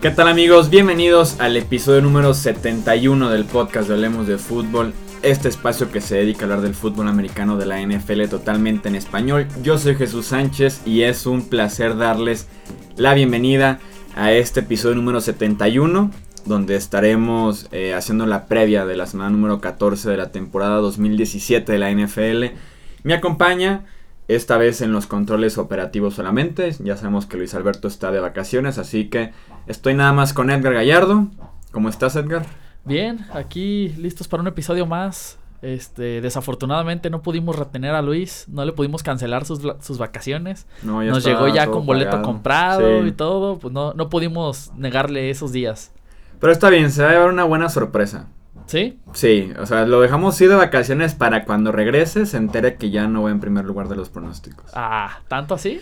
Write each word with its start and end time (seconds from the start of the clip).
¿Qué 0.00 0.10
tal 0.10 0.28
amigos? 0.28 0.70
Bienvenidos 0.70 1.38
al 1.40 1.58
episodio 1.58 2.00
número 2.00 2.32
71 2.32 3.28
del 3.28 3.44
podcast 3.44 3.86
de 3.86 3.94
Hablemos 3.94 4.26
de 4.26 4.38
Fútbol, 4.38 4.94
este 5.22 5.48
espacio 5.48 5.92
que 5.92 6.00
se 6.00 6.16
dedica 6.16 6.40
a 6.40 6.44
hablar 6.44 6.62
del 6.62 6.74
fútbol 6.74 7.06
americano 7.06 7.58
de 7.58 7.66
la 7.66 7.82
NFL 7.82 8.24
totalmente 8.30 8.88
en 8.88 8.94
español. 8.94 9.46
Yo 9.62 9.76
soy 9.76 9.96
Jesús 9.96 10.26
Sánchez 10.26 10.80
y 10.86 11.02
es 11.02 11.26
un 11.26 11.48
placer 11.50 11.98
darles 11.98 12.48
la 12.96 13.12
bienvenida 13.12 13.78
a 14.14 14.32
este 14.32 14.60
episodio 14.60 14.96
número 14.96 15.20
71, 15.20 16.10
donde 16.46 16.76
estaremos 16.76 17.68
eh, 17.70 17.92
haciendo 17.92 18.24
la 18.24 18.46
previa 18.46 18.86
de 18.86 18.96
la 18.96 19.06
semana 19.06 19.28
número 19.28 19.60
14 19.60 20.08
de 20.08 20.16
la 20.16 20.32
temporada 20.32 20.76
2017 20.76 21.72
de 21.72 21.78
la 21.78 21.90
NFL. 21.90 22.56
Me 23.02 23.14
acompaña 23.14 23.84
esta 24.28 24.56
vez 24.58 24.80
en 24.80 24.92
los 24.92 25.06
controles 25.06 25.58
operativos 25.58 26.14
solamente. 26.14 26.72
Ya 26.80 26.96
sabemos 26.96 27.26
que 27.26 27.36
Luis 27.36 27.54
Alberto 27.54 27.88
está 27.88 28.10
de 28.12 28.20
vacaciones, 28.20 28.78
así 28.78 29.08
que 29.08 29.32
estoy 29.66 29.94
nada 29.94 30.12
más 30.12 30.32
con 30.32 30.50
Edgar 30.50 30.74
Gallardo. 30.74 31.28
¿Cómo 31.72 31.88
estás, 31.88 32.16
Edgar? 32.16 32.46
Bien, 32.84 33.26
aquí 33.32 33.88
listos 33.98 34.28
para 34.28 34.42
un 34.42 34.48
episodio 34.48 34.86
más. 34.86 35.38
Este, 35.62 36.22
desafortunadamente 36.22 37.10
no 37.10 37.20
pudimos 37.20 37.54
retener 37.54 37.94
a 37.94 38.00
Luis, 38.00 38.46
no 38.48 38.64
le 38.64 38.72
pudimos 38.72 39.02
cancelar 39.02 39.44
sus, 39.44 39.60
sus 39.80 39.98
vacaciones. 39.98 40.66
Nos 40.82 41.24
llegó 41.24 41.48
ya 41.48 41.66
con 41.66 41.84
boleto 41.84 42.22
comprado 42.22 43.06
y 43.06 43.12
todo, 43.12 43.58
pues 43.58 43.72
no, 43.72 43.92
no 43.92 44.08
pudimos 44.08 44.72
negarle 44.76 45.28
esos 45.28 45.52
días. 45.52 45.92
Pero 46.38 46.52
está 46.52 46.70
bien, 46.70 46.90
se 46.90 47.02
va 47.02 47.10
a 47.10 47.12
llevar 47.12 47.28
una 47.28 47.44
buena 47.44 47.68
sorpresa. 47.68 48.28
¿Sí? 48.70 49.00
Sí, 49.14 49.52
o 49.58 49.66
sea, 49.66 49.84
lo 49.84 50.00
dejamos 50.00 50.40
ir 50.40 50.48
de 50.48 50.54
vacaciones 50.54 51.16
para 51.16 51.44
cuando 51.44 51.72
regrese 51.72 52.24
se 52.24 52.36
entere 52.36 52.76
que 52.76 52.90
ya 52.90 53.08
no 53.08 53.24
va 53.24 53.32
en 53.32 53.40
primer 53.40 53.64
lugar 53.64 53.88
de 53.88 53.96
los 53.96 54.10
pronósticos. 54.10 54.70
Ah, 54.74 55.18
¿tanto 55.26 55.54
así? 55.54 55.80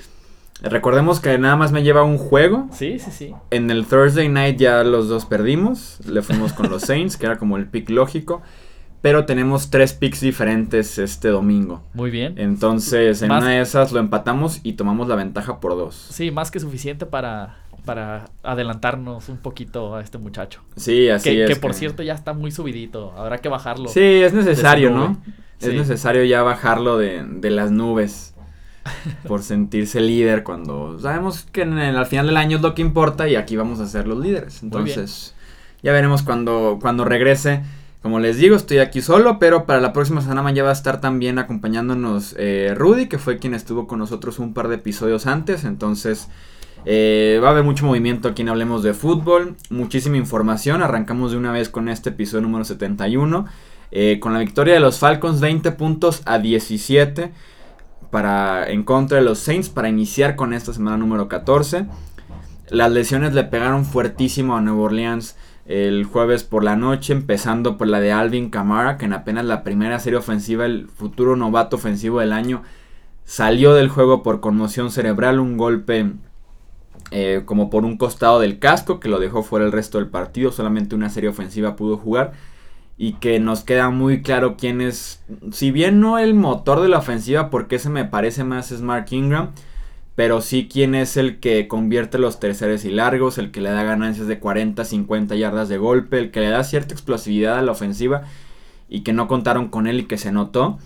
Recordemos 0.62 1.20
que 1.20 1.37
nada 1.37 1.55
más 1.55 1.70
me 1.70 1.83
lleva 1.83 2.03
un 2.03 2.17
juego. 2.17 2.67
Sí, 2.72 2.98
sí, 2.98 3.11
sí. 3.11 3.34
En 3.50 3.70
el 3.70 3.84
Thursday 3.84 4.30
night 4.30 4.56
ya 4.58 4.83
los 4.84 5.06
dos 5.06 5.27
perdimos. 5.27 6.00
Le 6.06 6.22
fuimos 6.22 6.55
con 6.55 6.70
los 6.70 6.80
Saints, 6.86 7.19
que 7.19 7.27
era 7.27 7.36
como 7.36 7.58
el 7.58 7.67
pick 7.67 7.91
lógico. 7.91 8.41
Pero 9.02 9.27
tenemos 9.27 9.69
tres 9.69 9.92
picks 9.92 10.23
diferentes 10.23 10.98
este 10.98 11.28
domingo. 11.28 11.83
Muy 11.92 12.11
bien. 12.11 12.36
Entonces, 12.39 13.20
en 13.20 13.30
una 13.30 13.50
de 13.50 13.61
esas 13.61 13.92
lo 13.92 14.00
empatamos 14.00 14.61
y 14.62 14.73
tomamos 14.73 15.08
la 15.08 15.14
ventaja 15.14 15.61
por 15.61 15.73
dos. 15.77 15.95
Sí, 15.95 16.30
más 16.30 16.50
que 16.50 16.58
suficiente 16.58 17.05
para 17.05 17.58
para 17.89 18.27
adelantarnos 18.42 19.31
un 19.31 19.39
poquito 19.39 19.97
a 19.97 20.03
este 20.03 20.19
muchacho. 20.19 20.61
Sí, 20.77 21.08
así 21.08 21.31
que, 21.31 21.44
es. 21.44 21.48
Que 21.48 21.56
por 21.56 21.72
cierto 21.72 22.03
ya 22.03 22.12
está 22.12 22.34
muy 22.34 22.50
subidito, 22.50 23.14
habrá 23.17 23.39
que 23.39 23.48
bajarlo. 23.48 23.89
Sí, 23.89 24.03
es 24.03 24.34
necesario, 24.34 24.91
¿no? 24.91 25.17
Es 25.58 25.72
necesario 25.72 26.22
ya 26.25 26.42
bajarlo 26.42 26.98
de, 26.98 27.25
de 27.25 27.48
las 27.48 27.70
nubes 27.70 28.34
por 29.27 29.42
sentirse 29.42 30.03
líder 30.03 30.45
cuando 30.45 30.98
sabemos 31.00 31.47
que 31.50 31.62
en 31.62 31.78
el, 31.78 31.97
al 31.97 32.05
final 32.05 32.27
del 32.27 32.36
año 32.36 32.58
es 32.58 32.62
lo 32.62 32.75
que 32.75 32.83
importa 32.83 33.27
y 33.27 33.36
aquí 33.36 33.56
vamos 33.56 33.80
a 33.80 33.86
ser 33.86 34.06
los 34.06 34.19
líderes. 34.19 34.62
Entonces, 34.62 35.34
ya 35.83 35.92
veremos 35.92 36.23
cuando, 36.23 36.77
cuando 36.83 37.06
regrese. 37.06 37.62
Como 38.02 38.20
les 38.20 38.36
digo, 38.36 38.55
estoy 38.55 38.80
aquí 38.80 39.00
solo, 39.00 39.39
pero 39.39 39.64
para 39.64 39.80
la 39.80 39.95
próxima 39.95 40.20
semana 40.20 40.52
ya 40.52 40.62
va 40.62 40.69
a 40.69 40.75
estar 40.75 41.00
también 41.00 41.39
acompañándonos 41.39 42.34
eh, 42.36 42.75
Rudy, 42.77 43.06
que 43.06 43.17
fue 43.17 43.39
quien 43.39 43.55
estuvo 43.55 43.86
con 43.86 43.98
nosotros 43.98 44.39
un 44.39 44.52
par 44.52 44.69
de 44.69 44.75
episodios 44.75 45.27
antes. 45.27 45.64
Entonces, 45.64 46.28
eh, 46.84 47.41
va 47.43 47.48
a 47.48 47.51
haber 47.51 47.65
mucho 47.65 47.87
movimiento 47.87 48.29
aquí 48.29 48.43
en 48.43 48.48
Hablemos 48.48 48.83
de 48.83 48.95
Fútbol, 48.95 49.57
muchísima 49.71 50.17
información. 50.17 50.83
Arrancamos 50.83 51.33
de 51.33 51.39
una 51.39 51.53
vez 51.53 51.69
con 51.69 51.89
este 51.89 52.11
episodio 52.11 52.43
número 52.43 52.65
71. 52.65 53.47
Eh, 53.91 54.19
con 54.20 54.33
la 54.33 54.39
victoria 54.39 54.75
de 54.75 54.81
los 54.81 54.98
Falcons, 54.98 55.41
20 55.41 55.73
puntos 55.73 56.23
a 56.27 56.39
17 56.39 57.33
para, 58.11 58.69
en 58.70 58.83
contra 58.85 59.19
de 59.19 59.25
los 59.25 59.39
Saints 59.39 59.69
para 59.70 59.89
iniciar 59.89 60.37
con 60.37 60.53
esta 60.53 60.73
semana 60.73 60.97
número 60.97 61.29
14. 61.29 61.87
Las 62.70 62.92
lesiones 62.92 63.33
le 63.35 63.45
pegaron 63.45 63.85
fuertísimo 63.85 64.57
a 64.57 64.61
Nueva 64.61 64.81
Orleans 64.83 65.37
el 65.67 66.05
jueves 66.05 66.45
por 66.45 66.64
la 66.64 66.77
noche, 66.77 67.13
empezando 67.13 67.77
por 67.77 67.89
la 67.89 68.01
de 68.01 68.11
Alvin 68.11 68.48
Kamara, 68.48 68.97
que 68.97 69.05
en 69.05 69.13
apenas 69.13 69.45
la 69.45 69.63
primera 69.63 70.01
serie 70.01 70.19
ofensiva, 70.19 70.64
el 70.64 70.89
futuro 70.89 71.36
novato 71.36 71.77
ofensivo 71.77 72.20
del 72.20 72.33
año, 72.33 72.63
salió 73.25 73.75
del 73.75 73.91
juego 73.91 74.23
por 74.23 74.41
conmoción 74.41 74.91
cerebral, 74.91 75.39
un 75.39 75.58
golpe 75.58 76.13
eh, 77.11 77.42
como 77.45 77.70
por 77.70 77.85
un 77.85 77.96
costado 77.96 78.41
del 78.41 78.58
casco 78.58 79.01
que 79.01 79.08
lo 79.08 79.19
dejó 79.19 79.42
fuera 79.42 79.64
el 79.64 79.73
resto 79.73 79.98
del 79.98 80.08
partido, 80.08 80.52
solamente 80.52 80.95
una 80.95 81.11
serie 81.11 81.30
ofensiva 81.30 81.77
pudo 81.77 81.96
jugar 81.96 82.33
y 82.98 83.13
que 83.14 83.39
nos 83.39 83.63
queda 83.63 83.91
muy 83.91 84.23
claro 84.23 84.57
quién 84.57 84.80
es, 84.80 85.24
si 85.52 85.70
bien 85.70 86.01
no 86.01 86.19
el 86.19 86.35
motor 86.35 86.80
de 86.80 86.89
la 86.89 86.98
ofensiva, 86.98 87.48
porque 87.48 87.77
ese 87.77 87.89
me 87.89 88.05
parece 88.05 88.42
más 88.42 88.73
es 88.73 88.83
Mark 88.83 89.07
Ingram, 89.13 89.52
pero 90.17 90.41
sí 90.41 90.69
quién 90.70 90.96
es 90.96 91.17
el 91.17 91.39
que 91.39 91.69
convierte 91.69 92.19
los 92.19 92.41
terceros 92.41 92.85
y 92.85 92.91
largos, 92.91 93.39
el 93.39 93.52
que 93.52 93.61
le 93.61 93.70
da 93.70 93.85
ganancias 93.85 94.27
de 94.27 94.40
40, 94.40 94.85
50 94.85 95.36
yardas 95.36 95.69
de 95.69 95.79
golpe, 95.79 96.19
el 96.19 96.33
que 96.33 96.40
le 96.40 96.48
da 96.48 96.64
cierta 96.64 96.92
explosividad 96.92 97.57
a 97.57 97.63
la 97.63 97.70
ofensiva 97.70 98.23
y 98.89 99.02
que 99.02 99.13
no 99.13 99.29
contaron 99.29 99.69
con 99.69 99.86
él 99.86 100.01
y 100.01 100.05
que 100.07 100.19
se 100.19 100.33
notó, 100.33 100.79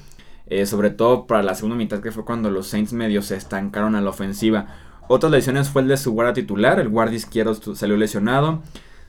eh, 0.48 0.66
sobre 0.66 0.90
todo 0.90 1.26
para 1.26 1.42
la 1.42 1.54
segunda 1.54 1.76
mitad 1.78 2.00
que 2.00 2.12
fue 2.12 2.26
cuando 2.26 2.50
los 2.50 2.66
Saints 2.66 2.92
medio 2.92 3.22
se 3.22 3.36
estancaron 3.36 3.94
a 3.94 4.02
la 4.02 4.10
ofensiva. 4.10 4.66
Otras 5.14 5.30
lesiones 5.30 5.68
fue 5.68 5.82
el 5.82 5.88
de 5.88 5.98
su 5.98 6.12
guardia 6.12 6.32
titular, 6.32 6.80
el 6.80 6.88
guardia 6.88 7.16
izquierdo 7.16 7.54
salió 7.74 7.98
lesionado. 7.98 8.62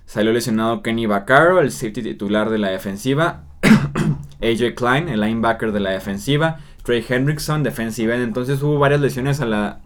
Salió 0.06 0.34
lesionado 0.34 0.84
Kenny 0.84 1.06
Vaccaro, 1.06 1.62
el 1.62 1.72
safety 1.72 2.04
titular 2.04 2.50
de 2.50 2.58
la 2.58 2.68
defensiva. 2.68 3.44
AJ 4.42 4.76
Klein, 4.76 5.08
el 5.08 5.22
linebacker 5.22 5.72
de 5.72 5.80
la 5.80 5.92
defensiva. 5.92 6.60
Trey 6.84 7.06
Hendrickson, 7.08 7.64
defensiva. 7.64 8.16
Entonces 8.16 8.62
hubo 8.62 8.80
varias 8.80 9.00
lesiones 9.00 9.40
a 9.40 9.46
la 9.46 9.80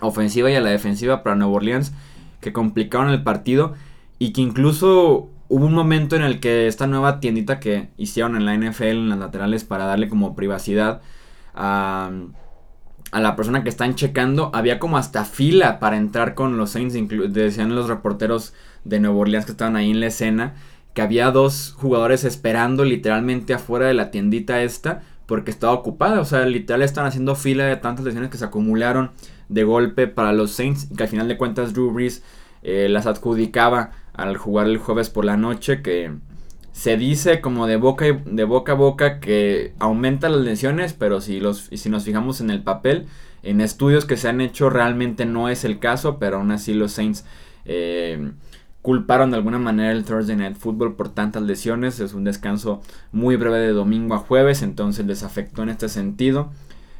ofensiva 0.00 0.52
y 0.52 0.54
a 0.54 0.60
la 0.60 0.70
defensiva 0.70 1.24
para 1.24 1.34
Nueva 1.34 1.54
Orleans 1.54 1.92
que 2.40 2.52
complicaron 2.52 3.10
el 3.10 3.24
partido. 3.24 3.74
Y 4.20 4.32
que 4.32 4.40
incluso 4.40 5.30
hubo 5.48 5.66
un 5.66 5.74
momento 5.74 6.14
en 6.14 6.22
el 6.22 6.38
que 6.38 6.68
esta 6.68 6.86
nueva 6.86 7.18
tiendita 7.18 7.58
que 7.58 7.88
hicieron 7.96 8.36
en 8.36 8.46
la 8.46 8.54
NFL 8.54 8.84
en 8.84 9.08
las 9.08 9.18
laterales 9.18 9.64
para 9.64 9.86
darle 9.86 10.08
como 10.08 10.36
privacidad 10.36 11.02
a 11.56 12.12
a 13.14 13.20
la 13.20 13.36
persona 13.36 13.62
que 13.62 13.68
están 13.68 13.94
checando, 13.94 14.50
había 14.52 14.80
como 14.80 14.98
hasta 14.98 15.24
fila 15.24 15.78
para 15.78 15.96
entrar 15.96 16.34
con 16.34 16.56
los 16.56 16.70
Saints, 16.70 16.96
decían 17.32 17.76
los 17.76 17.86
reporteros 17.86 18.54
de 18.82 18.98
Nueva 18.98 19.18
Orleans 19.18 19.46
que 19.46 19.52
estaban 19.52 19.76
ahí 19.76 19.92
en 19.92 20.00
la 20.00 20.08
escena, 20.08 20.54
que 20.94 21.02
había 21.02 21.30
dos 21.30 21.76
jugadores 21.78 22.24
esperando 22.24 22.84
literalmente 22.84 23.54
afuera 23.54 23.86
de 23.86 23.94
la 23.94 24.10
tiendita 24.10 24.62
esta, 24.62 25.02
porque 25.26 25.52
estaba 25.52 25.74
ocupada, 25.74 26.18
o 26.18 26.24
sea, 26.24 26.44
literal 26.44 26.82
están 26.82 27.06
haciendo 27.06 27.36
fila 27.36 27.66
de 27.66 27.76
tantas 27.76 28.04
lesiones 28.04 28.30
que 28.30 28.36
se 28.36 28.46
acumularon 28.46 29.12
de 29.48 29.62
golpe 29.62 30.08
para 30.08 30.32
los 30.32 30.50
Saints, 30.50 30.88
y 30.90 30.96
que 30.96 31.04
al 31.04 31.08
final 31.08 31.28
de 31.28 31.38
cuentas 31.38 31.72
Drew 31.72 31.96
eh, 32.64 32.88
las 32.90 33.06
adjudicaba 33.06 33.92
al 34.12 34.36
jugar 34.36 34.66
el 34.66 34.78
jueves 34.78 35.08
por 35.08 35.24
la 35.24 35.36
noche, 35.36 35.82
que 35.82 36.12
se 36.74 36.96
dice 36.96 37.40
como 37.40 37.68
de 37.68 37.76
boca, 37.76 38.04
de 38.26 38.44
boca 38.44 38.72
a 38.72 38.74
boca 38.74 39.20
que 39.20 39.72
aumenta 39.78 40.28
las 40.28 40.40
lesiones, 40.40 40.92
pero 40.92 41.20
si, 41.20 41.38
los, 41.38 41.70
si 41.72 41.88
nos 41.88 42.04
fijamos 42.04 42.40
en 42.40 42.50
el 42.50 42.64
papel, 42.64 43.06
en 43.44 43.60
estudios 43.60 44.06
que 44.06 44.16
se 44.16 44.28
han 44.28 44.40
hecho 44.40 44.70
realmente 44.70 45.24
no 45.24 45.48
es 45.48 45.64
el 45.64 45.78
caso, 45.78 46.18
pero 46.18 46.38
aún 46.38 46.50
así 46.50 46.74
los 46.74 46.90
Saints 46.90 47.24
eh, 47.64 48.32
culparon 48.82 49.30
de 49.30 49.36
alguna 49.36 49.60
manera 49.60 49.92
el 49.92 50.04
Thursday 50.04 50.34
Night 50.34 50.56
Football 50.56 50.96
por 50.96 51.10
tantas 51.10 51.44
lesiones. 51.44 52.00
Es 52.00 52.12
un 52.12 52.24
descanso 52.24 52.82
muy 53.12 53.36
breve 53.36 53.60
de 53.60 53.72
domingo 53.72 54.16
a 54.16 54.18
jueves, 54.18 54.62
entonces 54.62 55.06
les 55.06 55.22
afectó 55.22 55.62
en 55.62 55.68
este 55.68 55.88
sentido. 55.88 56.50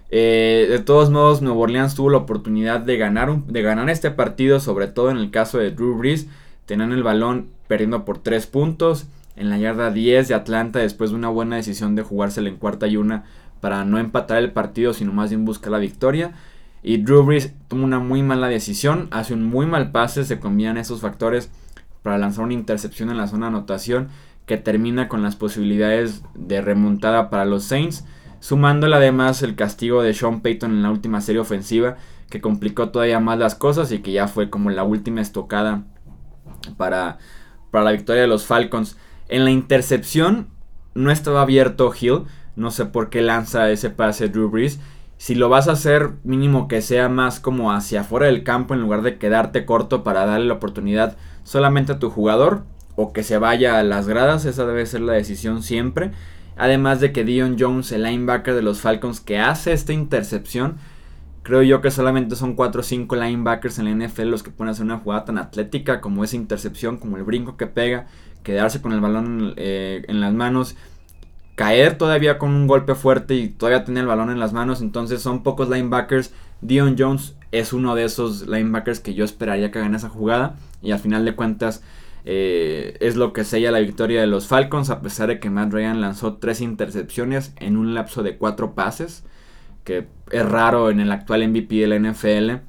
Eh, 0.09 0.69
de 0.71 0.79
todos 0.79 1.11
modos, 1.11 1.43
Nuevo 1.43 1.63
Orleans 1.63 1.97
tuvo 1.97 2.11
la 2.11 2.19
oportunidad 2.19 2.79
de 2.79 2.97
ganar, 2.97 3.45
de 3.47 3.63
ganar 3.63 3.91
este 3.91 4.13
partido, 4.13 4.61
sobre 4.61 4.87
todo 4.87 5.11
en 5.11 5.17
el 5.17 5.33
caso 5.33 5.59
de 5.59 5.73
Drew 5.73 5.97
Brees. 5.97 6.29
Tenían 6.65 6.93
el 6.93 7.03
balón 7.03 7.49
perdiendo 7.67 8.05
por 8.05 8.19
3 8.19 8.47
puntos 8.47 9.09
en 9.37 9.51
la 9.51 9.59
yarda 9.59 9.91
10 9.91 10.29
de 10.29 10.35
Atlanta 10.35 10.79
después 10.79 11.11
de 11.11 11.17
una 11.17 11.29
buena 11.29 11.57
decisión 11.57 11.95
de 11.95 12.03
jugársela 12.03 12.49
en 12.49 12.57
cuarta 12.57 12.87
y 12.87 12.97
una 12.97 13.25
para 13.61 13.85
no 13.85 13.99
empatar 13.99 14.39
el 14.39 14.53
partido, 14.53 14.93
sino 14.93 15.13
más 15.13 15.31
bien 15.31 15.45
buscar 15.45 15.73
la 15.73 15.79
victoria. 15.79 16.33
Y 16.83 16.99
Drew 16.99 17.25
Brees 17.25 17.55
toma 17.69 17.85
una 17.85 17.99
muy 17.99 18.23
mala 18.23 18.49
decisión, 18.49 19.09
hace 19.11 19.33
un 19.33 19.45
muy 19.45 19.65
mal 19.65 19.91
pase, 19.91 20.25
se 20.25 20.39
combinan 20.39 20.77
esos 20.77 21.01
factores 21.01 21.51
para 22.03 22.19
lanzar 22.19 22.45
una 22.45 22.53
intercepción 22.53 23.11
en 23.11 23.17
la 23.17 23.27
zona 23.27 23.47
de 23.47 23.57
anotación 23.57 24.09
que 24.45 24.59
termina 24.59 25.09
con 25.09 25.23
las 25.23 25.37
posibilidades 25.37 26.23
de 26.35 26.61
remontada 26.61 27.31
para 27.31 27.47
los 27.47 27.65
Saints, 27.65 28.05
sumándole 28.41 28.97
además 28.97 29.43
el 29.43 29.55
castigo 29.55 30.03
de 30.03 30.13
Sean 30.13 30.43
Payton 30.43 30.71
en 30.71 30.83
la 30.83 30.91
última 30.91 31.23
serie 31.23 31.41
ofensiva 31.41 31.97
que 32.29 32.41
complicó 32.41 32.91
todavía 32.91 33.21
más 33.21 33.39
las 33.39 33.55
cosas 33.55 33.91
y 33.93 34.01
que 34.01 34.13
ya 34.13 34.29
fue 34.29 34.51
como 34.51 34.69
la 34.69 34.85
última 34.85 35.21
estocada 35.21 35.85
para, 36.77 37.19
para 37.71 37.85
la 37.85 37.93
victoria 37.93 38.23
de 38.23 38.29
los 38.29 38.45
Falcons. 38.45 38.99
En 39.29 39.45
la 39.45 39.51
intercepción 39.51 40.49
no 40.95 41.11
estaba 41.11 41.43
abierto 41.43 41.93
Hill. 41.99 42.25
No 42.57 42.71
sé 42.71 42.87
por 42.87 43.11
qué 43.11 43.23
lanza 43.23 43.71
ese 43.71 43.91
pase 43.91 44.29
Drew 44.29 44.51
Brees. 44.51 44.81
Si 45.17 45.35
lo 45.35 45.49
vas 45.49 45.69
a 45.69 45.73
hacer, 45.73 46.13
mínimo 46.25 46.69
que 46.69 46.83
sea 46.83 47.09
más 47.09 47.41
como 47.41 47.73
hacia 47.73 48.03
afuera 48.03 48.27
del 48.27 48.45
campo 48.45 48.75
en 48.75 48.81
lugar 48.81 49.03
de 49.03 49.19
quedarte 49.19 49.65
corto 49.65 50.03
para 50.05 50.27
darle 50.27 50.47
la 50.47 50.55
oportunidad 50.55 51.17
solamente 51.45 51.93
a 51.93 51.99
tu 51.99 52.11
jugador 52.11 52.65
o 52.97 53.13
que 53.13 53.23
se 53.23 53.39
vaya 53.39 53.79
a 53.79 53.83
las 53.83 54.07
gradas. 54.07 54.45
Esa 54.45 54.67
debe 54.67 54.87
ser 54.87 55.01
la 55.01 55.15
decisión 55.15 55.63
siempre. 55.63 56.11
Además 56.57 57.01
de 57.01 57.13
que 57.13 57.25
Dion 57.25 57.57
Jones, 57.59 57.91
el 57.93 58.05
linebacker 58.05 58.55
de 58.55 58.63
los 58.63 58.81
Falcons, 58.81 59.21
que 59.21 59.39
hace 59.39 59.73
esta 59.73 59.93
intercepción, 59.93 60.77
creo 61.43 61.63
yo 61.63 61.81
que 61.81 61.91
solamente 61.91 62.37
son 62.37 62.55
4 62.55 62.81
o 62.81 62.85
5 62.85 63.17
linebackers 63.17 63.79
en 63.79 63.85
la 63.87 64.07
NFL 64.07 64.29
los 64.29 64.43
que 64.43 64.51
pueden 64.51 64.71
hacer 64.71 64.85
una 64.85 64.99
jugada 64.99 65.25
tan 65.25 65.39
atlética 65.39 66.01
como 66.01 66.23
esa 66.23 66.37
intercepción, 66.37 66.99
como 66.99 67.17
el 67.17 67.25
brinco 67.25 67.57
que 67.57 67.67
pega, 67.67 68.07
quedarse 68.45 68.81
con 68.81 68.93
el 68.93 69.01
balón 69.01 69.55
eh, 69.57 70.05
en 70.07 70.21
las 70.21 70.33
manos, 70.33 70.77
caer 71.57 71.99
todavía 71.99 72.39
con 72.39 72.51
un 72.51 72.69
golpe 72.69 72.95
fuerte 72.95 73.35
y 73.35 73.49
todavía 73.49 73.85
tener 73.85 74.03
el 74.03 74.09
balón 74.09 74.31
en 74.31 74.39
las 74.39 74.53
manos. 74.53 74.81
Entonces 74.81 75.21
son 75.21 75.43
pocos 75.43 75.69
linebackers. 75.69 76.33
Dion 76.61 76.95
Jones 76.97 77.35
es 77.51 77.73
uno 77.73 77.97
de 77.97 78.05
esos 78.05 78.47
linebackers 78.47 79.01
que 79.01 79.15
yo 79.15 79.25
esperaría 79.25 79.73
que 79.73 79.81
hagan 79.81 79.97
esa 79.97 80.09
jugada. 80.09 80.57
Y 80.83 80.93
al 80.93 81.01
final 81.01 81.25
de 81.25 81.35
cuentas 81.35 81.83
eh, 82.25 82.97
es 83.01 83.17
lo 83.17 83.33
que 83.33 83.45
sella 83.45 83.71
la 83.71 83.81
victoria 83.81 84.21
de 84.21 84.27
los 84.27 84.47
Falcons, 84.47 84.91
a 84.91 85.01
pesar 85.01 85.29
de 85.29 85.41
que 85.41 85.51
Matt 85.51 85.73
Ryan 85.73 86.01
lanzó 86.01 86.35
tres 86.37 86.61
intercepciones 86.61 87.53
en 87.57 87.77
un 87.77 87.95
lapso 87.95 88.23
de 88.23 88.37
cuatro 88.37 88.75
pases, 88.75 89.25
que 89.85 90.07
es 90.31 90.47
raro 90.47 90.91
en 90.91 91.01
el 91.01 91.13
actual 91.13 91.47
MVP 91.49 91.75
de 91.77 91.87
la 91.87 91.99
NFL, 91.99 92.63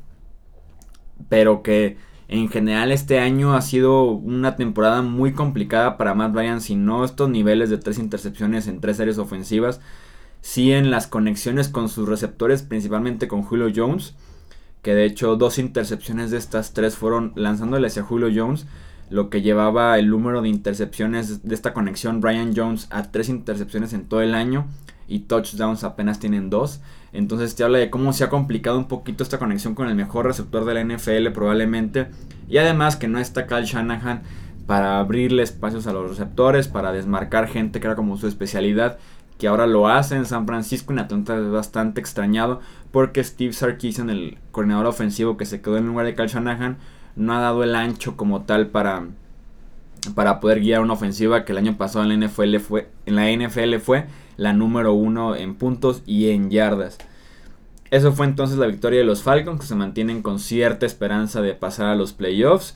pero 1.30 1.64
que 1.64 1.98
en 2.28 2.50
general 2.50 2.92
este 2.92 3.20
año 3.20 3.56
ha 3.56 3.62
sido 3.62 4.06
una 4.06 4.56
temporada 4.56 5.02
muy 5.02 5.34
complicada 5.34 5.98
para 5.98 6.16
Matt 6.16 6.36
Ryan, 6.36 6.62
si 6.62 6.76
no 6.76 7.06
estos 7.06 7.30
niveles 7.30 7.70
de 7.70 7.78
tres 7.78 8.00
intercepciones 8.00 8.68
en 8.68 8.82
tres 8.82 9.00
áreas 9.00 9.18
ofensivas, 9.18 9.80
sí 10.42 10.72
en 10.72 10.92
las 10.92 11.08
conexiones 11.08 11.70
con 11.70 11.90
sus 11.90 12.08
receptores, 12.08 12.64
principalmente 12.64 13.28
con 13.28 13.44
Julio 13.44 13.72
Jones, 13.76 14.16
que 14.82 14.96
de 14.96 15.06
hecho 15.06 15.36
dos 15.36 15.58
intercepciones 15.60 16.32
de 16.32 16.38
estas 16.38 16.74
tres 16.74 16.96
fueron 16.96 17.34
lanzándole 17.36 17.88
hacia 17.88 18.04
Julio 18.04 18.30
Jones, 18.34 18.66
lo 19.10 19.30
que 19.30 19.42
llevaba 19.42 19.98
el 20.00 20.10
número 20.10 20.42
de 20.42 20.50
intercepciones 20.50 21.44
de 21.48 21.54
esta 21.54 21.74
conexión 21.74 22.22
Ryan 22.22 22.54
Jones 22.56 22.88
a 22.90 23.12
tres 23.12 23.30
intercepciones 23.30 23.94
en 23.94 24.06
todo 24.06 24.22
el 24.22 24.34
año 24.34 24.66
y 25.08 25.20
touchdowns 25.20 25.84
apenas 25.84 26.20
tienen 26.20 26.50
dos. 26.50 26.82
Entonces 27.16 27.56
te 27.56 27.64
habla 27.64 27.78
de 27.78 27.90
cómo 27.90 28.12
se 28.14 28.24
ha 28.24 28.30
complicado 28.30 28.78
un 28.78 28.88
poquito 28.88 29.24
esta 29.24 29.40
conexión 29.40 29.74
con 29.74 29.88
el 29.88 29.96
mejor 29.96 30.26
receptor 30.26 30.66
de 30.66 30.74
la 30.74 30.84
NFL 30.84 31.30
probablemente. 31.34 32.08
Y 32.50 32.58
además 32.58 32.98
que 32.98 33.08
no 33.08 33.20
está 33.20 33.48
Kyle 33.48 33.66
Shanahan 33.66 34.24
para 34.68 35.00
abrirle 35.00 35.44
espacios 35.44 35.88
a 35.88 35.94
los 35.94 36.10
receptores, 36.10 36.68
para 36.68 36.92
desmarcar 36.92 37.48
gente 37.48 37.80
que 37.80 37.88
era 37.88 37.96
como 37.96 38.18
su 38.18 38.28
especialidad, 38.28 38.98
que 39.38 39.48
ahora 39.48 39.68
lo 39.68 39.88
hace 39.88 40.16
en 40.16 40.26
San 40.26 40.46
Francisco. 40.46 40.92
En 40.92 41.00
Atlanta 41.00 41.38
es 41.38 41.50
bastante 41.50 42.02
extrañado 42.02 42.60
porque 42.92 43.24
Steve 43.24 43.54
Sarkisian, 43.54 44.10
el 44.10 44.38
coordinador 44.52 44.88
ofensivo 44.88 45.38
que 45.38 45.46
se 45.46 45.62
quedó 45.62 45.78
en 45.78 45.88
lugar 45.88 46.06
de 46.06 46.16
Kyle 46.16 46.28
Shanahan, 46.28 46.78
no 47.16 47.34
ha 47.34 47.40
dado 47.40 47.64
el 47.64 47.76
ancho 47.76 48.18
como 48.18 48.42
tal 48.42 48.68
para, 48.68 49.04
para 50.16 50.40
poder 50.42 50.60
guiar 50.60 50.82
una 50.82 50.94
ofensiva 50.94 51.46
que 51.46 51.54
el 51.54 51.60
año 51.60 51.78
pasado 51.78 52.04
en 52.04 52.20
la 52.20 52.28
NFL 52.28 52.58
fue, 52.58 52.90
en 53.06 53.16
la 53.16 53.32
NFL 53.32 53.78
fue 53.78 54.06
la 54.38 54.54
número 54.54 54.94
uno 54.94 55.36
en 55.36 55.56
puntos 55.56 56.04
y 56.06 56.30
en 56.30 56.50
yardas. 56.50 56.98
Eso 57.92 58.12
fue 58.12 58.26
entonces 58.26 58.58
la 58.58 58.68
victoria 58.68 59.00
de 59.00 59.06
los 59.06 59.24
Falcons 59.24 59.60
que 59.60 59.68
se 59.68 59.76
mantienen 59.76 60.22
con 60.22 60.40
cierta 60.40 60.86
esperanza 60.86 61.42
de 61.42 61.54
pasar 61.54 61.88
a 61.88 61.96
los 61.96 62.14
playoffs. 62.14 62.76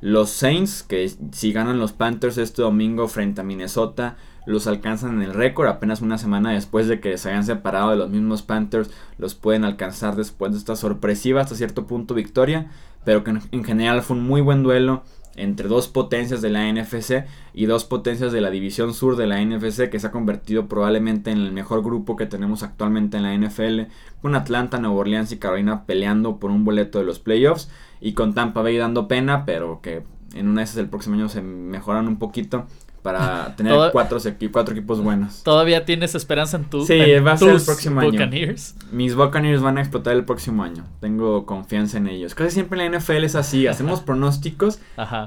Los 0.00 0.30
Saints, 0.30 0.82
que 0.82 1.10
si 1.32 1.52
ganan 1.52 1.78
los 1.78 1.92
Panthers 1.92 2.38
este 2.38 2.62
domingo 2.62 3.08
frente 3.08 3.40
a 3.40 3.44
Minnesota, 3.44 4.16
los 4.46 4.66
alcanzan 4.66 5.16
en 5.16 5.22
el 5.22 5.34
récord. 5.34 5.68
Apenas 5.68 6.00
una 6.02 6.18
semana 6.18 6.52
después 6.52 6.88
de 6.88 7.00
que 7.00 7.18
se 7.18 7.30
hayan 7.30 7.44
separado 7.44 7.90
de 7.90 7.96
los 7.96 8.10
mismos 8.10 8.42
Panthers, 8.42 8.90
los 9.16 9.34
pueden 9.34 9.64
alcanzar 9.64 10.16
después 10.16 10.52
de 10.52 10.58
esta 10.58 10.76
sorpresiva 10.76 11.40
hasta 11.40 11.54
cierto 11.54 11.86
punto 11.86 12.14
victoria. 12.14 12.70
Pero 13.04 13.24
que 13.24 13.30
en 13.30 13.64
general 13.64 14.02
fue 14.02 14.16
un 14.16 14.24
muy 14.24 14.40
buen 14.40 14.62
duelo 14.62 15.02
entre 15.38 15.68
dos 15.68 15.88
potencias 15.88 16.42
de 16.42 16.50
la 16.50 16.70
NFC 16.70 17.24
y 17.54 17.66
dos 17.66 17.84
potencias 17.84 18.32
de 18.32 18.40
la 18.40 18.50
división 18.50 18.94
sur 18.94 19.16
de 19.16 19.26
la 19.26 19.44
NFC 19.44 19.88
que 19.90 20.00
se 20.00 20.06
ha 20.06 20.10
convertido 20.10 20.68
probablemente 20.68 21.30
en 21.30 21.38
el 21.38 21.52
mejor 21.52 21.82
grupo 21.82 22.16
que 22.16 22.26
tenemos 22.26 22.62
actualmente 22.62 23.16
en 23.16 23.22
la 23.22 23.34
NFL, 23.34 23.90
con 24.20 24.34
Atlanta, 24.34 24.78
Nueva 24.78 24.96
Orleans 24.96 25.32
y 25.32 25.38
Carolina 25.38 25.84
peleando 25.86 26.38
por 26.38 26.50
un 26.50 26.64
boleto 26.64 26.98
de 26.98 27.04
los 27.04 27.18
playoffs 27.18 27.70
y 28.00 28.12
con 28.12 28.34
Tampa 28.34 28.62
Bay 28.62 28.76
dando 28.76 29.08
pena, 29.08 29.44
pero 29.44 29.80
que 29.80 30.02
en 30.34 30.48
una 30.48 30.60
de 30.60 30.64
esas 30.64 30.78
el 30.78 30.88
próximo 30.88 31.14
año 31.14 31.28
se 31.28 31.42
mejoran 31.42 32.08
un 32.08 32.18
poquito 32.18 32.66
para 33.08 33.46
tener 33.56 33.72
cuatro, 33.90 34.18
cuatro, 34.52 34.74
equipos 34.74 35.02
buenos. 35.02 35.42
¿Todavía 35.42 35.86
tienes 35.86 36.14
esperanza 36.14 36.58
en 36.58 36.64
tu 36.64 36.84
Sí, 36.84 36.98
va 37.24 37.32
a 37.32 37.36
ser 37.38 37.54
el 37.54 37.62
próximo 37.62 38.02
Buccaneers? 38.02 38.74
año. 38.82 38.88
Mis 38.92 39.14
Buccaneers 39.14 39.62
van 39.62 39.78
a 39.78 39.80
explotar 39.80 40.14
el 40.14 40.26
próximo 40.26 40.62
año. 40.62 40.84
Tengo 41.00 41.46
confianza 41.46 41.96
en 41.96 42.08
ellos. 42.08 42.34
Casi 42.34 42.50
siempre 42.50 42.84
en 42.84 42.92
la 42.92 42.98
NFL 42.98 43.24
es 43.24 43.34
así. 43.34 43.66
Hacemos 43.66 44.02
pronósticos 44.02 44.80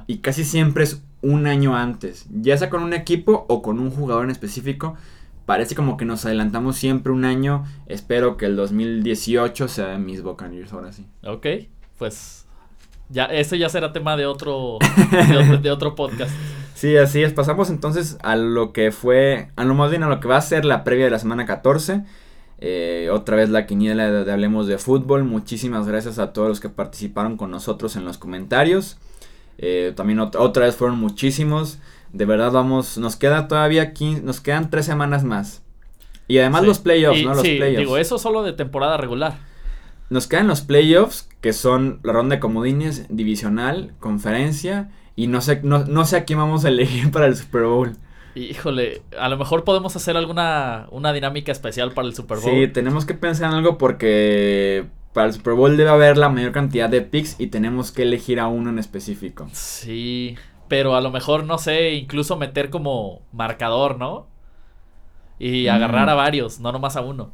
y 0.05 0.19
casi 0.19 0.43
siempre 0.43 0.83
es 0.83 1.01
un 1.23 1.47
año 1.47 1.75
antes. 1.75 2.27
Ya 2.29 2.55
sea 2.55 2.69
con 2.69 2.83
un 2.83 2.93
equipo 2.93 3.45
o 3.49 3.63
con 3.63 3.79
un 3.79 3.89
jugador 3.89 4.25
en 4.25 4.29
específico. 4.29 4.95
Parece 5.47 5.73
como 5.73 5.97
que 5.97 6.05
nos 6.05 6.23
adelantamos 6.23 6.75
siempre 6.75 7.11
un 7.11 7.25
año. 7.25 7.65
Espero 7.87 8.37
que 8.37 8.45
el 8.45 8.55
2018 8.55 9.67
sea 9.67 9.97
mis 9.97 10.21
Buccaneers 10.21 10.71
ahora 10.71 10.91
sí. 10.91 11.07
Ok, 11.23 11.47
pues 11.97 12.45
ya, 13.09 13.25
eso 13.25 13.55
ya 13.55 13.69
será 13.69 13.91
tema 13.91 14.15
de 14.15 14.27
otro, 14.27 14.77
de 15.61 15.71
otro 15.71 15.95
podcast. 15.95 16.31
Sí, 16.81 16.97
así 16.97 17.21
es. 17.21 17.31
Pasamos 17.31 17.69
entonces 17.69 18.17
a 18.23 18.35
lo 18.35 18.73
que 18.73 18.91
fue, 18.91 19.49
a 19.55 19.65
lo 19.65 19.75
más 19.75 19.91
bien 19.91 20.01
a 20.01 20.09
lo 20.09 20.19
que 20.19 20.27
va 20.27 20.37
a 20.37 20.41
ser 20.41 20.65
la 20.65 20.83
previa 20.83 21.05
de 21.05 21.11
la 21.11 21.19
semana 21.19 21.45
14. 21.45 22.01
Eh, 22.57 23.09
otra 23.13 23.35
vez 23.35 23.51
la 23.51 23.67
quiniela 23.67 24.09
de, 24.09 24.31
Hablemos 24.31 24.65
de 24.65 24.79
Fútbol. 24.79 25.23
Muchísimas 25.23 25.87
gracias 25.87 26.17
a 26.17 26.33
todos 26.33 26.49
los 26.49 26.59
que 26.59 26.69
participaron 26.69 27.37
con 27.37 27.51
nosotros 27.51 27.95
en 27.97 28.03
los 28.03 28.17
comentarios. 28.17 28.97
Eh, 29.59 29.93
también 29.95 30.19
otra 30.21 30.65
vez 30.65 30.75
fueron 30.75 30.97
muchísimos. 30.97 31.77
De 32.13 32.25
verdad 32.25 32.51
vamos, 32.51 32.97
nos 32.97 33.15
queda 33.15 33.47
todavía 33.47 33.93
15, 33.93 34.23
nos 34.23 34.41
quedan 34.41 34.71
tres 34.71 34.87
semanas 34.87 35.23
más. 35.23 35.61
Y 36.27 36.39
además 36.39 36.63
los 36.63 36.79
playoffs, 36.79 37.23
¿no? 37.23 37.35
Los 37.35 37.43
sí, 37.43 37.59
digo, 37.77 37.97
eso 37.97 38.17
solo 38.17 38.41
de 38.41 38.53
temporada 38.53 38.97
regular. 38.97 39.37
Nos 40.09 40.25
quedan 40.25 40.47
los 40.47 40.61
playoffs, 40.61 41.29
que 41.41 41.53
son 41.53 41.99
la 42.01 42.11
ronda 42.11 42.37
de 42.37 42.39
comodines, 42.39 43.05
divisional, 43.09 43.93
conferencia 43.99 44.89
y 45.15 45.27
no 45.27 45.41
sé, 45.41 45.61
no, 45.63 45.85
no 45.85 46.05
sé 46.05 46.17
a 46.17 46.25
quién 46.25 46.39
vamos 46.39 46.65
a 46.65 46.69
elegir 46.69 47.11
para 47.11 47.25
el 47.27 47.35
Super 47.35 47.63
Bowl. 47.63 47.95
Híjole, 48.33 49.01
a 49.19 49.27
lo 49.27 49.37
mejor 49.37 49.63
podemos 49.65 49.95
hacer 49.95 50.15
alguna 50.15 50.87
una 50.91 51.11
dinámica 51.11 51.51
especial 51.51 51.91
para 51.91 52.07
el 52.07 52.15
Super 52.15 52.39
Bowl. 52.39 52.51
Sí, 52.51 52.67
tenemos 52.67 53.05
que 53.05 53.13
pensar 53.13 53.49
en 53.49 53.57
algo 53.57 53.77
porque 53.77 54.85
para 55.13 55.27
el 55.27 55.33
Super 55.33 55.53
Bowl 55.53 55.75
debe 55.75 55.89
haber 55.89 56.17
la 56.17 56.29
mayor 56.29 56.53
cantidad 56.53 56.89
de 56.89 57.01
picks 57.01 57.39
y 57.39 57.47
tenemos 57.47 57.91
que 57.91 58.03
elegir 58.03 58.39
a 58.39 58.47
uno 58.47 58.69
en 58.69 58.79
específico. 58.79 59.49
Sí, 59.51 60.37
pero 60.69 60.95
a 60.95 61.01
lo 61.01 61.11
mejor, 61.11 61.43
no 61.43 61.57
sé, 61.57 61.91
incluso 61.91 62.37
meter 62.37 62.69
como 62.69 63.21
marcador, 63.33 63.97
¿no? 63.97 64.27
Y 65.37 65.67
agarrar 65.67 66.09
a 66.09 66.13
varios, 66.13 66.59
no 66.59 66.71
nomás 66.71 66.95
a 66.95 67.01
uno. 67.01 67.33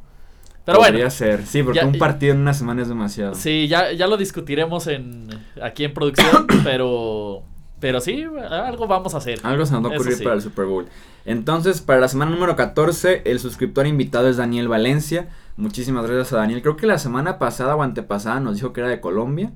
Pero 0.64 0.80
Podría 0.80 1.08
ser, 1.08 1.46
sí, 1.46 1.62
porque 1.62 1.84
un 1.84 1.96
partido 1.96 2.34
en 2.34 2.40
una 2.40 2.52
semana 2.52 2.82
es 2.82 2.88
demasiado. 2.88 3.34
Sí, 3.34 3.68
ya, 3.68 3.92
ya 3.92 4.06
lo 4.06 4.16
discutiremos 4.16 4.86
en, 4.86 5.28
aquí 5.62 5.84
en 5.84 5.94
producción, 5.94 6.46
pero 6.64 7.44
pero 7.80 8.00
sí, 8.00 8.24
algo 8.50 8.86
vamos 8.86 9.14
a 9.14 9.18
hacer. 9.18 9.40
Algo 9.42 9.64
se 9.66 9.72
nos 9.72 9.84
va 9.84 9.88
a 9.88 9.94
ocurrir 9.94 10.22
para 10.22 10.34
el 10.34 10.42
Super 10.42 10.66
Bowl. 10.66 10.86
Entonces, 11.24 11.80
para 11.80 12.00
la 12.00 12.08
semana 12.08 12.30
número 12.30 12.56
14, 12.56 13.22
el 13.24 13.38
suscriptor 13.38 13.86
invitado 13.86 14.28
es 14.28 14.36
Daniel 14.36 14.68
Valencia. 14.68 15.28
Muchísimas 15.56 16.06
gracias 16.06 16.32
a 16.32 16.38
Daniel. 16.38 16.62
Creo 16.62 16.76
que 16.76 16.86
la 16.86 16.98
semana 16.98 17.38
pasada 17.38 17.76
o 17.76 17.82
antepasada 17.82 18.40
nos 18.40 18.54
dijo 18.54 18.72
que 18.72 18.80
era 18.80 18.88
de 18.88 19.00
Colombia. 19.00 19.52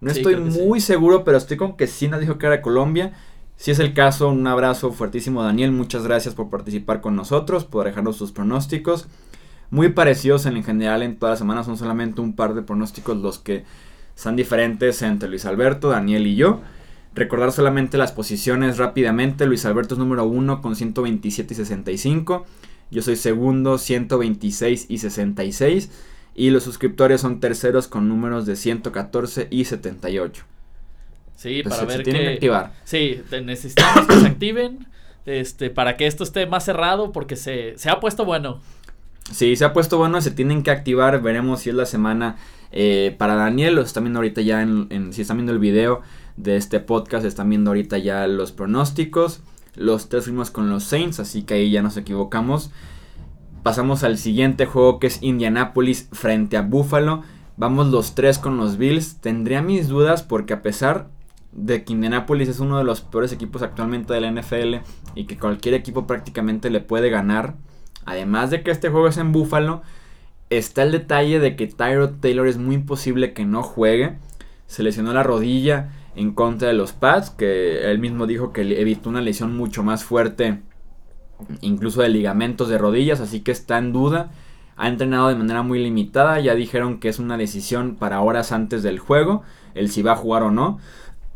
No 0.00 0.10
estoy 0.10 0.36
muy 0.36 0.80
seguro, 0.80 1.24
pero 1.24 1.38
estoy 1.38 1.56
con 1.56 1.76
que 1.76 1.86
sí 1.86 2.08
nos 2.08 2.20
dijo 2.20 2.38
que 2.38 2.46
era 2.46 2.56
de 2.56 2.62
Colombia. 2.62 3.12
Si 3.56 3.70
es 3.70 3.78
el 3.78 3.94
caso, 3.94 4.28
un 4.28 4.46
abrazo 4.46 4.92
fuertísimo 4.92 5.42
Daniel. 5.42 5.72
Muchas 5.72 6.04
gracias 6.04 6.34
por 6.34 6.50
participar 6.50 7.00
con 7.00 7.16
nosotros, 7.16 7.64
por 7.64 7.86
dejarnos 7.86 8.16
sus 8.16 8.32
pronósticos. 8.32 9.06
Muy 9.70 9.88
parecidos 9.90 10.44
en 10.46 10.62
general 10.62 11.02
en 11.02 11.16
toda 11.18 11.32
la 11.32 11.38
semana. 11.38 11.64
Son 11.64 11.76
solamente 11.76 12.20
un 12.20 12.36
par 12.36 12.54
de 12.54 12.62
pronósticos 12.62 13.16
los 13.16 13.38
que 13.38 13.64
son 14.14 14.36
diferentes 14.36 15.02
entre 15.02 15.28
Luis 15.28 15.46
Alberto, 15.46 15.88
Daniel 15.88 16.26
y 16.26 16.36
yo. 16.36 16.60
Recordar 17.14 17.52
solamente 17.52 17.96
las 17.96 18.12
posiciones 18.12 18.78
rápidamente. 18.78 19.46
Luis 19.46 19.64
Alberto 19.64 19.94
es 19.94 19.98
número 19.98 20.24
1 20.24 20.60
con 20.60 20.74
127 20.74 21.54
y 21.54 21.56
65. 21.56 22.44
Yo 22.90 23.02
soy 23.02 23.16
segundo, 23.16 23.78
126 23.78 24.86
y 24.88 24.98
66. 24.98 25.90
Y 26.34 26.50
los 26.50 26.64
suscriptores 26.64 27.20
son 27.20 27.38
terceros 27.38 27.86
con 27.86 28.08
números 28.08 28.46
de 28.46 28.56
114 28.56 29.46
y 29.50 29.64
78. 29.64 30.44
Sí, 31.36 31.62
para 31.62 31.84
ver 31.84 31.98
se 31.98 32.02
tienen 32.02 32.22
que, 32.22 32.28
activar. 32.34 32.72
Sí, 32.84 33.22
necesitamos 33.44 34.06
que 34.06 34.20
se 34.20 34.26
activen 34.26 34.86
este, 35.26 35.70
para 35.70 35.96
que 35.96 36.06
esto 36.06 36.24
esté 36.24 36.46
más 36.46 36.64
cerrado 36.64 37.12
porque 37.12 37.36
se, 37.36 37.76
ha 37.88 38.00
puesto 38.00 38.24
bueno. 38.24 38.60
Sí, 39.30 39.54
se 39.56 39.64
ha 39.64 39.72
puesto 39.72 39.98
bueno, 39.98 40.20
se 40.20 40.30
tienen 40.32 40.62
que 40.62 40.70
activar. 40.70 41.22
Veremos 41.22 41.60
si 41.60 41.70
es 41.70 41.76
la 41.76 41.86
semana 41.86 42.36
eh, 42.72 43.14
para 43.18 43.36
Daniel. 43.36 43.76
Los 43.76 43.86
están 43.86 44.04
viendo 44.04 44.18
ahorita 44.18 44.40
ya 44.40 44.62
en, 44.62 45.12
si 45.12 45.22
están 45.22 45.36
viendo 45.36 45.52
el 45.52 45.60
video 45.60 46.02
de 46.36 46.56
este 46.56 46.80
podcast. 46.80 47.24
Están 47.24 47.48
viendo 47.48 47.70
ahorita 47.70 47.98
ya 47.98 48.26
los 48.26 48.52
pronósticos. 48.52 49.42
Los 49.74 50.08
tres 50.08 50.24
fuimos 50.24 50.50
con 50.50 50.70
los 50.70 50.84
Saints, 50.84 51.20
así 51.20 51.42
que 51.42 51.54
ahí 51.54 51.70
ya 51.70 51.82
nos 51.82 51.96
equivocamos. 51.96 52.70
Pasamos 53.62 54.04
al 54.04 54.18
siguiente 54.18 54.66
juego 54.66 54.98
que 54.98 55.06
es 55.06 55.22
Indianapolis 55.22 56.08
frente 56.12 56.56
a 56.56 56.62
Buffalo. 56.62 57.22
Vamos 57.56 57.88
los 57.88 58.14
tres 58.14 58.38
con 58.38 58.56
los 58.56 58.76
Bills. 58.76 59.20
Tendría 59.20 59.62
mis 59.62 59.88
dudas 59.88 60.22
porque 60.22 60.54
a 60.54 60.62
pesar 60.62 61.08
de 61.52 61.84
que 61.84 61.92
Indianapolis 61.92 62.48
es 62.48 62.60
uno 62.60 62.78
de 62.78 62.84
los 62.84 63.00
peores 63.00 63.32
equipos 63.32 63.62
actualmente 63.62 64.12
de 64.12 64.20
la 64.20 64.30
NFL 64.30 64.76
y 65.14 65.24
que 65.24 65.38
cualquier 65.38 65.74
equipo 65.74 66.06
prácticamente 66.06 66.68
le 66.68 66.80
puede 66.80 67.10
ganar 67.10 67.54
Además 68.06 68.50
de 68.50 68.62
que 68.62 68.70
este 68.70 68.90
juego 68.90 69.08
es 69.08 69.16
en 69.16 69.32
Buffalo, 69.32 69.82
está 70.50 70.82
el 70.82 70.92
detalle 70.92 71.40
de 71.40 71.56
que 71.56 71.66
Tyrod 71.66 72.20
Taylor 72.20 72.46
es 72.46 72.58
muy 72.58 72.78
posible 72.78 73.32
que 73.32 73.44
no 73.44 73.62
juegue. 73.62 74.16
Se 74.66 74.82
lesionó 74.82 75.12
la 75.12 75.22
rodilla 75.22 75.90
en 76.16 76.32
contra 76.32 76.68
de 76.68 76.74
los 76.74 76.92
Pats, 76.92 77.30
que 77.30 77.90
él 77.90 77.98
mismo 77.98 78.26
dijo 78.26 78.52
que 78.52 78.62
evitó 78.80 79.08
una 79.08 79.20
lesión 79.20 79.56
mucho 79.56 79.82
más 79.82 80.04
fuerte, 80.04 80.62
incluso 81.60 82.02
de 82.02 82.08
ligamentos 82.08 82.68
de 82.68 82.78
rodillas, 82.78 83.20
así 83.20 83.40
que 83.40 83.52
está 83.52 83.78
en 83.78 83.92
duda. 83.92 84.30
Ha 84.76 84.88
entrenado 84.88 85.28
de 85.28 85.36
manera 85.36 85.62
muy 85.62 85.82
limitada, 85.82 86.40
ya 86.40 86.54
dijeron 86.54 86.98
que 86.98 87.08
es 87.08 87.18
una 87.18 87.36
decisión 87.36 87.96
para 87.96 88.20
horas 88.20 88.52
antes 88.52 88.82
del 88.82 88.98
juego, 88.98 89.42
el 89.74 89.90
si 89.90 90.02
va 90.02 90.12
a 90.12 90.16
jugar 90.16 90.42
o 90.42 90.50
no. 90.50 90.78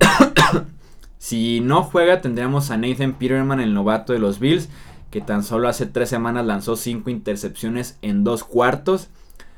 si 1.18 1.60
no 1.60 1.82
juega, 1.82 2.20
tendríamos 2.20 2.70
a 2.70 2.76
Nathan 2.76 3.14
Peterman, 3.14 3.60
el 3.60 3.74
novato 3.74 4.12
de 4.12 4.18
los 4.18 4.40
Bills, 4.40 4.68
que 5.10 5.20
tan 5.20 5.42
solo 5.42 5.68
hace 5.68 5.86
tres 5.86 6.08
semanas 6.08 6.46
lanzó 6.46 6.76
cinco 6.76 7.10
intercepciones 7.10 7.98
en 8.02 8.24
dos 8.24 8.44
cuartos. 8.44 9.08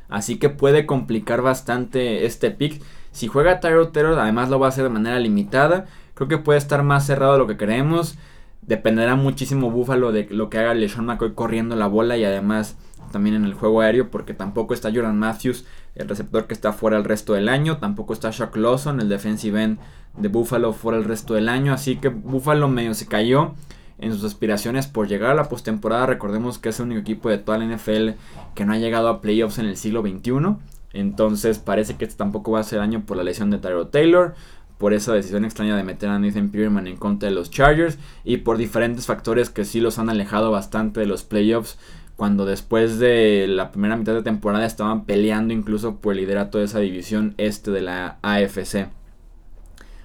Así 0.08 0.38
que 0.38 0.48
puede 0.48 0.86
complicar 0.86 1.40
bastante 1.40 2.26
este 2.26 2.50
pick. 2.50 2.82
Si 3.12 3.26
juega 3.26 3.60
Tyro 3.60 3.88
Taylor, 3.88 4.18
además 4.18 4.48
lo 4.48 4.58
va 4.58 4.66
a 4.66 4.68
hacer 4.70 4.84
de 4.84 4.90
manera 4.90 5.18
limitada. 5.18 5.86
Creo 6.14 6.28
que 6.28 6.38
puede 6.38 6.58
estar 6.58 6.82
más 6.82 7.06
cerrado 7.06 7.32
de 7.32 7.38
lo 7.38 7.46
que 7.46 7.56
queremos. 7.56 8.16
Dependerá 8.62 9.16
muchísimo 9.16 9.70
Buffalo 9.70 10.12
de 10.12 10.28
lo 10.30 10.50
que 10.50 10.58
haga 10.58 10.74
LeSean 10.74 11.06
McCoy 11.06 11.32
corriendo 11.34 11.76
la 11.76 11.86
bola 11.86 12.16
y 12.16 12.24
además 12.24 12.76
también 13.10 13.34
en 13.34 13.44
el 13.44 13.54
juego 13.54 13.80
aéreo 13.80 14.10
porque 14.10 14.34
tampoco 14.34 14.74
está 14.74 14.92
Jordan 14.92 15.18
Matthews, 15.18 15.64
el 15.96 16.08
receptor 16.08 16.46
que 16.46 16.54
está 16.54 16.72
fuera 16.72 16.96
el 16.96 17.04
resto 17.04 17.32
del 17.32 17.48
año. 17.48 17.78
Tampoco 17.78 18.12
está 18.12 18.30
Shaq 18.30 18.56
Lawson, 18.56 19.00
el 19.00 19.08
defensive 19.08 19.62
end 19.62 19.78
de 20.16 20.28
Buffalo 20.28 20.72
fuera 20.72 20.98
el 20.98 21.04
resto 21.04 21.34
del 21.34 21.48
año. 21.48 21.72
Así 21.72 21.96
que 21.96 22.08
Buffalo 22.08 22.68
medio 22.68 22.94
se 22.94 23.06
cayó 23.06 23.54
en 23.98 24.12
sus 24.12 24.24
aspiraciones 24.24 24.86
por 24.86 25.08
llegar 25.08 25.30
a 25.30 25.34
la 25.34 25.48
postemporada. 25.48 26.06
Recordemos 26.06 26.58
que 26.58 26.70
es 26.70 26.78
el 26.80 26.86
único 26.86 27.00
equipo 27.00 27.28
de 27.28 27.38
toda 27.38 27.58
la 27.58 27.66
NFL 27.66 28.10
que 28.54 28.64
no 28.64 28.72
ha 28.72 28.78
llegado 28.78 29.08
a 29.08 29.20
playoffs 29.20 29.58
en 29.58 29.66
el 29.66 29.76
siglo 29.76 30.02
XXI. 30.02 30.56
Entonces 30.92 31.58
parece 31.58 31.96
que 31.96 32.04
este 32.04 32.16
tampoco 32.16 32.52
va 32.52 32.60
a 32.60 32.64
ser 32.64 32.80
año 32.80 33.04
por 33.06 33.16
la 33.16 33.22
lesión 33.22 33.50
de 33.50 33.58
Tyro 33.58 33.88
Taylor, 33.88 34.34
por 34.78 34.94
esa 34.94 35.12
decisión 35.12 35.44
extraña 35.44 35.76
de 35.76 35.84
meter 35.84 36.08
a 36.08 36.18
Nathan 36.18 36.48
Peterman 36.48 36.86
en 36.86 36.96
contra 36.96 37.28
de 37.28 37.34
los 37.34 37.50
Chargers 37.50 37.98
y 38.24 38.38
por 38.38 38.56
diferentes 38.56 39.06
factores 39.06 39.50
que 39.50 39.64
sí 39.64 39.78
los 39.78 39.98
han 39.98 40.08
alejado 40.08 40.50
bastante 40.50 41.00
de 41.00 41.06
los 41.06 41.22
playoffs 41.22 41.78
cuando 42.16 42.44
después 42.44 42.98
de 42.98 43.46
la 43.48 43.72
primera 43.72 43.96
mitad 43.96 44.14
de 44.14 44.22
temporada 44.22 44.66
estaban 44.66 45.04
peleando 45.04 45.54
incluso 45.54 45.96
por 45.96 46.12
el 46.12 46.20
liderato 46.20 46.58
de 46.58 46.64
esa 46.64 46.78
división 46.78 47.34
este 47.38 47.70
de 47.70 47.82
la 47.82 48.18
AFC. 48.22 48.88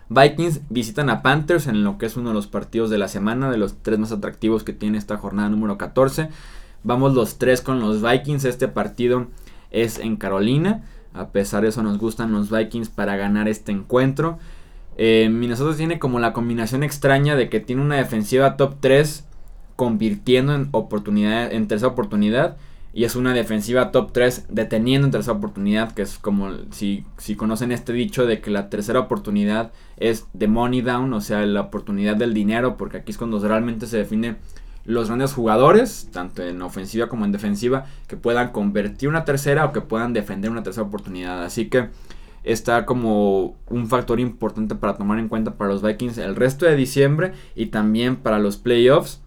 Vikings 0.10 0.62
visitan 0.70 1.10
a 1.10 1.22
Panthers 1.22 1.68
en 1.68 1.84
lo 1.84 1.98
que 1.98 2.06
es 2.06 2.16
uno 2.16 2.30
de 2.30 2.36
los 2.36 2.48
partidos 2.48 2.90
de 2.90 2.98
la 2.98 3.08
semana, 3.08 3.50
de 3.50 3.58
los 3.58 3.82
tres 3.82 3.98
más 3.98 4.12
atractivos 4.12 4.64
que 4.64 4.74
tiene 4.74 4.98
esta 4.98 5.18
jornada 5.18 5.50
número 5.50 5.78
14. 5.78 6.30
Vamos 6.84 7.14
los 7.16 7.38
tres 7.38 7.62
con 7.62 7.80
los 7.80 8.02
Vikings. 8.02 8.46
Este 8.46 8.68
partido 8.68 9.28
es 9.72 10.00
en 10.00 10.16
Carolina. 10.16 10.84
A 11.14 11.30
pesar 11.30 11.64
de 11.64 11.70
eso 11.70 11.84
nos 11.84 11.98
gustan 11.98 12.32
los 12.32 12.50
Vikings 12.52 12.90
para 12.90 13.16
ganar 13.16 13.48
este 13.48 13.72
encuentro. 13.72 14.38
Eh, 14.98 15.30
Minnesota 15.30 15.76
tiene 15.76 16.00
como 16.00 16.20
la 16.20 16.34
combinación 16.34 16.84
extraña 16.84 17.36
de 17.36 17.50
que 17.50 17.60
tiene 17.60 17.82
una 17.82 17.96
defensiva 17.96 18.58
top 18.58 18.76
3 18.80 19.26
convirtiendo 19.76 20.56
en, 20.56 20.70
oportunidad, 20.72 21.52
en 21.52 21.68
tercera 21.68 21.92
oportunidad 21.92 22.58
y 22.96 23.04
es 23.04 23.18
una 23.18 23.34
defensiva 23.34 23.92
top 23.92 24.14
3 24.14 24.46
deteniendo 24.48 25.06
en 25.06 25.12
tercera 25.12 25.38
oportunidad, 25.38 25.92
que 25.92 26.02
es 26.02 26.18
como 26.18 26.52
si, 26.72 27.04
si 27.18 27.36
conocen 27.36 27.74
este 27.74 27.92
dicho 27.92 28.26
de 28.26 28.40
que 28.40 28.50
la 28.50 28.70
tercera 28.70 29.02
oportunidad 29.02 29.74
es 29.98 30.28
the 30.38 30.48
money 30.48 30.82
down, 30.82 31.12
o 31.12 31.20
sea, 31.20 31.46
la 31.46 31.60
oportunidad 31.60 32.16
del 32.16 32.34
dinero, 32.34 32.78
porque 32.78 32.98
aquí 32.98 33.12
es 33.12 33.18
cuando 33.18 33.46
realmente 33.46 33.86
se 33.86 33.98
define 33.98 34.38
los 34.86 35.08
grandes 35.08 35.34
jugadores, 35.34 36.10
tanto 36.12 36.44
en 36.44 36.62
ofensiva 36.62 37.10
como 37.10 37.26
en 37.26 37.32
defensiva, 37.32 37.86
que 38.08 38.18
puedan 38.18 38.52
convertir 38.52 39.10
una 39.10 39.26
tercera 39.26 39.66
o 39.66 39.72
que 39.72 39.82
puedan 39.82 40.14
defender 40.14 40.52
una 40.52 40.64
tercera 40.64 40.88
oportunidad. 40.88 41.44
Así 41.44 41.70
que 41.70 41.90
está 42.44 42.86
como 42.86 43.56
un 43.68 43.88
factor 43.88 44.20
importante 44.20 44.76
para 44.76 44.96
tomar 44.96 45.20
en 45.20 45.28
cuenta 45.28 45.56
para 45.56 45.72
los 45.72 45.82
Vikings 45.82 46.18
el 46.20 46.36
resto 46.36 46.66
de 46.66 46.76
diciembre 46.76 47.34
y 47.56 47.68
también 47.68 48.16
para 48.16 48.40
los 48.40 48.58
playoffs. 48.58 49.22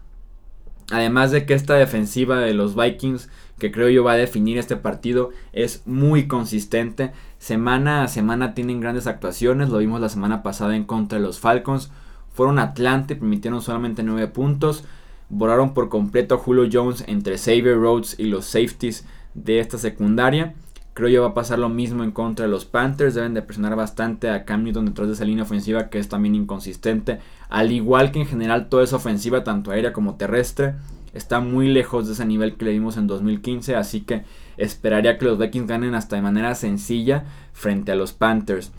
Además 0.91 1.29
de 1.31 1.45
que 1.45 1.53
esta 1.53 1.75
defensiva 1.75 2.39
de 2.39 2.53
los 2.55 2.75
Vikings 2.75 3.29
que 3.59 3.71
creo 3.71 3.89
yo 3.89 4.03
va 4.03 4.13
a 4.13 4.17
definir 4.17 4.57
este 4.57 4.77
partido, 4.77 5.29
es 5.53 5.83
muy 5.85 6.27
consistente. 6.27 7.11
Semana 7.37 8.03
a 8.03 8.07
semana 8.07 8.55
tienen 8.55 8.79
grandes 8.79 9.05
actuaciones, 9.05 9.69
lo 9.69 9.77
vimos 9.77 10.01
la 10.01 10.09
semana 10.09 10.41
pasada 10.41 10.75
en 10.75 10.85
contra 10.85 11.19
de 11.19 11.25
los 11.25 11.39
Falcons. 11.39 11.91
Fueron 12.31 12.57
Atlante, 12.57 13.15
permitieron 13.15 13.61
solamente 13.61 14.01
9 14.01 14.27
puntos. 14.27 14.85
Borraron 15.29 15.73
por 15.73 15.89
completo 15.89 16.35
a 16.35 16.37
Julio 16.39 16.67
Jones 16.71 17.03
entre 17.07 17.37
Xavier 17.37 17.77
Rhodes 17.77 18.15
y 18.17 18.23
los 18.23 18.45
safeties 18.45 19.05
de 19.33 19.59
esta 19.59 19.77
secundaria. 19.77 20.55
Creo 20.93 21.09
yo 21.09 21.21
va 21.21 21.29
a 21.29 21.33
pasar 21.33 21.59
lo 21.59 21.69
mismo 21.69 22.03
en 22.03 22.11
contra 22.11 22.45
de 22.45 22.51
los 22.51 22.65
Panthers. 22.65 23.15
Deben 23.15 23.33
de 23.33 23.41
presionar 23.41 23.75
bastante 23.75 24.29
a 24.29 24.43
Cam 24.43 24.63
Newton 24.63 24.87
detrás 24.87 25.07
de 25.07 25.13
esa 25.13 25.25
línea 25.25 25.43
ofensiva 25.43 25.89
que 25.89 25.99
es 25.99 26.09
también 26.09 26.35
inconsistente. 26.35 27.19
Al 27.47 27.71
igual 27.71 28.11
que 28.11 28.19
en 28.19 28.25
general 28.25 28.67
toda 28.69 28.83
esa 28.83 28.97
ofensiva, 28.97 29.43
tanto 29.43 29.71
aérea 29.71 29.93
como 29.93 30.15
terrestre 30.15 30.75
está 31.13 31.39
muy 31.39 31.69
lejos 31.69 32.07
de 32.07 32.13
ese 32.13 32.25
nivel 32.25 32.55
que 32.55 32.65
le 32.65 32.71
dimos 32.71 32.97
en 32.97 33.07
2015, 33.07 33.75
así 33.75 34.01
que 34.01 34.23
esperaría 34.57 35.17
que 35.17 35.25
los 35.25 35.37
Vikings 35.37 35.67
ganen 35.67 35.95
hasta 35.95 36.15
de 36.15 36.21
manera 36.21 36.55
sencilla 36.55 37.25
frente 37.53 37.91
a 37.91 37.95
los 37.95 38.13
Panthers. 38.13 38.71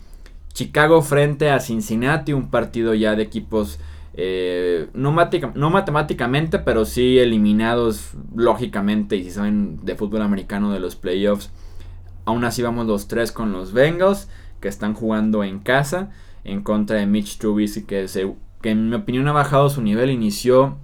Chicago 0.53 1.01
frente 1.01 1.49
a 1.49 1.59
Cincinnati, 1.59 2.33
un 2.33 2.49
partido 2.49 2.93
ya 2.93 3.15
de 3.15 3.23
equipos 3.23 3.79
eh, 4.13 4.89
no, 4.93 5.15
no, 5.55 5.69
matemáticamente, 5.69 6.59
pero 6.59 6.85
sí 6.85 7.19
eliminados 7.19 8.11
lógicamente 8.35 9.15
y 9.15 9.23
si 9.23 9.31
saben 9.31 9.79
de 9.83 9.95
fútbol 9.95 10.21
americano 10.21 10.71
de 10.71 10.79
los 10.79 10.95
playoffs. 10.95 11.51
Aún 12.25 12.43
así 12.43 12.61
vamos 12.61 12.87
los 12.87 13.07
tres 13.07 13.31
con 13.31 13.51
los 13.51 13.73
Bengals 13.73 14.29
que 14.59 14.67
están 14.67 14.93
jugando 14.93 15.43
en 15.43 15.59
casa 15.59 16.11
en 16.43 16.61
contra 16.61 16.97
de 16.97 17.05
Mitch 17.05 17.37
Trubisky 17.37 17.83
que, 17.83 18.05
que 18.61 18.69
en 18.69 18.89
mi 18.89 18.95
opinión 18.95 19.27
ha 19.27 19.31
bajado 19.31 19.69
su 19.69 19.81
nivel, 19.81 20.11
inició 20.11 20.77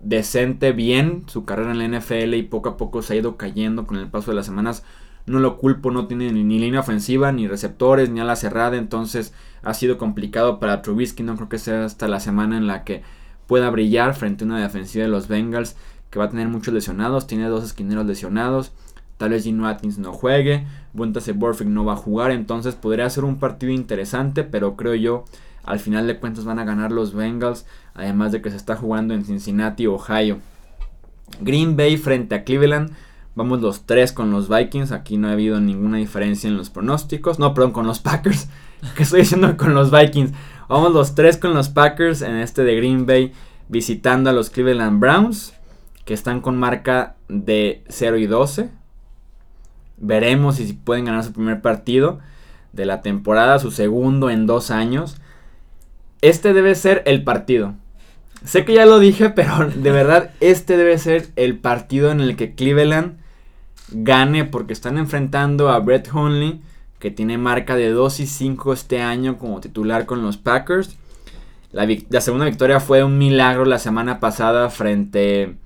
decente, 0.00 0.72
bien 0.72 1.24
su 1.26 1.44
carrera 1.44 1.72
en 1.72 1.78
la 1.78 1.98
NFL 1.98 2.34
y 2.34 2.42
poco 2.42 2.70
a 2.70 2.76
poco 2.76 3.02
se 3.02 3.14
ha 3.14 3.16
ido 3.16 3.36
cayendo 3.36 3.86
con 3.86 3.98
el 3.98 4.08
paso 4.08 4.30
de 4.30 4.36
las 4.36 4.46
semanas. 4.46 4.84
No 5.26 5.40
lo 5.40 5.56
culpo, 5.56 5.90
no 5.90 6.06
tiene 6.06 6.30
ni, 6.32 6.58
línea 6.58 6.80
ofensiva, 6.80 7.32
ni 7.32 7.48
receptores, 7.48 8.10
ni 8.10 8.20
a 8.20 8.24
la 8.24 8.36
cerrada, 8.36 8.76
entonces 8.76 9.32
ha 9.62 9.72
sido 9.72 9.96
complicado 9.96 10.60
para 10.60 10.82
Trubisky. 10.82 11.22
No 11.22 11.36
creo 11.36 11.48
que 11.48 11.58
sea 11.58 11.84
hasta 11.84 12.08
la 12.08 12.20
semana 12.20 12.58
en 12.58 12.66
la 12.66 12.84
que 12.84 13.02
pueda 13.46 13.70
brillar 13.70 14.14
frente 14.14 14.44
a 14.44 14.46
una 14.46 14.60
defensiva 14.60 15.04
de 15.04 15.10
los 15.10 15.28
Bengals 15.28 15.76
que 16.10 16.18
va 16.18 16.26
a 16.26 16.30
tener 16.30 16.48
muchos 16.48 16.74
lesionados. 16.74 17.26
Tiene 17.26 17.48
dos 17.48 17.64
esquineros 17.64 18.04
lesionados. 18.06 18.72
Tal 19.16 19.30
vez 19.30 19.44
Gino 19.44 19.66
Atkins 19.66 19.98
no 19.98 20.12
juegue. 20.12 20.66
Buentase 20.92 21.32
Borfick 21.32 21.68
no 21.68 21.84
va 21.84 21.94
a 21.94 21.96
jugar. 21.96 22.30
Entonces 22.30 22.74
podría 22.74 23.08
ser 23.08 23.24
un 23.24 23.38
partido 23.38 23.72
interesante. 23.72 24.44
Pero 24.44 24.76
creo 24.76 24.94
yo 24.94 25.24
al 25.64 25.78
final 25.78 26.06
de 26.06 26.18
cuentas 26.18 26.44
van 26.44 26.58
a 26.58 26.64
ganar 26.64 26.92
los 26.92 27.14
Bengals, 27.14 27.66
además 27.94 28.32
de 28.32 28.42
que 28.42 28.50
se 28.50 28.56
está 28.56 28.76
jugando 28.76 29.14
en 29.14 29.24
Cincinnati, 29.24 29.86
Ohio. 29.86 30.38
Green 31.40 31.76
Bay 31.76 31.96
frente 31.96 32.34
a 32.34 32.44
Cleveland. 32.44 32.92
Vamos 33.34 33.60
los 33.60 33.86
tres 33.86 34.12
con 34.12 34.30
los 34.30 34.48
Vikings. 34.48 34.92
Aquí 34.92 35.16
no 35.16 35.28
ha 35.28 35.32
habido 35.32 35.60
ninguna 35.60 35.98
diferencia 35.98 36.48
en 36.48 36.56
los 36.56 36.70
pronósticos. 36.70 37.38
No, 37.38 37.54
perdón, 37.54 37.72
con 37.72 37.86
los 37.86 38.00
Packers. 38.00 38.48
¿Qué 38.96 39.02
estoy 39.02 39.20
diciendo 39.20 39.56
con 39.56 39.74
los 39.74 39.90
Vikings? 39.90 40.32
Vamos 40.68 40.92
los 40.92 41.14
tres 41.14 41.36
con 41.36 41.54
los 41.54 41.68
Packers 41.68 42.22
en 42.22 42.36
este 42.36 42.64
de 42.64 42.76
Green 42.76 43.06
Bay 43.06 43.32
visitando 43.68 44.30
a 44.30 44.32
los 44.32 44.50
Cleveland 44.50 45.00
Browns. 45.00 45.54
Que 46.04 46.14
están 46.14 46.40
con 46.40 46.58
marca 46.58 47.16
de 47.28 47.82
0 47.88 48.18
y 48.18 48.26
12. 48.26 48.70
Veremos 49.96 50.56
si 50.56 50.72
pueden 50.72 51.06
ganar 51.06 51.24
su 51.24 51.32
primer 51.32 51.62
partido 51.62 52.18
de 52.72 52.84
la 52.84 53.00
temporada, 53.00 53.58
su 53.58 53.70
segundo 53.70 54.28
en 54.28 54.46
dos 54.46 54.70
años 54.70 55.16
este 56.24 56.54
debe 56.54 56.74
ser 56.74 57.02
el 57.04 57.22
partido. 57.22 57.74
Sé 58.44 58.64
que 58.64 58.72
ya 58.72 58.86
lo 58.86 58.98
dije, 58.98 59.28
pero 59.36 59.68
de 59.68 59.90
verdad 59.90 60.30
este 60.40 60.78
debe 60.78 60.96
ser 60.98 61.28
el 61.36 61.58
partido 61.58 62.10
en 62.10 62.20
el 62.20 62.36
que 62.36 62.54
Cleveland 62.54 63.18
gane 63.94 64.44
porque 64.44 64.72
están 64.72 64.98
enfrentando 64.98 65.70
a 65.70 65.78
Brett 65.78 66.12
Hundley, 66.12 66.60
que 66.98 67.10
tiene 67.10 67.38
marca 67.38 67.76
de 67.76 67.90
2 67.90 68.20
y 68.20 68.26
5 68.26 68.72
este 68.72 69.02
año 69.02 69.38
como 69.38 69.60
titular 69.60 70.06
con 70.06 70.22
los 70.22 70.36
Packers. 70.36 70.96
La, 71.72 71.86
la, 72.08 72.20
segunda 72.20 72.46
victoria 72.46 72.80
fue 72.80 73.02
un 73.04 73.18
milagro 73.18 73.64
la 73.64 73.78
semana 73.78 74.20
pasada 74.20 74.70
frente 74.70 75.56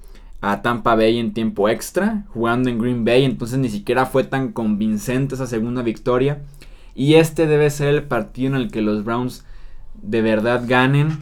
a 0.40 0.62
Tampa 0.62 0.94
Bay 0.94 1.18
en 1.18 1.34
tiempo 1.34 1.68
extra, 1.68 2.24
jugando 2.28 2.70
en 2.70 2.78
Green 2.78 3.04
Bay, 3.04 3.24
entonces 3.24 3.58
ni 3.58 3.68
siquiera 3.68 4.06
fue 4.06 4.24
tan 4.24 4.52
convincente 4.52 5.34
esa 5.34 5.46
segunda 5.46 5.82
victoria. 5.82 6.42
Y 6.94 7.14
este 7.14 7.46
debe 7.46 7.70
ser 7.70 7.88
el 7.88 8.02
partido 8.04 8.54
en 8.54 8.62
el 8.62 8.70
que 8.70 8.82
los 8.82 9.04
Browns 9.04 9.44
de 9.94 10.22
verdad 10.22 10.64
ganen. 10.66 11.18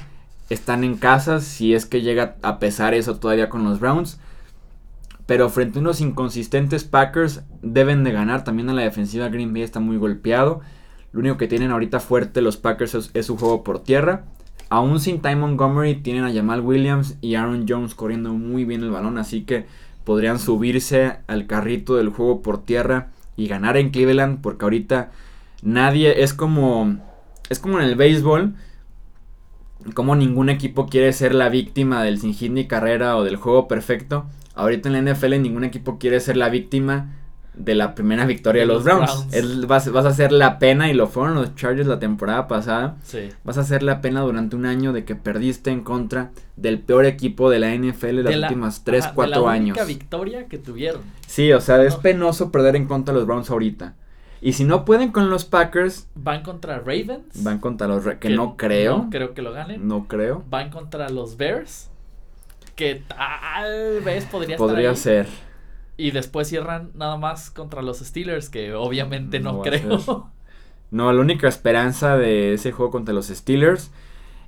Están 0.48 0.84
en 0.84 0.96
casa, 0.96 1.40
si 1.40 1.74
es 1.74 1.86
que 1.86 2.02
llega 2.02 2.36
a 2.42 2.58
pesar 2.58 2.94
eso 2.94 3.16
todavía 3.16 3.48
con 3.48 3.64
los 3.64 3.80
Browns. 3.80 4.20
Pero 5.26 5.50
frente 5.50 5.78
a 5.78 5.82
unos 5.82 6.00
inconsistentes 6.00 6.84
Packers 6.84 7.42
deben 7.62 8.04
de 8.04 8.12
ganar. 8.12 8.44
También 8.44 8.70
a 8.70 8.74
la 8.74 8.82
defensiva 8.82 9.28
Green 9.28 9.52
Bay 9.52 9.62
está 9.62 9.80
muy 9.80 9.96
golpeado. 9.96 10.60
Lo 11.12 11.20
único 11.20 11.36
que 11.36 11.48
tienen 11.48 11.70
ahorita 11.70 12.00
fuerte 12.00 12.40
los 12.42 12.56
Packers 12.56 13.10
es, 13.12 13.26
su 13.26 13.36
juego 13.36 13.64
por 13.64 13.82
tierra. 13.82 14.24
Aún 14.68 15.00
sin 15.00 15.20
Ty 15.20 15.36
Montgomery 15.36 15.96
tienen 15.96 16.24
a 16.24 16.32
Jamal 16.32 16.60
Williams 16.60 17.16
y 17.20 17.34
Aaron 17.34 17.66
Jones 17.68 17.94
corriendo 17.94 18.32
muy 18.32 18.64
bien 18.64 18.82
el 18.82 18.90
balón. 18.90 19.18
Así 19.18 19.42
que 19.42 19.66
podrían 20.04 20.38
subirse 20.38 21.18
al 21.26 21.46
carrito 21.46 21.96
del 21.96 22.10
juego 22.10 22.42
por 22.42 22.64
tierra 22.64 23.10
y 23.36 23.48
ganar 23.48 23.76
en 23.76 23.90
Cleveland, 23.90 24.40
porque 24.40 24.64
ahorita 24.64 25.10
nadie 25.62 26.22
es 26.22 26.32
como 26.32 26.96
es 27.48 27.58
como 27.58 27.78
en 27.80 27.84
el 27.84 27.94
béisbol, 27.94 28.54
como 29.94 30.16
ningún 30.16 30.48
equipo 30.48 30.86
quiere 30.86 31.12
ser 31.12 31.34
la 31.34 31.48
víctima 31.48 32.02
del 32.02 32.18
sin 32.18 32.34
hit 32.34 32.52
ni 32.52 32.66
carrera 32.66 33.16
o 33.16 33.24
del 33.24 33.36
juego 33.36 33.68
perfecto. 33.68 34.26
Ahorita 34.56 34.88
en 34.88 35.04
la 35.04 35.12
NFL 35.12 35.40
ningún 35.40 35.64
equipo 35.64 35.98
quiere 35.98 36.18
ser 36.18 36.36
la 36.36 36.48
víctima 36.48 37.12
de 37.54 37.74
la 37.74 37.94
primera 37.94 38.26
victoria 38.26 38.62
de, 38.62 38.66
los, 38.66 38.84
Browns. 38.84 39.28
vas, 39.66 39.86
a 39.86 40.08
hacer 40.08 40.30
la 40.32 40.58
pena, 40.58 40.90
y 40.90 40.94
lo 40.94 41.06
fueron 41.06 41.34
los 41.34 41.54
Chargers 41.54 41.86
la 41.86 41.98
temporada 41.98 42.48
pasada. 42.48 42.96
Vas 43.44 43.58
a 43.58 43.62
hacer 43.62 43.82
la 43.82 44.00
pena 44.00 44.20
durante 44.22 44.56
un 44.56 44.66
año 44.66 44.92
de 44.92 45.04
que 45.04 45.14
perdiste 45.14 45.70
en 45.70 45.82
contra 45.82 46.32
del 46.56 46.80
peor 46.80 47.06
equipo 47.06 47.50
de 47.50 47.58
la 47.58 47.74
NFL 47.74 48.16
de, 48.16 48.22
las 48.22 48.50
últimas 48.50 48.84
3, 48.84 49.08
4 49.14 49.48
años. 49.48 49.76
La 49.76 49.82
única 49.82 49.84
victoria 49.84 50.46
que 50.46 50.58
tuvieron. 50.58 51.02
Sí, 51.26 51.52
o 51.52 51.60
sea, 51.60 51.82
es 51.82 51.96
penoso 51.96 52.52
perder 52.52 52.76
en 52.76 52.86
contra 52.86 53.14
de 53.14 53.20
los 53.20 53.26
Browns 53.26 53.50
ahorita. 53.50 53.94
Y 54.42 54.52
si 54.52 54.64
no 54.64 54.84
pueden 54.84 55.12
con 55.12 55.30
los 55.30 55.44
Packers. 55.44 56.08
Van 56.14 56.42
contra 56.42 56.78
Ravens. 56.78 57.42
Van 57.42 57.58
contra 57.58 57.88
los. 57.88 58.04
que, 58.20 58.28
no 58.30 58.56
creo. 58.56 58.98
No 58.98 59.10
creo 59.10 59.34
que 59.34 59.42
lo 59.42 59.52
ganen. 59.52 59.88
No 59.88 60.06
creo. 60.06 60.44
Van 60.50 60.70
contra 60.70 61.08
los 61.08 61.36
Bears. 61.36 61.90
Que 62.76 63.02
tal 63.08 64.00
vez 64.02 64.24
podría, 64.26 64.56
podría 64.56 64.94
ser. 64.94 65.26
Y 65.96 66.10
después 66.12 66.48
cierran 66.48 66.90
nada 66.94 67.16
más 67.16 67.50
contra 67.50 67.82
los 67.82 67.98
Steelers, 67.98 68.48
que 68.50 68.74
obviamente 68.74 69.40
no, 69.40 69.62
creo. 69.62 70.30
No, 70.92 71.12
la 71.12 71.20
única 71.20 71.48
esperanza 71.48 72.16
de 72.16 72.54
ese 72.54 72.70
juego 72.70 72.92
contra 72.92 73.12
los 73.12 73.26
Steelers 73.26 73.90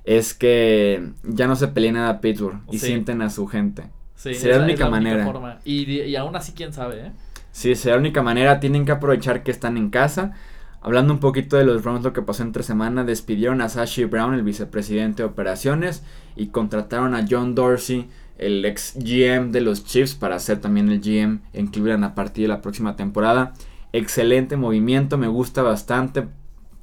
es 0.05 0.33
que 0.33 1.11
ya 1.23 1.47
no 1.47 1.57
se 1.57 1.67
peleen 1.67 1.97
a 1.97 2.21
Pittsburgh 2.21 2.61
y 2.71 2.79
sienten 2.79 3.21
a 3.21 3.29
su 3.29 3.45
gente. 3.45 3.89
Sí, 4.15 4.33
Sería 4.35 4.59
la 4.59 4.63
única 4.63 4.89
manera. 4.89 5.59
Y, 5.65 5.83
y 5.91 6.15
aún 6.15 6.37
así, 6.37 6.53
quién 6.53 6.71
sabe, 6.71 7.07
¿eh? 7.07 7.11
Sí, 7.51 7.75
será 7.75 7.95
la 7.95 8.01
única 8.01 8.21
manera. 8.21 8.59
Tienen 8.59 8.85
que 8.85 8.91
aprovechar 8.91 9.43
que 9.43 9.51
están 9.51 9.77
en 9.77 9.89
casa. 9.89 10.33
Hablando 10.81 11.13
un 11.13 11.19
poquito 11.19 11.57
de 11.57 11.65
los 11.65 11.83
Browns, 11.83 12.03
lo 12.03 12.13
que 12.13 12.21
pasó 12.21 12.43
entre 12.43 12.63
semana, 12.63 13.03
despidieron 13.03 13.61
a 13.61 13.69
Sashi 13.69 14.05
Brown, 14.05 14.33
el 14.33 14.43
vicepresidente 14.43 15.23
de 15.23 15.29
operaciones, 15.29 16.03
y 16.37 16.47
contrataron 16.47 17.15
a 17.15 17.25
John 17.29 17.53
Dorsey, 17.53 18.09
el 18.39 18.65
ex 18.65 18.93
GM 18.95 19.51
de 19.51 19.61
los 19.61 19.85
Chiefs, 19.85 20.15
para 20.15 20.39
ser 20.39 20.59
también 20.59 20.89
el 20.89 21.01
GM 21.01 21.41
en 21.53 21.67
Cleveland 21.67 22.03
a 22.03 22.15
partir 22.15 22.43
de 22.43 22.49
la 22.49 22.61
próxima 22.61 22.95
temporada. 22.95 23.53
Excelente 23.93 24.57
movimiento, 24.57 25.17
me 25.17 25.27
gusta 25.27 25.61
bastante 25.61 26.27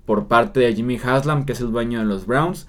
por 0.05 0.29
parte 0.29 0.61
de 0.61 0.75
Jimmy 0.75 0.99
Haslam, 1.03 1.45
que 1.45 1.53
es 1.53 1.61
el 1.61 1.73
dueño 1.73 1.99
de 1.99 2.05
los 2.05 2.27
Browns. 2.27 2.67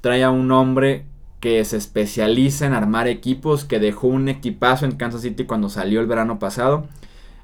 Trae 0.00 0.24
a 0.24 0.30
un 0.30 0.50
hombre 0.50 1.06
que 1.40 1.64
se 1.64 1.76
especializa 1.76 2.66
en 2.66 2.72
armar 2.72 3.08
equipos, 3.08 3.64
que 3.64 3.80
dejó 3.80 4.08
un 4.08 4.28
equipazo 4.28 4.84
en 4.84 4.92
Kansas 4.92 5.22
City 5.22 5.44
cuando 5.44 5.68
salió 5.68 6.00
el 6.00 6.06
verano 6.06 6.38
pasado 6.38 6.88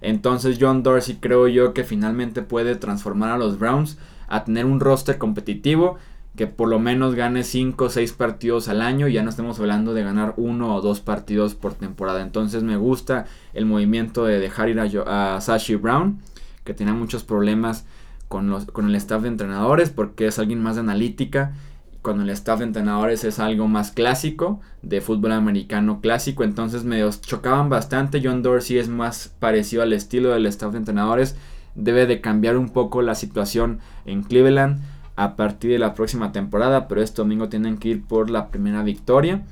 entonces 0.00 0.59
John 0.61 0.83
Dorsey 0.83 1.16
creo 1.16 1.49
yo 1.49 1.75
que 1.75 1.85
finalmente 1.85 2.42
puede 2.42 2.76
transformar 2.76 3.30
a 3.30 3.38
los 3.38 3.59
Browns 3.59 3.99
a 4.28 4.45
tener 4.45 4.66
un 4.66 4.80
roster 4.80 5.18
competitivo 5.18 5.99
que 6.38 6.47
por 6.47 6.68
lo 6.68 6.78
menos 6.78 7.16
gane 7.16 7.42
5 7.42 7.85
o 7.85 7.90
6 7.90 8.12
partidos 8.12 8.68
al 8.68 8.80
año 8.80 9.09
y 9.09 9.12
ya 9.12 9.25
no 9.25 9.28
estamos 9.28 9.59
hablando 9.59 9.92
de 9.92 10.04
ganar 10.04 10.35
uno 10.37 10.76
o 10.76 10.80
dos 10.80 11.00
partidos 11.00 11.57
por 11.57 11.75
temporada. 11.75 12.23
Entonces 12.23 12.62
me 12.62 12.76
gusta 12.76 13.26
el 13.54 13.66
movimiento 13.66 14.25
de 14.25 14.38
dejar 14.38 14.68
ir 14.68 14.78
a, 14.78 15.35
a 15.35 15.40
Sashi 15.40 15.75
Brown, 15.75 16.21
que 16.62 16.75
tenía 16.75 16.95
muchos 16.95 17.25
problemas 17.25 17.87
con, 18.28 18.50
los, 18.50 18.66
con 18.66 18.87
el 18.87 18.95
staff 18.95 19.23
de 19.23 19.28
entrenadores 19.28 19.90
porque 19.90 20.28
es 20.28 20.38
alguien 20.38 20.62
más 20.62 20.76
de 20.76 20.83
analítica 20.83 21.54
cuando 22.02 22.23
el 22.23 22.30
staff 22.30 22.61
de 22.61 22.66
entrenadores 22.66 23.25
es 23.25 23.40
algo 23.40 23.66
más 23.66 23.90
clásico, 23.90 24.61
de 24.83 25.00
fútbol 25.00 25.33
americano 25.33 26.00
clásico, 26.00 26.45
entonces 26.45 26.85
me 26.85 27.02
chocaban 27.21 27.68
bastante. 27.68 28.21
John 28.23 28.45
Dorsey 28.45 28.78
es 28.78 28.88
más 28.88 29.35
parecido 29.40 29.83
al 29.83 29.92
estilo 29.92 30.30
del 30.30 30.47
staff 30.47 30.71
de 30.71 30.78
entrenadores, 30.78 31.35
debe 31.75 32.07
de 32.07 32.21
cambiar 32.21 32.57
un 32.57 32.68
poco 32.68 33.02
la 33.02 33.16
situación 33.16 33.80
en 34.07 34.23
Cleveland 34.23 34.80
a 35.19 35.35
partir 35.35 35.73
de 35.73 35.81
la 35.81 35.95
próxima 35.95 36.31
temporada, 36.31 36.87
pero 36.87 37.02
este 37.02 37.23
domingo 37.23 37.49
tienen 37.49 37.78
que 37.78 37.89
ir 37.89 38.04
por 38.04 38.31
la 38.31 38.50
primera 38.52 38.85
victoria. 38.85 39.43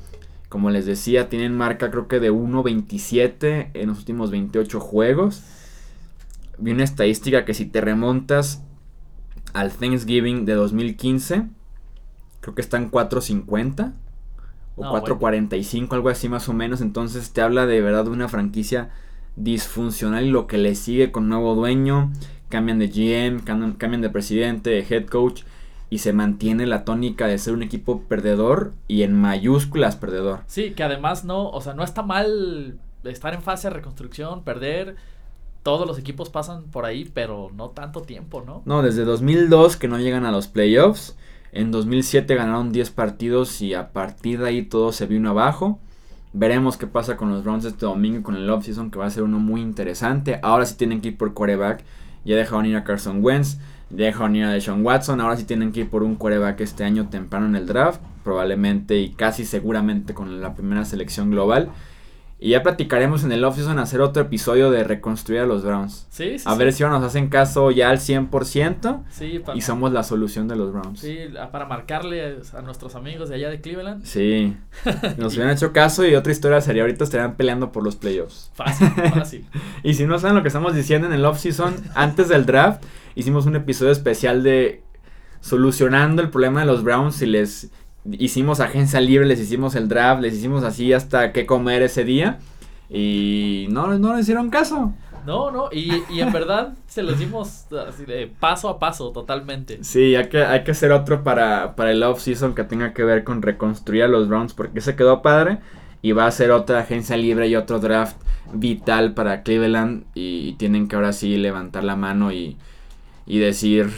Como 0.48 0.70
les 0.70 0.86
decía, 0.86 1.28
tienen 1.28 1.56
marca 1.56 1.90
creo 1.90 2.06
que 2.06 2.20
de 2.20 2.30
1.27 2.30 3.70
en 3.74 3.88
los 3.88 3.98
últimos 3.98 4.30
28 4.30 4.78
juegos. 4.78 5.42
Vi 6.56 6.70
una 6.70 6.84
estadística 6.84 7.44
que 7.44 7.52
si 7.52 7.66
te 7.66 7.80
remontas 7.80 8.62
al 9.54 9.72
Thanksgiving 9.72 10.44
de 10.44 10.54
2015, 10.54 11.48
creo 12.42 12.54
que 12.54 12.62
están 12.62 12.88
4.50 12.92 13.92
o 14.76 14.82
4.45, 14.84 15.94
algo 15.94 16.10
así 16.10 16.28
más 16.28 16.48
o 16.48 16.52
menos. 16.52 16.80
Entonces 16.80 17.32
te 17.32 17.42
habla 17.42 17.66
de 17.66 17.80
verdad 17.80 18.04
de 18.04 18.10
una 18.10 18.28
franquicia 18.28 18.90
disfuncional 19.34 20.26
y 20.26 20.30
lo 20.30 20.46
que 20.46 20.58
le 20.58 20.76
sigue 20.76 21.10
con 21.10 21.28
nuevo 21.28 21.56
dueño. 21.56 22.12
Cambian 22.48 22.78
de 22.78 22.88
GM, 22.88 23.42
cambian, 23.44 24.00
de 24.00 24.10
presidente, 24.10 24.70
de 24.70 24.86
head 24.88 25.06
coach 25.06 25.42
y 25.88 25.98
se 25.98 26.12
mantiene 26.12 26.66
la 26.66 26.84
tónica 26.84 27.26
de 27.26 27.38
ser 27.38 27.54
un 27.54 27.62
equipo 27.62 28.02
perdedor 28.02 28.72
y 28.88 29.02
en 29.02 29.14
mayúsculas 29.14 29.96
perdedor. 29.96 30.40
Sí, 30.46 30.72
que 30.72 30.82
además 30.82 31.24
no, 31.24 31.48
o 31.48 31.60
sea, 31.60 31.74
no 31.74 31.84
está 31.84 32.02
mal 32.02 32.78
estar 33.04 33.34
en 33.34 33.42
fase 33.42 33.68
de 33.68 33.74
reconstrucción, 33.74 34.42
perder. 34.42 34.96
Todos 35.62 35.86
los 35.86 35.98
equipos 35.98 36.30
pasan 36.30 36.64
por 36.64 36.84
ahí, 36.84 37.10
pero 37.12 37.50
no 37.54 37.70
tanto 37.70 38.02
tiempo, 38.02 38.42
¿no? 38.44 38.62
No, 38.64 38.82
desde 38.82 39.04
2002 39.04 39.76
que 39.76 39.88
no 39.88 39.98
llegan 39.98 40.24
a 40.24 40.32
los 40.32 40.48
playoffs. 40.48 41.16
En 41.52 41.70
2007 41.70 42.34
ganaron 42.34 42.72
10 42.72 42.90
partidos 42.90 43.62
y 43.62 43.74
a 43.74 43.92
partir 43.92 44.40
de 44.40 44.48
ahí 44.48 44.62
todo 44.62 44.92
se 44.92 45.06
vino 45.06 45.30
abajo. 45.30 45.80
Veremos 46.32 46.76
qué 46.76 46.86
pasa 46.86 47.16
con 47.16 47.30
los 47.30 47.44
Browns 47.44 47.64
este 47.64 47.86
domingo 47.86 48.22
con 48.22 48.36
el 48.36 48.50
offseason 48.50 48.90
que 48.90 48.98
va 48.98 49.06
a 49.06 49.10
ser 49.10 49.22
uno 49.22 49.38
muy 49.38 49.62
interesante. 49.62 50.38
Ahora 50.42 50.66
sí 50.66 50.76
tienen 50.76 51.00
que 51.00 51.08
ir 51.08 51.16
por 51.16 51.32
quarterback. 51.32 51.82
Ya 52.26 52.36
dejaron 52.36 52.66
ir 52.66 52.76
a 52.76 52.84
Carson 52.84 53.24
Wentz, 53.24 53.58
ya 53.90 54.06
dejaron 54.06 54.36
ir 54.36 54.44
a 54.44 54.50
Deshaun 54.50 54.84
Watson. 54.84 55.20
Ahora 55.20 55.36
sí 55.36 55.44
tienen 55.44 55.72
que 55.72 55.80
ir 55.80 55.88
por 55.88 56.02
un 56.02 56.16
quarterback 56.16 56.60
este 56.60 56.84
año 56.84 57.08
temprano 57.08 57.46
en 57.46 57.56
el 57.56 57.66
draft. 57.66 58.02
Probablemente 58.24 58.98
y 58.98 59.10
casi 59.10 59.44
seguramente 59.44 60.12
con 60.12 60.42
la 60.42 60.54
primera 60.54 60.84
selección 60.84 61.30
global. 61.30 61.70
Y 62.38 62.50
ya 62.50 62.62
platicaremos 62.62 63.24
en 63.24 63.32
el 63.32 63.42
offseason 63.44 63.78
hacer 63.78 64.02
otro 64.02 64.22
episodio 64.22 64.70
de 64.70 64.84
reconstruir 64.84 65.40
a 65.40 65.46
los 65.46 65.64
Browns. 65.64 66.06
Sí, 66.10 66.38
sí. 66.38 66.44
A 66.46 66.54
ver 66.54 66.70
si 66.74 66.82
nos 66.82 67.02
hacen 67.02 67.28
caso 67.28 67.70
ya 67.70 67.88
al 67.88 67.98
100%. 67.98 69.04
Sí, 69.08 69.42
y 69.54 69.60
somos 69.62 69.90
la 69.90 70.02
solución 70.02 70.46
de 70.46 70.54
los 70.54 70.70
Browns. 70.70 71.00
Sí, 71.00 71.16
para 71.50 71.64
marcarle 71.64 72.38
a 72.52 72.60
nuestros 72.60 72.94
amigos 72.94 73.30
de 73.30 73.36
allá 73.36 73.48
de 73.48 73.62
Cleveland. 73.62 74.04
Sí. 74.04 74.54
Nos 75.16 75.34
hubieran 75.34 75.54
hecho 75.54 75.72
caso 75.72 76.06
y 76.06 76.14
otra 76.14 76.30
historia 76.30 76.60
sería 76.60 76.82
ahorita 76.82 77.04
estarían 77.04 77.36
peleando 77.36 77.72
por 77.72 77.82
los 77.82 77.96
playoffs. 77.96 78.50
Fácil, 78.54 78.88
fácil. 79.14 79.46
y 79.82 79.94
si 79.94 80.04
no 80.04 80.18
saben 80.18 80.36
lo 80.36 80.42
que 80.42 80.48
estamos 80.48 80.74
diciendo 80.74 81.06
en 81.06 81.14
el 81.14 81.24
offseason, 81.24 81.74
antes 81.94 82.28
del 82.28 82.44
draft, 82.44 82.84
hicimos 83.14 83.46
un 83.46 83.56
episodio 83.56 83.92
especial 83.92 84.42
de 84.42 84.82
solucionando 85.40 86.20
el 86.20 86.28
problema 86.28 86.60
de 86.60 86.66
los 86.66 86.82
Browns 86.82 87.22
y 87.22 87.26
les 87.26 87.70
hicimos 88.12 88.60
agencia 88.60 89.00
libre, 89.00 89.26
les 89.26 89.40
hicimos 89.40 89.74
el 89.74 89.88
draft, 89.88 90.22
les 90.22 90.34
hicimos 90.34 90.64
así 90.64 90.92
hasta 90.92 91.32
qué 91.32 91.46
comer 91.46 91.82
ese 91.82 92.04
día. 92.04 92.38
Y 92.88 93.66
no, 93.70 93.98
no 93.98 94.14
le 94.14 94.20
hicieron 94.20 94.50
caso. 94.50 94.94
No, 95.26 95.50
no, 95.50 95.70
y, 95.72 96.04
y 96.08 96.20
en 96.20 96.32
verdad 96.32 96.74
se 96.86 97.02
los 97.02 97.18
dimos 97.18 97.66
así 97.72 98.04
de 98.04 98.28
paso 98.28 98.68
a 98.68 98.78
paso 98.78 99.10
totalmente. 99.10 99.82
Sí, 99.82 100.14
hay 100.14 100.28
que, 100.28 100.44
hay 100.44 100.62
que 100.62 100.70
hacer 100.70 100.92
otro 100.92 101.24
para, 101.24 101.74
para 101.74 101.90
el 101.90 102.02
off-season 102.04 102.54
que 102.54 102.62
tenga 102.62 102.92
que 102.92 103.02
ver 103.02 103.24
con 103.24 103.42
reconstruir 103.42 104.04
a 104.04 104.08
los 104.08 104.28
Browns 104.28 104.54
porque 104.54 104.80
se 104.80 104.94
quedó 104.94 105.22
padre. 105.22 105.58
Y 106.00 106.12
va 106.12 106.26
a 106.26 106.30
ser 106.30 106.52
otra 106.52 106.78
agencia 106.78 107.16
libre 107.16 107.48
y 107.48 107.56
otro 107.56 107.80
draft 107.80 108.16
vital 108.52 109.14
para 109.14 109.42
Cleveland. 109.42 110.04
Y, 110.14 110.48
y 110.48 110.52
tienen 110.52 110.86
que 110.86 110.94
ahora 110.94 111.12
sí 111.12 111.36
levantar 111.36 111.82
la 111.82 111.96
mano 111.96 112.30
y, 112.30 112.56
y 113.26 113.40
decir, 113.40 113.90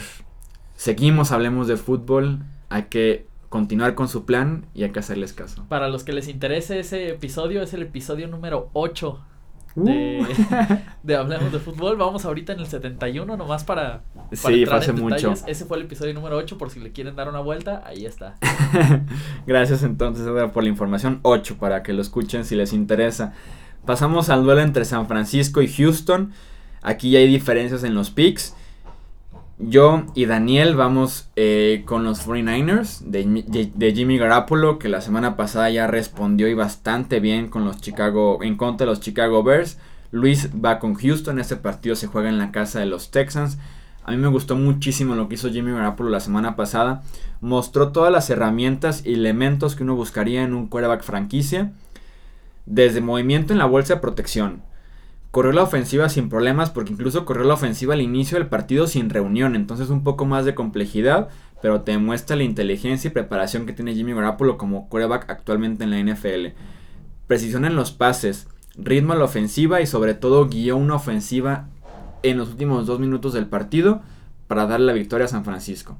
seguimos, 0.75 1.31
hablemos 1.31 1.67
de 1.67 1.77
fútbol. 1.77 2.39
Hay 2.69 2.85
que 2.89 3.27
continuar 3.49 3.95
con 3.95 4.07
su 4.07 4.25
plan 4.25 4.65
y 4.73 4.83
hay 4.83 4.91
que 4.91 4.99
hacerles 4.99 5.33
caso. 5.33 5.65
Para 5.67 5.89
los 5.89 6.03
que 6.03 6.13
les 6.13 6.27
interese 6.27 6.79
ese 6.79 7.09
episodio, 7.09 7.61
es 7.61 7.73
el 7.73 7.81
episodio 7.81 8.27
número 8.27 8.69
8 8.73 9.19
de, 9.75 10.21
uh. 10.21 10.75
de 11.03 11.15
Hablemos 11.15 11.51
de 11.51 11.59
Fútbol. 11.59 11.97
Vamos 11.97 12.25
ahorita 12.25 12.53
en 12.53 12.59
el 12.59 12.67
71, 12.67 13.37
nomás 13.37 13.63
para, 13.63 14.03
para 14.13 14.55
sí, 14.55 14.65
hace 14.69 14.93
mucho. 14.93 15.33
Ese 15.47 15.65
fue 15.65 15.77
el 15.77 15.83
episodio 15.83 16.13
número 16.13 16.37
8, 16.37 16.57
por 16.57 16.69
si 16.69 16.79
le 16.79 16.91
quieren 16.91 17.15
dar 17.15 17.29
una 17.29 17.39
vuelta, 17.39 17.83
ahí 17.85 18.05
está. 18.05 18.35
Gracias 19.47 19.83
entonces 19.83 20.27
por 20.53 20.63
la 20.63 20.69
información 20.69 21.19
8, 21.23 21.57
para 21.57 21.83
que 21.83 21.93
lo 21.93 22.01
escuchen 22.01 22.45
si 22.45 22.55
les 22.55 22.73
interesa. 22.73 23.33
Pasamos 23.85 24.29
al 24.29 24.43
duelo 24.43 24.61
entre 24.61 24.85
San 24.85 25.07
Francisco 25.07 25.61
y 25.61 25.67
Houston. 25.67 26.31
Aquí 26.81 27.11
ya 27.11 27.19
hay 27.19 27.27
diferencias 27.27 27.83
en 27.83 27.95
los 27.95 28.11
picks. 28.11 28.55
Yo 29.61 30.05
y 30.15 30.25
Daniel 30.25 30.77
vamos 30.77 31.27
eh, 31.35 31.83
con 31.85 32.05
los 32.05 32.25
49ers 32.25 33.01
de, 33.01 33.93
Jimmy 33.93 34.17
Garoppolo, 34.17 34.79
que 34.79 34.87
la 34.87 35.01
semana 35.01 35.35
pasada 35.35 35.69
ya 35.69 35.85
respondió 35.85 36.47
y 36.47 36.53
bastante 36.53 37.19
bien 37.19 37.49
con 37.49 37.65
los 37.65 37.81
Chicago, 37.81 38.39
en 38.41 38.55
contra 38.55 38.85
de 38.85 38.91
los 38.91 39.01
Chicago 39.01 39.43
Bears. 39.43 39.77
Luis 40.11 40.49
va 40.63 40.79
con 40.79 40.93
Houston, 40.95 41.39
este 41.39 41.57
partido 41.57 41.97
se 41.97 42.07
juega 42.07 42.29
en 42.29 42.37
la 42.37 42.53
casa 42.53 42.79
de 42.79 42.85
los 42.85 43.11
Texans. 43.11 43.57
A 44.05 44.11
mí 44.11 44.17
me 44.17 44.29
gustó 44.29 44.55
muchísimo 44.55 45.15
lo 45.15 45.27
que 45.27 45.35
hizo 45.35 45.49
Jimmy 45.49 45.73
Garoppolo 45.73 46.09
la 46.09 46.21
semana 46.21 46.55
pasada. 46.55 47.03
Mostró 47.41 47.91
todas 47.91 48.13
las 48.13 48.29
herramientas 48.29 49.05
y 49.05 49.13
elementos 49.13 49.75
que 49.75 49.83
uno 49.83 49.93
buscaría 49.93 50.43
en 50.43 50.53
un 50.53 50.67
quarterback 50.67 51.03
franquicia. 51.03 51.73
desde 52.65 53.01
movimiento 53.01 53.51
en 53.51 53.59
la 53.59 53.65
bolsa 53.65 53.95
de 53.95 53.99
protección. 53.99 54.61
Corrió 55.31 55.51
la 55.51 55.61
ofensiva 55.61 56.09
sin 56.09 56.27
problemas 56.27 56.71
porque 56.71 56.91
incluso 56.91 57.23
corrió 57.23 57.43
la 57.43 57.53
ofensiva 57.53 57.93
al 57.93 58.01
inicio 58.01 58.39
del 58.39 58.47
partido 58.47 58.87
sin 58.87 59.11
reunión, 59.11 59.55
entonces 59.55 59.89
un 59.89 60.03
poco 60.03 60.25
más 60.25 60.43
de 60.43 60.55
complejidad, 60.55 61.29
pero 61.61 61.81
te 61.81 61.95
muestra 61.99 62.35
la 62.35 62.43
inteligencia 62.43 63.09
y 63.09 63.13
preparación 63.13 63.67
que 63.67 63.73
tiene 63.73 63.93
Jimmy 63.93 64.13
Garoppolo 64.13 64.57
como 64.57 64.89
quarterback 64.89 65.29
actualmente 65.29 65.83
en 65.83 65.91
la 65.91 65.99
NFL. 65.99 66.55
Precisión 67.27 67.65
en 67.65 67.75
los 67.75 67.91
pases, 67.91 68.47
ritmo 68.75 69.13
a 69.13 69.17
la 69.17 69.25
ofensiva 69.25 69.81
y 69.81 69.85
sobre 69.85 70.15
todo 70.15 70.47
guió 70.47 70.77
una 70.77 70.95
ofensiva 70.95 71.67
en 72.23 72.39
los 72.39 72.49
últimos 72.49 72.87
dos 72.87 72.99
minutos 72.99 73.33
del 73.33 73.45
partido 73.45 74.01
para 74.47 74.65
darle 74.65 74.87
la 74.87 74.93
victoria 74.93 75.25
a 75.25 75.29
San 75.29 75.45
Francisco. 75.45 75.95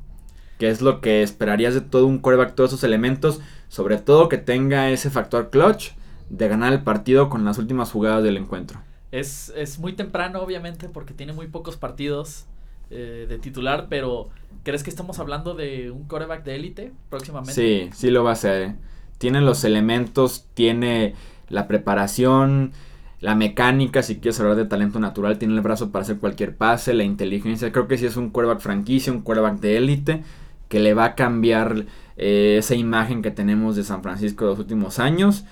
Que 0.58 0.70
es 0.70 0.82
lo 0.82 1.02
que 1.02 1.22
esperarías 1.22 1.76
de 1.76 1.82
todo 1.82 2.08
un 2.08 2.18
quarterback, 2.18 2.56
todos 2.56 2.72
esos 2.72 2.84
elementos, 2.84 3.42
sobre 3.68 4.00
todo 4.00 4.28
que 4.28 4.40
tenga 4.40 4.90
ese 4.90 5.12
factor 5.12 5.52
clutch 5.52 5.92
de 6.32 6.48
ganar 6.48 6.74
el 6.74 6.82
partido 6.82 7.30
con 7.30 7.46
las 7.46 7.60
últimas 7.60 7.92
jugadas 7.92 8.24
del 8.24 8.38
encuentro. 8.38 8.80
Es, 9.12 9.52
es 9.56 9.80
muy 9.80 9.94
temprano, 9.94 10.42
obviamente, 10.42 10.90
porque 10.90 11.14
tiene 11.14 11.34
muy 11.34 11.48
pocos 11.48 11.78
partidos 11.78 12.46
eh, 12.92 13.26
de 13.30 13.38
titular, 13.38 13.88
pero 13.90 14.30
¿crees 14.64 14.84
que 14.84 14.90
estamos 14.90 15.20
hablando 15.20 15.54
de 15.54 15.92
un 15.92 16.06
quarterback 16.08 16.44
de 16.44 16.56
élite 16.56 16.92
próximamente? 17.10 17.54
Sí, 17.54 17.90
sí 17.94 18.10
lo 18.10 18.24
va 18.24 18.32
a 18.32 18.36
ser. 18.36 18.76
Tiene 19.20 19.42
los 19.42 19.64
elementos, 19.64 20.48
tiene 20.54 21.14
la 21.50 21.68
preparación, 21.68 22.72
la 23.20 23.36
mecánica, 23.36 24.02
si 24.02 24.16
quieres 24.16 24.40
hablar 24.40 24.56
de 24.56 24.66
talento 24.66 25.00
natural, 25.00 25.38
tiene 25.38 25.54
el 25.56 25.62
brazo 25.62 25.92
para 25.92 26.04
hacer 26.04 26.18
cualquier 26.18 26.56
pase, 26.56 26.94
la 26.94 27.04
inteligencia. 27.04 27.72
Creo 27.72 27.88
que 27.88 27.98
sí 27.98 28.06
es 28.06 28.18
un 28.18 28.30
quarterback 28.30 28.62
franquicia, 28.62 29.12
un 29.12 29.22
quarterback 29.22 29.60
de 29.60 29.78
élite, 29.78 30.24
que 30.68 30.80
le 30.80 30.94
va 30.94 31.06
a 31.06 31.16
cambiar 31.16 31.86
eh, 32.18 32.56
esa 32.60 32.76
imagen 32.76 33.22
que 33.22 33.32
tenemos 33.32 33.76
de 33.76 33.84
San 33.84 34.02
Francisco 34.04 34.46
de 34.46 34.52
los 34.52 34.60
últimos 34.60 35.00
años. 35.00 35.46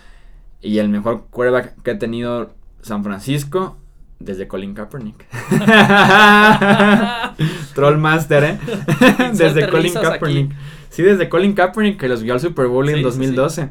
Y 0.61 0.79
el 0.79 0.89
mejor 0.89 1.27
quarterback 1.29 1.81
que 1.83 1.91
ha 1.91 1.99
tenido 1.99 2.56
San 2.81 3.03
Francisco 3.03 3.77
desde 4.19 4.47
Colin 4.47 4.73
Kaepernick. 4.73 5.25
Trollmaster, 7.75 8.43
¿eh? 8.43 8.59
desde 9.33 9.69
Colin 9.69 9.93
Kaepernick. 9.93 10.51
Sí, 10.89 11.03
desde 11.03 11.29
Colin 11.29 11.53
Kaepernick 11.53 11.99
que 11.99 12.07
los 12.07 12.23
vio 12.23 12.33
al 12.33 12.39
Super 12.39 12.67
Bowl 12.67 12.89
en 12.89 13.03
2012. 13.03 13.69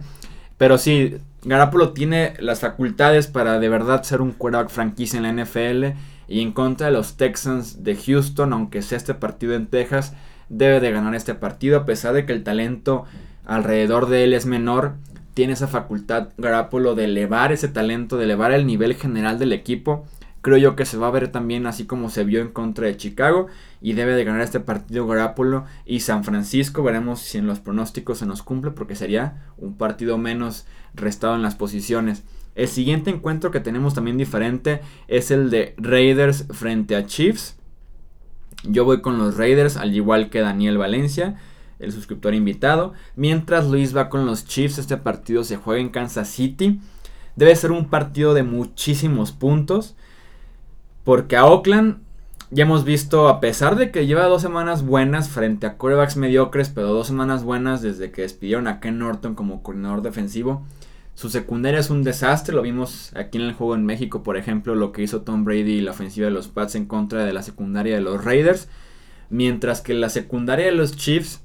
Pero 0.59 0.79
sí, 0.79 1.17
Garapolo 1.43 1.93
tiene 1.93 2.35
las 2.39 2.61
facultades 2.61 3.27
para 3.27 3.59
de 3.59 3.69
verdad 3.69 4.03
ser 4.03 4.21
un 4.21 4.33
quarterback 4.33 4.71
franquicia 4.71 5.19
en 5.19 5.25
la 5.25 5.45
NFL. 5.45 5.99
Y 6.29 6.41
en 6.41 6.53
contra 6.53 6.87
de 6.87 6.93
los 6.93 7.17
Texans 7.17 7.85
de 7.85 7.97
Houston, 7.97 8.53
aunque 8.53 8.83
sea 8.83 8.99
este 8.99 9.15
partido 9.15 9.55
en 9.55 9.67
Texas, 9.67 10.15
debe 10.49 10.81
de 10.81 10.91
ganar 10.91 11.15
este 11.15 11.35
partido. 11.35 11.79
A 11.79 11.87
pesar 11.87 12.15
de 12.15 12.27
que 12.27 12.33
el 12.33 12.43
talento 12.43 13.05
alrededor 13.45 14.09
de 14.09 14.25
él 14.25 14.33
es 14.33 14.47
menor, 14.47 14.95
tiene 15.37 15.53
esa 15.53 15.69
facultad 15.69 16.31
Garapolo 16.39 16.95
de 16.95 17.05
elevar 17.05 17.53
ese 17.53 17.69
talento, 17.69 18.17
de 18.17 18.25
elevar 18.25 18.53
el 18.53 18.67
nivel 18.67 18.95
general 18.95 19.39
del 19.39 19.53
equipo. 19.53 20.07
Creo 20.41 20.57
yo 20.57 20.77
que 20.77 20.87
se 20.87 20.97
va 20.97 21.09
a 21.09 21.11
ver 21.11 21.29
también 21.29 21.67
así 21.67 21.85
como 21.85 22.09
se 22.09 22.25
vio 22.25 22.41
en 22.41 22.49
contra 22.49 22.87
de 22.87 22.97
Chicago 22.97 23.47
y 23.83 23.93
debe 23.93 24.15
de 24.15 24.25
ganar 24.25 24.41
este 24.41 24.61
partido 24.61 25.07
Garapolo 25.07 25.67
y 25.85 26.01
San 26.01 26.25
Francisco. 26.25 26.83
Veremos 26.83 27.21
si 27.21 27.37
en 27.37 27.47
los 27.47 27.61
pronósticos 27.61 28.17
se 28.17 28.25
nos 28.25 28.43
cumple 28.43 28.71
porque 28.71 28.97
sería 28.97 29.45
un 29.59 29.77
partido 29.77 30.17
menos 30.17 30.65
restado 30.95 31.35
en 31.35 31.43
las 31.43 31.55
posiciones. 31.55 32.23
El 32.55 32.69
siguiente 32.69 33.11
encuentro 33.11 33.51
que 33.51 33.61
tenemos 33.61 33.93
también 33.93 34.17
diferente 34.17 34.81
es 35.07 35.31
el 35.31 35.51
de 35.51 35.75
Raiders 35.77 36.47
frente 36.49 36.97
a 36.97 37.05
Chiefs. 37.05 37.59
Yo 38.65 38.87
voy 38.87 39.03
con 39.03 39.19
los 39.19 39.37
Raiders 39.37 39.77
al 39.77 39.95
igual 39.95 40.31
que 40.31 40.41
Daniel 40.41 40.79
Valencia, 40.79 41.37
el 41.79 41.93
suscriptor 41.93 42.35
invitado. 42.35 42.93
Mientras 43.15 43.69
Luis 43.69 43.97
va 43.97 44.09
con 44.09 44.27
los 44.27 44.45
Chiefs, 44.47 44.79
este 44.79 44.97
partido 44.97 45.45
se 45.45 45.57
juega 45.57 45.81
en 45.81 45.91
Kansas 45.91 46.29
City. 46.29 46.81
Debe 47.37 47.55
ser 47.57 47.73
un 47.73 47.89
partido 47.89 48.35
de 48.35 48.43
muchísimos 48.43 49.33
puntos. 49.33 49.95
Porque 51.05 51.37
a 51.37 51.47
Oakland 51.47 51.99
ya 52.51 52.63
hemos 52.63 52.85
visto, 52.85 53.29
a 53.29 53.41
pesar 53.41 53.77
de 53.77 53.91
que 53.91 54.07
lleva 54.07 54.27
dos 54.27 54.43
semanas 54.43 54.85
buenas 54.85 55.29
frente 55.29 55.67
a 55.67 55.77
quarterbacks 55.77 56.17
mediocres, 56.17 56.69
pero 56.69 56.89
dos 56.89 57.09
semanas 57.09 57.43
buenas 57.45 57.83
desde 57.83 58.11
que 58.11 58.23
despidieron 58.23 58.69
a 58.69 58.81
Ken 58.81 58.99
Norton 58.99 59.35
como 59.35 59.63
coordinador 59.63 60.03
defensivo. 60.03 60.65
Su 61.15 61.29
secundaria 61.31 61.81
es 61.81 61.91
un 61.91 62.05
desastre, 62.05 62.55
lo 62.55 62.63
vimos 62.63 63.11
aquí 63.17 63.39
en 63.39 63.45
el 63.45 63.55
juego 63.55 63.75
en 63.75 63.87
México, 63.87 64.23
por 64.23 64.37
ejemplo, 64.37 64.75
lo 64.75 64.93
que 64.93 65.03
hizo 65.03 65.23
Tom 65.23 65.45
Brady 65.45 65.79
y 65.79 65.81
la 65.81 65.93
ofensiva 65.93 66.27
de 66.27 66.33
los 66.33 66.49
Pats 66.49 66.75
en 66.75 66.87
contra 66.87 67.25
de 67.25 67.33
la 67.33 67.43
secundaria 67.43 67.95
de 67.95 68.03
los 68.03 68.25
Raiders. 68.25 68.69
Mientras 69.31 69.81
que 69.81 69.95
la 69.95 70.09
secundaria 70.09 70.67
de 70.67 70.73
los 70.73 70.95
Chiefs 70.95 71.43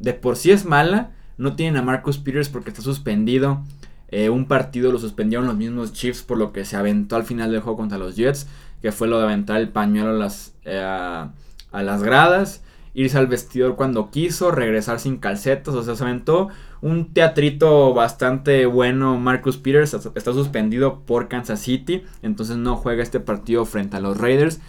de 0.00 0.14
por 0.14 0.36
sí 0.36 0.50
es 0.50 0.64
mala, 0.64 1.12
no 1.38 1.54
tienen 1.54 1.76
a 1.76 1.82
Marcus 1.82 2.18
Peters 2.18 2.48
porque 2.48 2.70
está 2.70 2.82
suspendido. 2.82 3.62
Eh, 4.08 4.28
un 4.28 4.46
partido 4.46 4.90
lo 4.90 4.98
suspendieron 4.98 5.46
los 5.46 5.56
mismos 5.56 5.92
Chiefs 5.92 6.22
por 6.22 6.36
lo 6.36 6.52
que 6.52 6.64
se 6.64 6.76
aventó 6.76 7.14
al 7.14 7.22
final 7.22 7.52
del 7.52 7.60
juego 7.60 7.76
contra 7.78 7.96
los 7.96 8.16
Jets, 8.16 8.48
que 8.82 8.90
fue 8.90 9.06
lo 9.06 9.18
de 9.18 9.24
aventar 9.24 9.60
el 9.60 9.68
pañuelo 9.68 10.10
a 10.10 10.14
las, 10.14 10.54
eh, 10.64 10.82
a 10.82 11.82
las 11.82 12.02
gradas 12.02 12.62
irse 12.94 13.18
al 13.18 13.26
vestidor 13.26 13.76
cuando 13.76 14.10
quiso, 14.10 14.50
regresar 14.50 14.98
sin 15.00 15.18
calcetas, 15.18 15.74
o 15.74 15.82
sea, 15.82 15.94
se 15.94 16.02
aventó 16.02 16.48
un 16.80 17.12
teatrito 17.12 17.94
bastante 17.94 18.66
bueno. 18.66 19.18
Marcus 19.18 19.58
Peters 19.58 19.94
está 19.94 20.32
suspendido 20.32 21.00
por 21.00 21.28
Kansas 21.28 21.60
City, 21.60 22.02
entonces 22.22 22.56
no 22.56 22.76
juega 22.76 23.02
este 23.02 23.20
partido 23.20 23.64
frente 23.64 23.96
a 23.96 24.00
los 24.00 24.18
Raiders. 24.18 24.60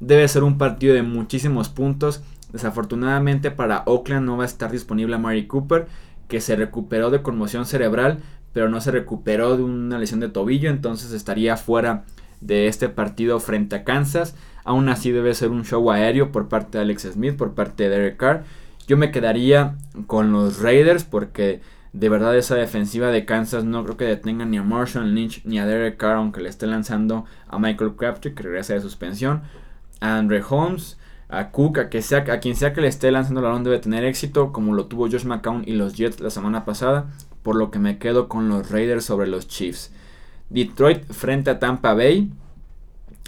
Debe 0.00 0.26
ser 0.28 0.42
un 0.42 0.58
partido 0.58 0.94
de 0.94 1.02
muchísimos 1.02 1.68
puntos. 1.68 2.22
Desafortunadamente 2.52 3.50
para 3.50 3.82
Oakland 3.86 4.26
no 4.26 4.36
va 4.36 4.44
a 4.44 4.46
estar 4.46 4.70
disponible 4.70 5.14
a 5.14 5.18
Mary 5.18 5.46
Cooper, 5.46 5.86
que 6.28 6.40
se 6.40 6.56
recuperó 6.56 7.10
de 7.10 7.22
conmoción 7.22 7.66
cerebral, 7.66 8.18
pero 8.52 8.68
no 8.68 8.80
se 8.80 8.90
recuperó 8.90 9.56
de 9.56 9.62
una 9.62 9.98
lesión 9.98 10.20
de 10.20 10.28
tobillo, 10.28 10.70
entonces 10.70 11.12
estaría 11.12 11.56
fuera 11.56 12.04
de 12.40 12.66
este 12.66 12.88
partido 12.88 13.38
frente 13.40 13.76
a 13.76 13.84
Kansas. 13.84 14.34
Aún 14.64 14.88
así 14.88 15.10
debe 15.10 15.34
ser 15.34 15.50
un 15.50 15.64
show 15.64 15.90
aéreo 15.90 16.32
por 16.32 16.48
parte 16.48 16.78
de 16.78 16.84
Alex 16.84 17.02
Smith, 17.12 17.36
por 17.36 17.54
parte 17.54 17.84
de 17.84 17.90
Derek 17.90 18.16
Carr. 18.16 18.44
Yo 18.86 18.96
me 18.96 19.10
quedaría 19.10 19.76
con 20.06 20.32
los 20.32 20.60
Raiders 20.60 21.04
porque 21.04 21.60
de 21.92 22.08
verdad 22.08 22.36
esa 22.36 22.54
defensiva 22.54 23.08
de 23.08 23.24
Kansas 23.24 23.64
no 23.64 23.82
creo 23.84 23.96
que 23.96 24.04
detenga 24.04 24.44
ni 24.44 24.58
a 24.58 24.62
Marshall 24.62 25.14
Lynch 25.14 25.44
ni 25.44 25.58
a 25.58 25.66
Derek 25.66 25.96
Carr, 25.96 26.16
aunque 26.16 26.40
le 26.40 26.48
esté 26.48 26.66
lanzando 26.66 27.24
a 27.48 27.58
Michael 27.58 27.94
Crabtree 27.96 28.34
que 28.34 28.42
regresa 28.42 28.74
de 28.74 28.80
suspensión. 28.80 29.42
A 30.00 30.16
Andre 30.16 30.42
Holmes, 30.48 30.98
a 31.30 31.50
Cook, 31.50 31.78
a, 31.78 31.88
que 31.88 32.02
sea, 32.02 32.24
a 32.30 32.40
quien 32.40 32.56
sea 32.56 32.72
que 32.72 32.80
le 32.80 32.88
esté 32.88 33.10
lanzando 33.10 33.40
el 33.40 33.46
balón 33.46 33.64
debe 33.64 33.78
tener 33.78 34.04
éxito, 34.04 34.52
como 34.52 34.74
lo 34.74 34.86
tuvo 34.86 35.08
Josh 35.08 35.24
McCown 35.24 35.62
y 35.66 35.72
los 35.72 35.94
Jets 35.94 36.20
la 36.20 36.30
semana 36.30 36.64
pasada, 36.64 37.06
por 37.42 37.56
lo 37.56 37.70
que 37.70 37.78
me 37.78 37.98
quedo 37.98 38.28
con 38.28 38.48
los 38.48 38.70
Raiders 38.70 39.04
sobre 39.04 39.28
los 39.28 39.48
Chiefs. 39.48 39.92
Detroit 40.50 41.04
frente 41.10 41.50
a 41.50 41.58
Tampa 41.58 41.94
Bay. 41.94 42.30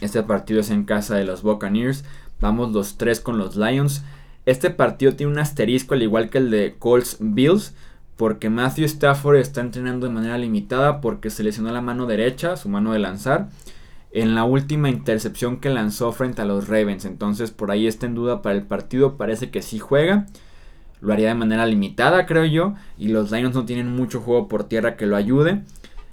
Este 0.00 0.22
partido 0.22 0.60
es 0.60 0.70
en 0.70 0.84
casa 0.84 1.14
de 1.14 1.24
los 1.24 1.42
Buccaneers. 1.42 2.04
Vamos 2.40 2.72
los 2.72 2.98
tres 2.98 3.20
con 3.20 3.38
los 3.38 3.56
Lions. 3.56 4.02
Este 4.44 4.70
partido 4.70 5.14
tiene 5.14 5.32
un 5.32 5.38
asterisco 5.38 5.94
al 5.94 6.02
igual 6.02 6.28
que 6.28 6.38
el 6.38 6.50
de 6.50 6.74
Colts 6.78 7.18
Bills. 7.20 7.74
Porque 8.16 8.50
Matthew 8.50 8.84
Stafford 8.84 9.36
está 9.36 9.60
entrenando 9.60 10.06
de 10.06 10.12
manera 10.12 10.36
limitada 10.36 11.00
porque 11.00 11.30
se 11.30 11.42
lesionó 11.42 11.72
la 11.72 11.80
mano 11.80 12.06
derecha, 12.06 12.56
su 12.56 12.68
mano 12.68 12.92
de 12.92 12.98
lanzar, 12.98 13.48
en 14.12 14.34
la 14.34 14.44
última 14.44 14.90
intercepción 14.90 15.58
que 15.58 15.70
lanzó 15.70 16.12
frente 16.12 16.42
a 16.42 16.44
los 16.44 16.68
Ravens. 16.68 17.04
Entonces 17.04 17.50
por 17.50 17.70
ahí 17.70 17.86
está 17.86 18.06
en 18.06 18.14
duda 18.14 18.42
para 18.42 18.54
el 18.54 18.62
partido. 18.62 19.16
Parece 19.16 19.50
que 19.50 19.62
sí 19.62 19.78
juega. 19.78 20.26
Lo 21.00 21.12
haría 21.12 21.28
de 21.28 21.34
manera 21.34 21.66
limitada, 21.66 22.26
creo 22.26 22.44
yo. 22.44 22.74
Y 22.98 23.08
los 23.08 23.30
Lions 23.30 23.54
no 23.54 23.64
tienen 23.64 23.94
mucho 23.94 24.20
juego 24.20 24.48
por 24.48 24.64
tierra 24.64 24.96
que 24.96 25.06
lo 25.06 25.16
ayude. 25.16 25.62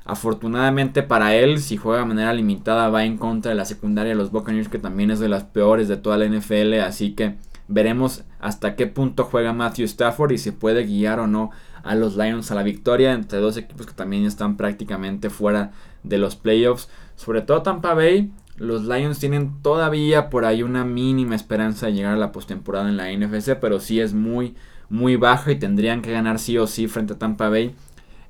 Afortunadamente 0.05 1.03
para 1.03 1.35
él, 1.35 1.59
si 1.59 1.77
juega 1.77 1.99
de 1.99 2.05
manera 2.07 2.33
limitada, 2.33 2.89
va 2.89 3.03
en 3.03 3.17
contra 3.17 3.51
de 3.51 3.55
la 3.55 3.65
secundaria 3.65 4.13
de 4.13 4.17
los 4.17 4.31
Buccaneers, 4.31 4.69
que 4.69 4.79
también 4.79 5.11
es 5.11 5.19
de 5.19 5.29
las 5.29 5.43
peores 5.43 5.87
de 5.87 5.97
toda 5.97 6.17
la 6.17 6.25
NFL. 6.25 6.79
Así 6.79 7.13
que 7.13 7.35
veremos 7.67 8.23
hasta 8.39 8.75
qué 8.75 8.87
punto 8.87 9.25
juega 9.25 9.53
Matthew 9.53 9.85
Stafford 9.85 10.31
y 10.31 10.37
si 10.39 10.51
puede 10.51 10.85
guiar 10.85 11.19
o 11.19 11.27
no 11.27 11.51
a 11.83 11.95
los 11.95 12.17
Lions 12.17 12.49
a 12.49 12.55
la 12.55 12.63
victoria 12.63 13.13
entre 13.13 13.39
dos 13.39 13.55
equipos 13.57 13.85
que 13.85 13.93
también 13.93 14.25
están 14.25 14.57
prácticamente 14.57 15.29
fuera 15.29 15.71
de 16.03 16.17
los 16.17 16.35
playoffs. 16.35 16.89
Sobre 17.19 17.41
todo 17.41 17.63
Tampa 17.63 17.93
Bay, 17.95 18.31
los 18.55 18.85
Lions 18.85 19.19
tienen 19.19 19.61
todavía 19.61 20.29
por 20.29 20.45
ahí 20.45 20.63
una 20.63 20.85
mínima 20.85 21.35
esperanza 21.35 21.87
de 21.87 21.91
llegar 21.91 22.13
a 22.13 22.17
la 22.17 22.31
postemporada 22.31 22.87
en 22.87 22.95
la 22.95 23.11
NFC, 23.11 23.57
pero 23.59 23.81
sí 23.81 23.99
es 23.99 24.13
muy, 24.13 24.55
muy 24.87 25.17
baja 25.17 25.51
y 25.51 25.59
tendrían 25.59 26.01
que 26.01 26.13
ganar 26.13 26.39
sí 26.39 26.57
o 26.57 26.65
sí 26.65 26.87
frente 26.87 27.11
a 27.11 27.19
Tampa 27.19 27.49
Bay 27.49 27.75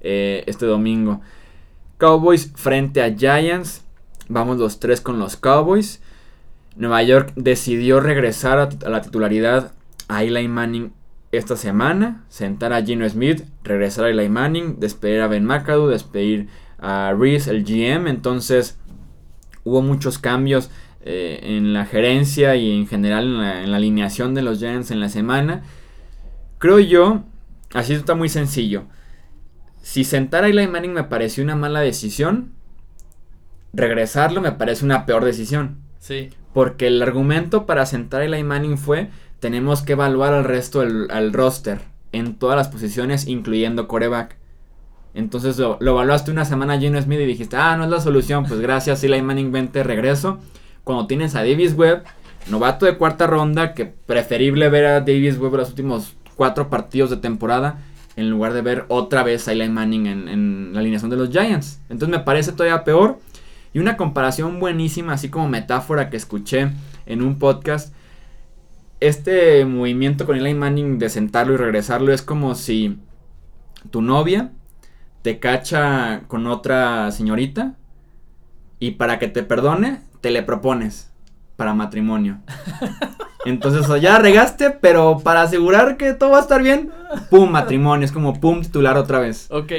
eh, 0.02 0.44
este 0.48 0.66
domingo. 0.66 1.22
Cowboys 2.00 2.52
frente 2.56 3.04
a 3.04 3.16
Giants. 3.16 3.86
Vamos 4.28 4.58
los 4.58 4.80
tres 4.80 5.02
con 5.02 5.20
los 5.20 5.38
Cowboys. 5.38 6.02
Nueva 6.76 7.04
York 7.04 7.34
decidió 7.36 8.00
regresar 8.00 8.58
a, 8.58 8.90
la 8.90 9.02
titularidad 9.02 9.72
a 10.08 10.24
Eli 10.24 10.48
Manning 10.48 10.94
esta 11.32 11.56
semana. 11.58 12.26
Sentar 12.28 12.74
a 12.74 12.84
Gino 12.84 13.08
Smith, 13.08 13.44
regresar 13.64 14.06
a 14.06 14.10
Eli 14.10 14.30
Manning, 14.30 14.80
despedir 14.80 15.22
a 15.22 15.28
Ben 15.28 15.46
McAdoo, 15.46 15.90
despedir 15.90 16.48
a 16.80 17.14
Reese, 17.16 17.52
el 17.52 17.64
GM. 17.64 18.10
Entonces 18.10 18.79
hubo 19.64 19.82
muchos 19.82 20.20
cambios 20.20 20.70
eh, 21.02 21.40
en 21.44 21.74
la 21.74 21.86
gerencia 21.86 22.56
y 22.56 22.72
en 22.72 22.88
general 22.88 23.26
en 23.26 23.38
la, 23.38 23.64
en 23.64 23.72
la 23.72 23.78
alineación 23.78 24.34
de 24.34 24.42
los 24.42 24.60
Giants 24.60 24.92
en 24.92 25.00
la 25.00 25.10
semana. 25.10 25.64
Creo 26.58 26.80
yo, 26.80 27.24
así 27.74 27.94
está 27.94 28.16
muy 28.16 28.30
sencillo 28.30 28.86
si 29.82 30.04
sentar 30.04 30.44
a 30.44 30.50
Eli 30.50 30.68
Manning 30.68 30.94
me 30.94 31.04
pareció 31.04 31.44
una 31.44 31.56
mala 31.56 31.80
decisión, 31.80 32.52
regresarlo 33.74 34.42
me 34.42 34.52
parece 34.52 34.86
una 34.86 35.06
peor 35.06 35.26
decisión. 35.26 35.78
Sí. 36.00 36.30
Porque 36.54 36.88
el 36.88 37.02
argumento 37.02 37.66
para 37.66 37.86
sentar 37.86 38.22
a 38.22 38.26
Eli 38.26 38.44
Manning 38.44 38.78
fue, 38.78 39.10
tenemos 39.40 39.82
que 39.82 39.94
evaluar 39.94 40.34
al 40.34 40.44
resto 40.44 40.82
del 40.82 41.34
roster 41.34 41.82
en 42.12 42.36
todas 42.36 42.58
las 42.58 42.68
posiciones, 42.68 43.28
incluyendo 43.28 43.88
coreback. 43.88 44.38
Entonces 45.14 45.58
lo, 45.58 45.78
evaluaste 45.80 46.32
una 46.32 46.46
semana 46.46 46.80
Gino 46.80 47.02
Smith 47.02 47.20
y 47.20 47.26
dijiste, 47.26 47.58
ah, 47.58 47.76
no 47.78 47.84
es 47.84 47.90
la 47.90 48.00
solución, 48.00 48.46
pues 48.46 48.60
gracias, 48.60 49.04
Eli 49.04 49.22
Manning, 49.22 49.52
vente, 49.52 49.84
regreso. 49.84 50.40
Cuando 50.84 51.08
tienes 51.08 51.36
a 51.36 51.40
Davis 51.40 51.76
Webb, 51.76 52.04
novato 52.50 52.86
de 52.86 52.98
cuarta 52.98 53.28
ronda, 53.28 53.74
que 53.74 53.86
preferible 53.86 54.70
ver 54.70 54.86
a 54.86 55.00
Davis 55.02 55.38
Webb 55.38 55.56
los 55.56 55.70
últimos 55.70 56.16
cuatro 56.36 56.70
partidos 56.70 57.10
de 57.10 57.18
temporada, 57.18 57.80
en 58.16 58.30
lugar 58.30 58.54
de 58.54 58.62
ver 58.62 58.86
otra 58.88 59.24
vez 59.24 59.48
a 59.48 59.54
Eli 59.54 59.70
Manning 59.70 60.08
en, 60.08 60.28
en 60.28 60.70
la 60.74 60.80
alineación 60.80 61.10
de 61.10 61.18
los 61.18 61.30
Giants. 61.30 61.82
Entonces 61.90 62.18
me 62.18 62.24
parece 62.24 62.52
todavía 62.52 62.84
peor. 62.84 63.20
Y 63.72 63.80
una 63.80 63.98
comparación 63.98 64.60
buenísima, 64.60 65.14
así 65.14 65.30
como 65.30 65.48
metáfora 65.48 66.10
que 66.10 66.18
escuché 66.18 66.72
en 67.06 67.22
un 67.22 67.38
podcast. 67.38 67.94
Este 69.00 69.64
movimiento 69.64 70.26
con 70.26 70.38
Eli 70.38 70.54
Manning 70.54 70.98
de 70.98 71.10
sentarlo 71.10 71.54
y 71.54 71.58
regresarlo 71.58 72.12
es 72.12 72.22
como 72.22 72.56
si 72.56 72.98
tu 73.92 74.02
novia 74.02 74.52
te 75.22 75.40
cacha 75.40 76.24
con 76.28 76.48
otra 76.48 77.12
señorita 77.12 77.76
y 78.80 78.92
para 78.92 79.20
que 79.20 79.28
te 79.28 79.44
perdone, 79.44 80.02
te 80.22 80.32
le 80.32 80.44
propones 80.44 81.12
para 81.56 81.74
matrimonio. 81.74 82.40
Entonces, 83.46 84.02
ya 84.02 84.20
regaste, 84.20 84.72
pero 84.72 85.20
para 85.20 85.42
asegurar 85.42 85.98
que 85.98 86.14
todo 86.14 86.32
va 86.32 86.40
a 86.40 86.42
estar 86.42 86.62
bien, 86.62 86.92
pum, 87.30 87.50
matrimonio. 87.50 88.06
Es 88.06 88.12
como 88.12 88.40
pum, 88.40 88.62
titular 88.62 88.98
otra 88.98 89.20
vez. 89.20 89.48
Ok, 89.50 89.72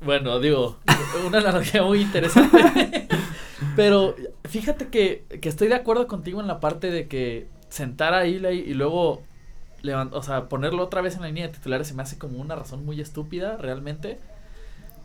bueno, 0.00 0.38
digo, 0.40 0.78
una 1.26 1.38
analogía 1.38 1.82
muy 1.82 2.00
interesante. 2.00 3.08
pero 3.76 4.14
fíjate 4.44 4.88
que, 4.88 5.24
que, 5.40 5.48
estoy 5.48 5.68
de 5.68 5.74
acuerdo 5.74 6.06
contigo 6.06 6.40
en 6.40 6.46
la 6.46 6.60
parte 6.60 6.90
de 6.90 7.08
que 7.08 7.48
sentar 7.68 8.14
a 8.14 8.24
Eli 8.24 8.60
y 8.60 8.74
luego 8.74 9.22
o 10.12 10.22
sea, 10.22 10.48
ponerlo 10.48 10.82
otra 10.82 11.00
vez 11.00 11.14
en 11.16 11.22
la 11.22 11.28
línea 11.28 11.46
de 11.46 11.54
titulares 11.54 11.88
se 11.88 11.94
me 11.94 12.02
hace 12.02 12.18
como 12.18 12.38
una 12.38 12.56
razón 12.56 12.84
muy 12.84 13.00
estúpida, 13.00 13.56
realmente. 13.56 14.18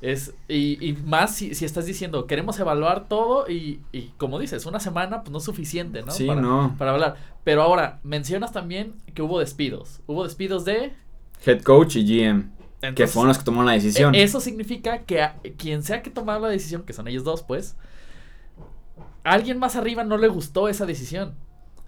Es, 0.03 0.33
y, 0.49 0.85
y 0.85 0.91
más 1.05 1.33
si, 1.33 1.55
si, 1.55 1.63
estás 1.63 1.85
diciendo, 1.85 2.27
queremos 2.27 2.59
evaluar 2.59 3.07
todo 3.07 3.49
y, 3.49 3.79
y, 3.93 4.11
como 4.17 4.37
dices, 4.37 4.65
una 4.65 4.81
semana 4.81 5.23
pues 5.23 5.31
no 5.31 5.37
es 5.37 5.45
suficiente, 5.45 6.03
¿no? 6.03 6.11
Sí, 6.11 6.27
para, 6.27 6.41
no. 6.41 6.75
Para 6.77 6.91
hablar. 6.91 7.15
Pero 7.45 7.61
ahora, 7.61 8.01
mencionas 8.03 8.51
también 8.51 8.95
que 9.13 9.21
hubo 9.21 9.39
despidos. 9.39 10.01
Hubo 10.05 10.25
despidos 10.25 10.65
de... 10.65 10.91
Head 11.45 11.61
coach 11.61 11.95
y 11.95 12.03
GM. 12.03 12.51
que 12.95 13.07
fueron 13.07 13.29
los 13.29 13.37
que 13.37 13.45
tomaron 13.45 13.67
la 13.67 13.71
decisión. 13.71 14.13
E, 14.13 14.23
eso 14.23 14.41
significa 14.41 15.03
que 15.03 15.25
quien 15.57 15.83
sea 15.83 16.03
que 16.03 16.09
tomara 16.09 16.37
la 16.37 16.49
decisión, 16.49 16.83
que 16.83 16.91
son 16.91 17.07
ellos 17.07 17.23
dos, 17.23 17.41
pues, 17.41 17.77
alguien 19.23 19.57
más 19.57 19.77
arriba 19.77 20.03
no 20.03 20.17
le 20.17 20.27
gustó 20.27 20.67
esa 20.67 20.85
decisión. 20.85 21.33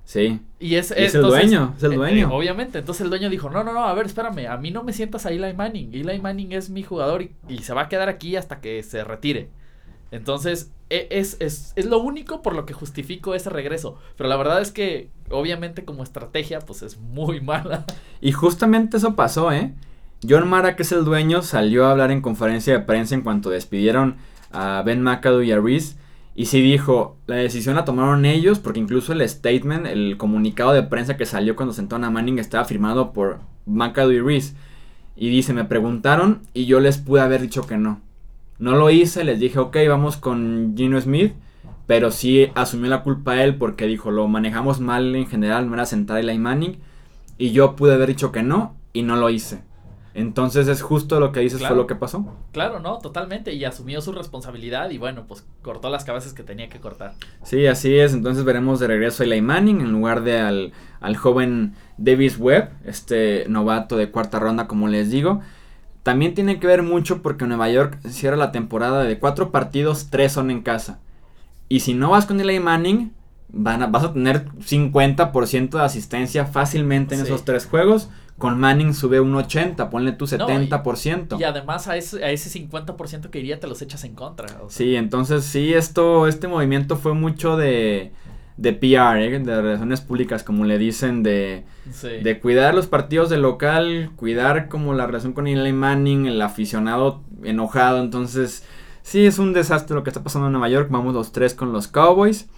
Sí. 0.06 0.40
Y 0.60 0.76
es, 0.76 0.92
el 0.92 1.12
dueño, 1.12 1.74
es 1.76 1.84
el 1.84 1.94
eh, 1.94 1.96
dueño. 1.96 2.30
Eh, 2.30 2.32
obviamente, 2.32 2.78
entonces 2.80 3.04
el 3.04 3.10
dueño 3.10 3.30
dijo, 3.30 3.50
no, 3.50 3.64
no, 3.64 3.74
no, 3.74 3.86
a 3.86 3.94
ver, 3.96 4.06
espérame, 4.06 4.48
a 4.48 4.56
mí 4.58 4.70
no 4.70 4.84
me 4.84 4.94
sientas 4.94 5.26
a 5.26 5.32
Eli 5.32 5.54
Manning. 5.54 5.94
Eli 5.94 6.20
Manning 6.22 6.54
es 6.54 6.70
mi 6.70 6.84
jugador 6.84 7.24
y, 7.50 7.58
se 7.60 7.74
va 7.74 7.84
a 7.84 7.90
quedar 7.90 8.08
aquí 8.08 8.36
hasta 8.36 8.62
que 8.62 8.82
se 8.84 9.04
retire. 9.04 9.50
Entonces, 10.12 10.72
e, 10.92 11.08
es, 11.10 11.38
es, 11.40 11.74
es, 11.76 11.86
lo 11.88 12.00
único 12.00 12.44
por 12.44 12.56
lo 12.56 12.68
que 12.68 12.74
justifico 12.74 13.34
ese 13.34 13.50
regreso. 13.50 13.98
Pero 14.16 14.30
la 14.30 14.38
verdad 14.38 14.62
es 14.62 14.72
que, 14.72 15.10
obviamente, 15.32 15.86
como 15.86 16.04
estrategia, 16.04 16.60
pues 16.60 16.84
es 16.84 16.98
muy 16.98 17.42
mala. 17.42 17.86
Y 18.22 18.32
justamente 18.32 18.98
eso 18.98 19.16
pasó, 19.16 19.52
¿eh? 19.52 19.74
John 20.28 20.48
Mara, 20.48 20.76
que 20.76 20.84
es 20.84 20.92
el 20.92 21.04
dueño, 21.04 21.42
salió 21.42 21.88
a 21.88 21.92
hablar 21.92 22.12
en 22.12 22.22
conferencia 22.22 22.74
de 22.74 22.86
prensa 22.86 23.16
en 23.16 23.22
cuanto 23.22 23.50
despidieron 23.50 24.18
a 24.52 24.84
Ben 24.86 25.02
McAdoo 25.02 25.42
y 25.42 25.52
a 25.52 25.60
Reese 25.60 25.98
y 26.38 26.48
sí 26.48 26.62
dijo, 26.62 27.18
la 27.28 27.38
decisión 27.38 27.76
la 27.76 27.86
tomaron 27.86 28.26
ellos 28.26 28.60
porque 28.60 28.82
incluso 28.82 29.14
el 29.14 29.28
statement, 29.28 29.88
el 29.88 30.18
comunicado 30.18 30.74
de 30.74 30.84
prensa 30.84 31.16
que 31.16 31.26
salió 31.26 31.56
cuando 31.56 31.74
sentaron 31.74 32.04
a 32.04 32.10
Manning 32.10 32.40
estaba 32.40 32.66
firmado 32.66 33.14
por 33.14 33.40
McAdoo 33.66 34.12
y 34.12 34.20
Reese. 34.20 34.54
Y 35.16 35.30
dice, 35.30 35.54
me 35.54 35.64
preguntaron 35.64 36.42
y 36.54 36.66
yo 36.66 36.82
les 36.82 36.98
pude 36.98 37.22
haber 37.22 37.40
dicho 37.42 37.66
que 37.66 37.78
no. 37.78 38.02
No 38.60 38.76
lo 38.76 38.90
hice, 38.90 39.24
les 39.24 39.40
dije, 39.40 39.60
ok, 39.60 39.78
vamos 39.88 40.18
con 40.18 40.74
Gino 40.76 41.00
Smith. 41.00 41.32
Pero 41.88 42.12
sí 42.12 42.50
asumió 42.54 42.90
la 42.90 43.04
culpa 43.04 43.42
él 43.42 43.56
porque 43.56 43.86
dijo, 43.86 44.12
lo 44.12 44.28
manejamos 44.28 44.82
mal 44.82 45.16
en 45.16 45.28
general, 45.28 45.68
no 45.68 45.76
era 45.76 45.86
sentar 45.86 46.18
a 46.18 46.20
Eli 46.20 46.38
Manning. 46.38 46.80
Y 47.38 47.52
yo 47.52 47.78
pude 47.78 47.94
haber 47.94 48.10
dicho 48.10 48.34
que 48.34 48.44
no 48.44 48.76
y 48.92 49.04
no 49.04 49.16
lo 49.16 49.30
hice. 49.30 49.62
Entonces 50.16 50.70
es 50.70 50.82
justo 50.82 51.20
lo 51.20 51.34
que 51.34 51.42
dices 51.42 51.60
fue 51.60 51.76
lo 51.76 51.88
que 51.88 51.96
pasó. 51.96 52.26
Claro, 52.54 52.80
no, 52.80 53.00
totalmente. 53.00 53.54
Y 53.54 53.66
asumió 53.66 54.00
su 54.00 54.14
responsabilidad 54.14 54.90
y 54.90 54.98
bueno, 54.98 55.26
pues 55.28 55.46
cortó 55.62 55.90
las 55.90 56.06
cabezas 56.06 56.34
que 56.34 56.42
tenía 56.42 56.70
que 56.70 56.80
cortar. 56.80 57.16
Sí, 57.44 57.68
así 57.68 57.98
es. 57.98 58.14
Entonces 58.14 58.46
veremos 58.46 58.80
de 58.80 58.88
regreso 58.88 59.24
a 59.24 59.26
Eli 59.26 59.42
Manning 59.42 59.82
en 59.82 59.92
lugar 59.92 60.24
de 60.24 60.40
al, 60.40 60.72
al 61.02 61.18
joven 61.18 61.76
Davis 61.98 62.40
Webb, 62.40 62.70
este 62.86 63.44
novato 63.50 63.98
de 63.98 64.10
cuarta 64.10 64.40
ronda, 64.40 64.68
como 64.68 64.88
les 64.88 65.12
digo. 65.12 65.42
También 66.02 66.34
tiene 66.34 66.62
que 66.62 66.68
ver 66.68 66.82
mucho 66.82 67.22
porque 67.22 67.46
Nueva 67.46 67.70
York 67.70 68.00
cierra 68.08 68.38
la 68.38 68.54
temporada 68.54 69.04
de 69.04 69.20
cuatro 69.20 69.52
partidos, 69.52 70.08
tres 70.10 70.32
son 70.32 70.50
en 70.50 70.62
casa. 70.62 71.00
Y 71.68 71.82
si 71.82 71.94
no 71.94 72.12
vas 72.12 72.26
con 72.26 72.40
Eli 72.40 72.62
Manning, 72.62 73.12
van 73.50 73.84
a, 73.84 73.88
vas 73.88 74.04
a 74.04 74.14
tener 74.14 74.50
50% 74.50 75.70
de 75.70 75.82
asistencia 75.82 76.46
fácilmente 76.46 77.16
en 77.16 77.22
esos 77.22 77.46
tres 77.46 77.66
juegos 77.66 78.10
con 78.38 78.60
Manning 78.60 78.94
sube 78.94 79.20
un 79.22 79.34
80, 79.34 79.90
ponle 79.90 80.12
tu 80.12 80.26
70%. 80.26 81.40
y, 81.40 81.44
además 81.44 81.88
a 81.88 81.96
ese, 81.96 82.24
a 82.24 82.32
ese 82.32 82.60
50% 82.60 83.30
que 83.30 83.40
iría 83.40 83.60
te 83.60 83.68
los 83.68 83.82
echas 83.82 84.04
en 84.04 84.14
contra. 84.14 84.48
Sí, 84.68 84.96
entonces 84.96 85.46
sí, 85.46 85.74
esto, 85.74 86.28
este 86.28 86.48
movimiento 86.48 86.98
fue 86.98 87.14
mucho 87.14 87.56
de, 87.56 88.12
de 88.58 88.74
PR, 88.74 89.22
¿eh? 89.22 89.40
de 89.40 89.62
relaciones 89.62 90.02
públicas, 90.02 90.44
como 90.44 90.66
le 90.66 90.78
dicen, 90.78 91.24
de, 91.24 91.64
de 92.02 92.40
cuidar 92.42 92.76
los 92.76 92.88
partidos 92.88 93.30
de 93.30 93.38
local, 93.38 94.12
cuidar 94.18 94.68
como 94.68 94.94
la 94.94 95.08
relación 95.08 95.32
con 95.32 95.48
Eli 95.48 95.72
Manning, 95.72 96.26
el 96.26 96.42
aficionado 96.42 97.24
enojado, 97.42 98.02
entonces 98.02 98.66
sí 99.02 99.26
es 99.26 99.40
un 99.40 99.54
desastre 99.54 99.96
lo 99.96 100.04
que 100.04 100.10
está 100.10 100.24
pasando 100.24 100.48
en 100.48 100.54
Nueva 100.54 100.68
York, 100.68 100.90
vamos 100.92 101.14
los 101.14 101.32
tres 101.32 101.54
con 101.54 101.72
los 101.72 101.88
Cowboys. 101.88 102.50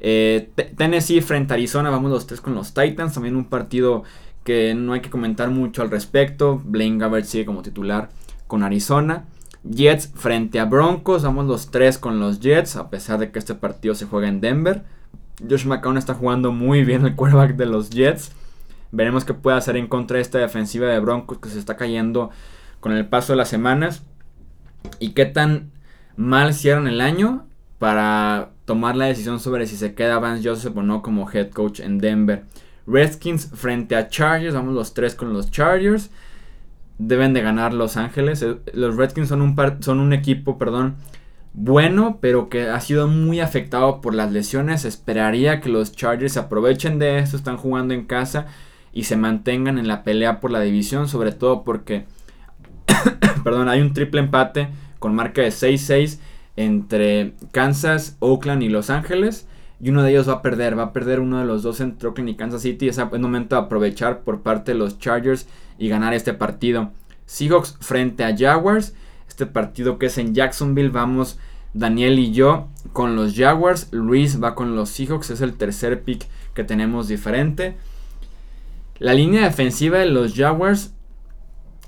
Eh, 0.00 0.50
Tennessee 0.76 1.20
frente 1.20 1.52
a 1.52 1.54
Arizona, 1.54 1.90
vamos 1.90 2.10
los 2.10 2.26
tres 2.26 2.40
con 2.40 2.54
los 2.54 2.72
Titans, 2.72 3.12
también 3.12 3.36
un 3.36 3.44
partido 3.44 4.02
que 4.44 4.74
no 4.74 4.94
hay 4.94 5.00
que 5.00 5.10
comentar 5.10 5.50
mucho 5.50 5.82
al 5.82 5.90
respecto. 5.90 6.60
Blaine 6.64 6.98
Gabbert 6.98 7.26
sigue 7.26 7.44
como 7.44 7.62
titular 7.62 8.08
con 8.46 8.62
Arizona. 8.62 9.26
Jets 9.62 10.10
frente 10.14 10.58
a 10.58 10.64
Broncos, 10.64 11.22
vamos 11.22 11.46
los 11.46 11.70
tres 11.70 11.98
con 11.98 12.18
los 12.18 12.40
Jets, 12.40 12.76
a 12.76 12.88
pesar 12.88 13.18
de 13.18 13.30
que 13.30 13.38
este 13.38 13.54
partido 13.54 13.94
se 13.94 14.06
juega 14.06 14.28
en 14.28 14.40
Denver. 14.40 14.84
Josh 15.48 15.66
McCown 15.66 15.98
está 15.98 16.14
jugando 16.14 16.50
muy 16.50 16.84
bien 16.84 17.04
el 17.04 17.14
quarterback 17.14 17.56
de 17.56 17.66
los 17.66 17.90
Jets. 17.90 18.32
Veremos 18.92 19.24
qué 19.24 19.34
puede 19.34 19.58
hacer 19.58 19.76
en 19.76 19.86
contra 19.86 20.16
de 20.16 20.22
esta 20.22 20.38
defensiva 20.38 20.88
de 20.88 20.98
Broncos 20.98 21.38
que 21.38 21.50
se 21.50 21.58
está 21.58 21.76
cayendo 21.76 22.30
con 22.80 22.92
el 22.92 23.06
paso 23.06 23.34
de 23.34 23.36
las 23.36 23.48
semanas. 23.48 24.02
Y 24.98 25.10
qué 25.10 25.26
tan 25.26 25.72
mal 26.16 26.54
cierran 26.54 26.88
el 26.88 27.00
año 27.00 27.46
para 27.78 28.50
tomar 28.70 28.94
la 28.94 29.06
decisión 29.06 29.40
sobre 29.40 29.66
si 29.66 29.76
se 29.76 29.94
queda 29.94 30.20
Vance 30.20 30.48
Joseph 30.48 30.76
o 30.76 30.82
no 30.84 31.02
como 31.02 31.28
head 31.28 31.50
coach 31.50 31.80
en 31.80 31.98
Denver. 31.98 32.44
Redskins 32.86 33.50
frente 33.52 33.96
a 33.96 34.08
Chargers. 34.08 34.54
Vamos 34.54 34.74
los 34.74 34.94
tres 34.94 35.16
con 35.16 35.32
los 35.32 35.50
Chargers. 35.50 36.12
Deben 36.96 37.32
de 37.32 37.40
ganar 37.40 37.74
Los 37.74 37.96
Ángeles. 37.96 38.42
Eh, 38.42 38.58
los 38.72 38.94
Redskins 38.94 39.26
son 39.26 39.42
un, 39.42 39.56
son 39.80 39.98
un 39.98 40.12
equipo, 40.12 40.56
perdón, 40.56 40.94
bueno, 41.52 42.18
pero 42.20 42.48
que 42.48 42.68
ha 42.68 42.78
sido 42.78 43.08
muy 43.08 43.40
afectado 43.40 44.00
por 44.00 44.14
las 44.14 44.30
lesiones. 44.30 44.84
Esperaría 44.84 45.60
que 45.60 45.68
los 45.68 45.90
Chargers 45.90 46.36
aprovechen 46.36 47.00
de 47.00 47.18
esto. 47.18 47.36
Están 47.36 47.56
jugando 47.56 47.92
en 47.92 48.04
casa 48.04 48.46
y 48.92 49.02
se 49.02 49.16
mantengan 49.16 49.78
en 49.78 49.88
la 49.88 50.04
pelea 50.04 50.38
por 50.38 50.52
la 50.52 50.60
división. 50.60 51.08
Sobre 51.08 51.32
todo 51.32 51.64
porque, 51.64 52.04
perdón, 53.42 53.68
hay 53.68 53.80
un 53.80 53.94
triple 53.94 54.20
empate 54.20 54.68
con 55.00 55.16
marca 55.16 55.42
de 55.42 55.48
6-6 55.48 56.20
entre 56.56 57.34
Kansas, 57.52 58.16
Oakland 58.20 58.62
y 58.62 58.68
Los 58.68 58.90
Ángeles 58.90 59.46
y 59.82 59.88
uno 59.88 60.02
de 60.02 60.10
ellos 60.10 60.28
va 60.28 60.34
a 60.34 60.42
perder, 60.42 60.78
va 60.78 60.84
a 60.84 60.92
perder 60.92 61.20
uno 61.20 61.38
de 61.38 61.46
los 61.46 61.62
dos 61.62 61.80
entre 61.80 62.08
Oakland 62.08 62.28
y 62.28 62.34
Kansas 62.36 62.62
City. 62.62 62.88
Es 62.88 62.98
el 62.98 63.18
momento 63.18 63.56
de 63.56 63.62
aprovechar 63.62 64.20
por 64.20 64.42
parte 64.42 64.72
de 64.72 64.78
los 64.78 64.98
Chargers 64.98 65.48
y 65.78 65.88
ganar 65.88 66.12
este 66.12 66.34
partido. 66.34 66.90
Seahawks 67.24 67.78
frente 67.80 68.24
a 68.24 68.36
Jaguars. 68.36 68.94
Este 69.26 69.46
partido 69.46 69.98
que 69.98 70.06
es 70.06 70.18
en 70.18 70.34
Jacksonville. 70.34 70.90
Vamos 70.90 71.38
Daniel 71.72 72.18
y 72.18 72.32
yo 72.32 72.68
con 72.92 73.16
los 73.16 73.34
Jaguars. 73.34 73.88
Luis 73.90 74.42
va 74.42 74.54
con 74.54 74.76
los 74.76 74.90
Seahawks. 74.90 75.30
Es 75.30 75.40
el 75.40 75.54
tercer 75.54 76.02
pick 76.02 76.26
que 76.52 76.62
tenemos 76.62 77.08
diferente. 77.08 77.76
La 78.98 79.14
línea 79.14 79.44
defensiva 79.44 79.98
de 79.98 80.06
los 80.06 80.34
Jaguars 80.34 80.92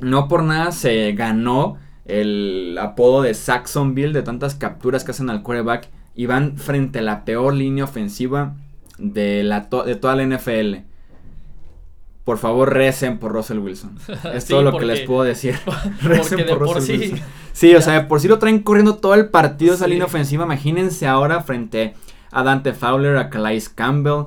no 0.00 0.28
por 0.28 0.44
nada 0.44 0.72
se 0.72 1.12
ganó 1.12 1.76
el 2.04 2.76
apodo 2.80 3.22
de 3.22 3.34
Saxonville 3.34 4.12
de 4.12 4.22
tantas 4.22 4.54
capturas 4.54 5.04
que 5.04 5.12
hacen 5.12 5.30
al 5.30 5.42
quarterback 5.42 5.88
y 6.14 6.26
van 6.26 6.56
frente 6.56 6.98
a 6.98 7.02
la 7.02 7.24
peor 7.24 7.54
línea 7.54 7.84
ofensiva 7.84 8.54
de, 8.98 9.42
la 9.42 9.68
de 9.86 9.96
toda 9.96 10.16
la 10.16 10.24
NFL. 10.24 10.76
por 12.24 12.38
favor 12.38 12.72
recen 12.72 13.18
por 13.18 13.32
Russell 13.32 13.58
Wilson. 13.58 13.98
Es 14.34 14.46
todo 14.46 14.62
lo 14.62 14.76
que 14.76 14.84
les 14.84 15.00
puedo 15.00 15.22
decir. 15.22 15.56
recen 16.02 16.46
por 16.46 16.58
Russell 16.58 16.98
Wilson. 16.98 17.20
Sí, 17.52 17.74
o 17.74 17.82
sea, 17.82 18.08
por 18.08 18.18
si 18.18 18.28
lo 18.28 18.38
traen 18.38 18.60
corriendo 18.60 18.96
todo 18.96 19.14
el 19.14 19.28
partido 19.28 19.74
esa 19.74 19.86
línea 19.86 20.06
ofensiva. 20.06 20.44
Imagínense 20.44 21.06
ahora 21.06 21.42
frente 21.42 21.92
a 22.30 22.42
Dante 22.42 22.72
Fowler, 22.72 23.18
a 23.18 23.28
Calais 23.28 23.68
Campbell, 23.68 24.24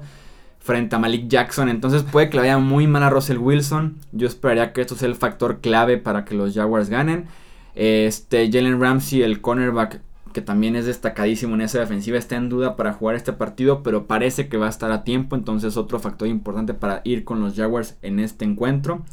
frente 0.59 0.95
a 0.95 0.99
Malik 0.99 1.27
Jackson. 1.27 1.67
Entonces 1.67 2.03
puede 2.03 2.29
que 2.29 2.38
le 2.38 2.41
vaya 2.41 2.59
muy 2.59 2.85
mal 2.85 3.01
a 3.01 3.09
Russell 3.09 3.39
Wilson. 3.39 3.97
Yo 4.11 4.27
esperaría 4.27 4.73
que 4.73 4.81
esto 4.81 4.95
sea 4.95 5.07
el 5.07 5.15
factor 5.15 5.59
clave 5.59 5.97
para 5.97 6.23
que 6.23 6.35
los 6.35 6.53
Jaguars 6.53 6.89
ganen. 6.89 7.25
Este, 7.75 8.49
Jalen 8.51 8.79
Ramsey, 8.79 9.21
el 9.21 9.41
cornerback, 9.41 10.01
que 10.33 10.41
también 10.41 10.75
es 10.75 10.85
destacadísimo 10.85 11.55
en 11.55 11.61
esa 11.61 11.79
defensiva, 11.79 12.17
está 12.17 12.35
en 12.35 12.49
duda 12.49 12.75
para 12.75 12.93
jugar 12.93 13.15
este 13.15 13.33
partido, 13.33 13.83
pero 13.83 14.05
parece 14.05 14.49
que 14.49 14.57
va 14.57 14.65
a 14.65 14.69
estar 14.69 14.91
a 14.91 15.03
tiempo. 15.03 15.35
Entonces, 15.35 15.77
otro 15.77 15.99
factor 15.99 16.27
importante 16.27 16.73
para 16.73 17.01
ir 17.03 17.23
con 17.23 17.39
los 17.41 17.55
Jaguars 17.55 17.97
en 18.01 18.19
este 18.19 18.45
encuentro. 18.45 19.03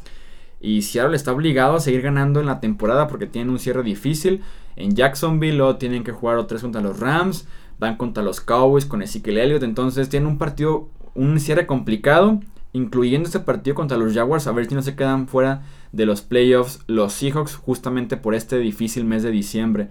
Y 0.63 0.83
Seattle 0.83 1.17
está 1.17 1.33
obligado 1.33 1.75
a 1.75 1.79
seguir 1.81 2.01
ganando 2.01 2.39
en 2.39 2.45
la 2.45 2.61
temporada 2.61 3.07
porque 3.09 3.27
tienen 3.27 3.49
un 3.49 3.59
cierre 3.59 3.83
difícil. 3.83 4.41
En 4.77 4.95
Jacksonville 4.95 5.57
lo 5.57 5.75
tienen 5.75 6.05
que 6.05 6.13
jugar 6.13 6.47
vez 6.47 6.61
contra 6.61 6.79
los 6.79 7.01
Rams. 7.01 7.45
Van 7.79 7.97
contra 7.97 8.23
los 8.23 8.39
Cowboys 8.39 8.85
con 8.85 9.01
Ezekiel 9.01 9.39
Elliott. 9.39 9.63
Entonces 9.63 10.07
tienen 10.07 10.27
un 10.27 10.37
partido, 10.37 10.87
un 11.15 11.37
cierre 11.41 11.67
complicado. 11.67 12.39
Incluyendo 12.71 13.27
este 13.27 13.41
partido 13.41 13.75
contra 13.75 13.97
los 13.97 14.13
Jaguars. 14.13 14.47
A 14.47 14.53
ver 14.53 14.65
si 14.65 14.73
no 14.73 14.81
se 14.81 14.95
quedan 14.95 15.27
fuera 15.27 15.63
de 15.93 16.05
los 16.05 16.21
playoffs 16.21 16.79
los 16.87 17.13
Seahawks 17.13 17.55
justamente 17.55 18.17
por 18.17 18.35
este 18.35 18.57
difícil 18.57 19.05
mes 19.05 19.23
de 19.23 19.31
diciembre. 19.31 19.87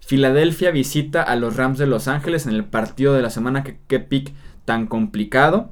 Filadelfia 0.00 0.70
visita 0.70 1.22
a 1.22 1.36
los 1.36 1.56
Rams 1.56 1.76
de 1.76 1.86
Los 1.86 2.08
Ángeles 2.08 2.46
en 2.46 2.54
el 2.54 2.64
partido 2.64 3.12
de 3.12 3.20
la 3.20 3.28
semana 3.28 3.62
que, 3.62 3.78
que 3.86 4.00
pick 4.00 4.32
tan 4.64 4.86
complicado. 4.86 5.70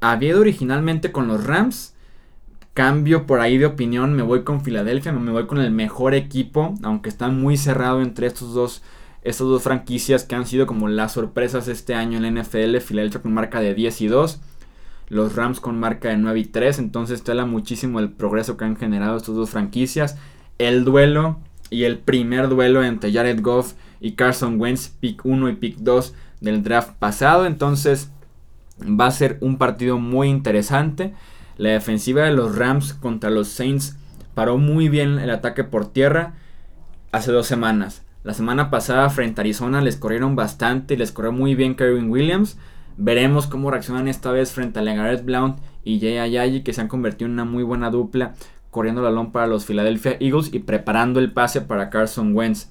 Había 0.00 0.38
originalmente 0.38 1.12
con 1.12 1.28
los 1.28 1.44
Rams. 1.44 1.94
Cambio 2.72 3.26
por 3.26 3.40
ahí 3.40 3.58
de 3.58 3.66
opinión, 3.66 4.14
me 4.14 4.22
voy 4.22 4.42
con 4.42 4.62
Filadelfia, 4.62 5.12
me 5.12 5.30
voy 5.30 5.46
con 5.46 5.60
el 5.60 5.70
mejor 5.70 6.12
equipo, 6.12 6.74
aunque 6.82 7.08
está 7.08 7.28
muy 7.28 7.56
cerrado 7.56 8.02
entre 8.02 8.26
estos 8.26 8.52
dos, 8.52 8.82
estas 9.22 9.46
dos 9.46 9.62
franquicias 9.62 10.24
que 10.24 10.34
han 10.34 10.44
sido 10.44 10.66
como 10.66 10.88
las 10.88 11.12
sorpresas 11.12 11.68
este 11.68 11.94
año 11.94 12.16
en 12.18 12.34
la 12.34 12.42
NFL. 12.42 12.78
Filadelfia 12.78 13.22
con 13.22 13.32
marca 13.32 13.60
de 13.60 13.74
10 13.74 14.00
y 14.00 14.06
2 14.08 14.40
los 15.08 15.34
Rams 15.36 15.60
con 15.60 15.78
marca 15.78 16.08
de 16.08 16.16
9 16.16 16.40
y 16.40 16.44
3. 16.44 16.78
Entonces 16.78 17.22
tela 17.22 17.46
muchísimo 17.46 18.00
el 18.00 18.10
progreso 18.10 18.56
que 18.56 18.64
han 18.64 18.76
generado 18.76 19.16
estas 19.16 19.34
dos 19.34 19.50
franquicias. 19.50 20.16
El 20.58 20.84
duelo 20.84 21.38
y 21.70 21.84
el 21.84 21.98
primer 21.98 22.48
duelo 22.48 22.84
entre 22.84 23.12
Jared 23.12 23.40
Goff 23.42 23.74
y 24.00 24.12
Carson 24.12 24.60
Wentz, 24.60 24.88
pick 25.00 25.24
1 25.24 25.48
y 25.48 25.54
pick 25.54 25.76
2 25.78 26.14
del 26.40 26.62
draft 26.62 26.92
pasado. 26.98 27.46
Entonces 27.46 28.10
va 28.80 29.06
a 29.06 29.10
ser 29.10 29.38
un 29.40 29.58
partido 29.58 29.98
muy 29.98 30.28
interesante. 30.28 31.14
La 31.56 31.70
defensiva 31.70 32.24
de 32.24 32.32
los 32.32 32.56
Rams 32.56 32.94
contra 32.94 33.30
los 33.30 33.48
Saints 33.48 33.96
paró 34.34 34.58
muy 34.58 34.88
bien 34.88 35.18
el 35.18 35.30
ataque 35.30 35.64
por 35.64 35.92
tierra 35.92 36.34
hace 37.12 37.30
dos 37.30 37.46
semanas. 37.46 38.02
La 38.24 38.34
semana 38.34 38.70
pasada 38.70 39.08
frente 39.10 39.40
a 39.40 39.42
Arizona 39.42 39.80
les 39.80 39.96
corrieron 39.96 40.34
bastante 40.34 40.94
y 40.94 40.96
les 40.96 41.12
corrió 41.12 41.30
muy 41.30 41.54
bien 41.54 41.76
Kevin 41.76 42.10
Williams. 42.10 42.56
Veremos 42.96 43.46
cómo 43.46 43.70
reaccionan 43.70 44.08
esta 44.08 44.30
vez 44.30 44.52
frente 44.52 44.78
a 44.78 44.82
LeGarrette 44.82 45.24
Blount 45.24 45.58
y 45.82 46.00
Jay 46.00 46.18
Ayayi, 46.18 46.62
que 46.62 46.72
se 46.72 46.80
han 46.80 46.88
convertido 46.88 47.26
en 47.26 47.32
una 47.32 47.44
muy 47.44 47.64
buena 47.64 47.90
dupla, 47.90 48.34
corriendo 48.70 49.00
el 49.00 49.06
balón 49.06 49.32
para 49.32 49.46
los 49.46 49.64
Philadelphia 49.64 50.16
Eagles 50.20 50.52
y 50.52 50.60
preparando 50.60 51.18
el 51.20 51.32
pase 51.32 51.60
para 51.60 51.90
Carson 51.90 52.34
Wentz. 52.34 52.68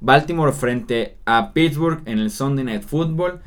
Baltimore 0.00 0.52
frente 0.52 1.18
a 1.24 1.52
Pittsburgh 1.52 2.02
en 2.06 2.18
el 2.18 2.30
Sunday 2.30 2.64
Night 2.64 2.82
Football. 2.82 3.40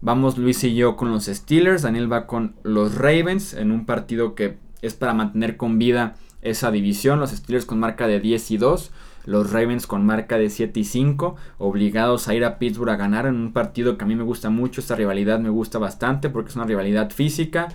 Vamos 0.00 0.38
Luis 0.38 0.64
y 0.64 0.74
yo 0.74 0.96
con 0.96 1.12
los 1.12 1.26
Steelers. 1.26 1.82
Daniel 1.82 2.10
va 2.10 2.26
con 2.26 2.56
los 2.62 2.96
Ravens 2.96 3.54
en 3.54 3.70
un 3.70 3.86
partido 3.86 4.34
que 4.34 4.58
es 4.82 4.94
para 4.94 5.14
mantener 5.14 5.56
con 5.56 5.78
vida 5.78 6.16
esa 6.42 6.70
división. 6.70 7.20
Los 7.20 7.30
Steelers 7.30 7.66
con 7.66 7.78
marca 7.78 8.06
de 8.06 8.18
10 8.18 8.50
y 8.50 8.56
2 8.56 8.90
los 9.24 9.52
Ravens 9.52 9.86
con 9.86 10.04
marca 10.06 10.38
de 10.38 10.50
7 10.50 10.80
y 10.80 10.84
5, 10.84 11.36
obligados 11.58 12.28
a 12.28 12.34
ir 12.34 12.44
a 12.44 12.58
Pittsburgh 12.58 12.90
a 12.90 12.96
ganar 12.96 13.26
en 13.26 13.36
un 13.36 13.52
partido 13.52 13.96
que 13.98 14.04
a 14.04 14.06
mí 14.06 14.16
me 14.16 14.24
gusta 14.24 14.50
mucho, 14.50 14.80
esta 14.80 14.96
rivalidad 14.96 15.38
me 15.38 15.50
gusta 15.50 15.78
bastante 15.78 16.30
porque 16.30 16.50
es 16.50 16.56
una 16.56 16.64
rivalidad 16.64 17.10
física, 17.10 17.68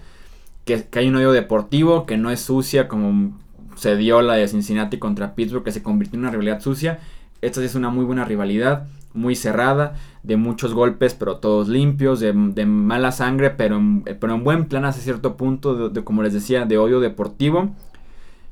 que, 0.65 0.87
hay 0.93 1.07
un 1.07 1.15
odio 1.15 1.31
deportivo, 1.31 2.05
que 2.05 2.17
no 2.17 2.31
es 2.31 2.41
sucia 2.41 2.87
como 2.87 3.37
se 3.75 3.95
dio 3.95 4.21
la 4.21 4.35
de 4.35 4.47
Cincinnati 4.47 4.97
contra 4.97 5.35
Pittsburgh, 5.35 5.63
que 5.63 5.71
se 5.71 5.83
convirtió 5.83 6.17
en 6.17 6.21
una 6.21 6.31
rivalidad 6.31 6.61
sucia. 6.61 6.99
Esta 7.41 7.59
sí 7.59 7.67
es 7.67 7.75
una 7.75 7.89
muy 7.89 8.05
buena 8.05 8.25
rivalidad, 8.25 8.87
muy 9.13 9.35
cerrada, 9.35 9.95
de 10.23 10.37
muchos 10.37 10.73
golpes, 10.73 11.13
pero 11.13 11.37
todos 11.37 11.67
limpios, 11.67 12.19
de, 12.19 12.33
mala 12.33 13.11
sangre, 13.11 13.51
pero 13.51 13.77
en, 13.77 14.03
pero 14.03 14.33
en 14.33 14.43
buen 14.43 14.65
plan 14.65 14.85
hasta 14.85 15.01
cierto 15.01 15.37
punto, 15.37 15.89
de, 15.89 16.03
como 16.03 16.23
les 16.23 16.33
decía, 16.33 16.65
de 16.65 16.77
odio 16.77 16.99
deportivo. 16.99 17.75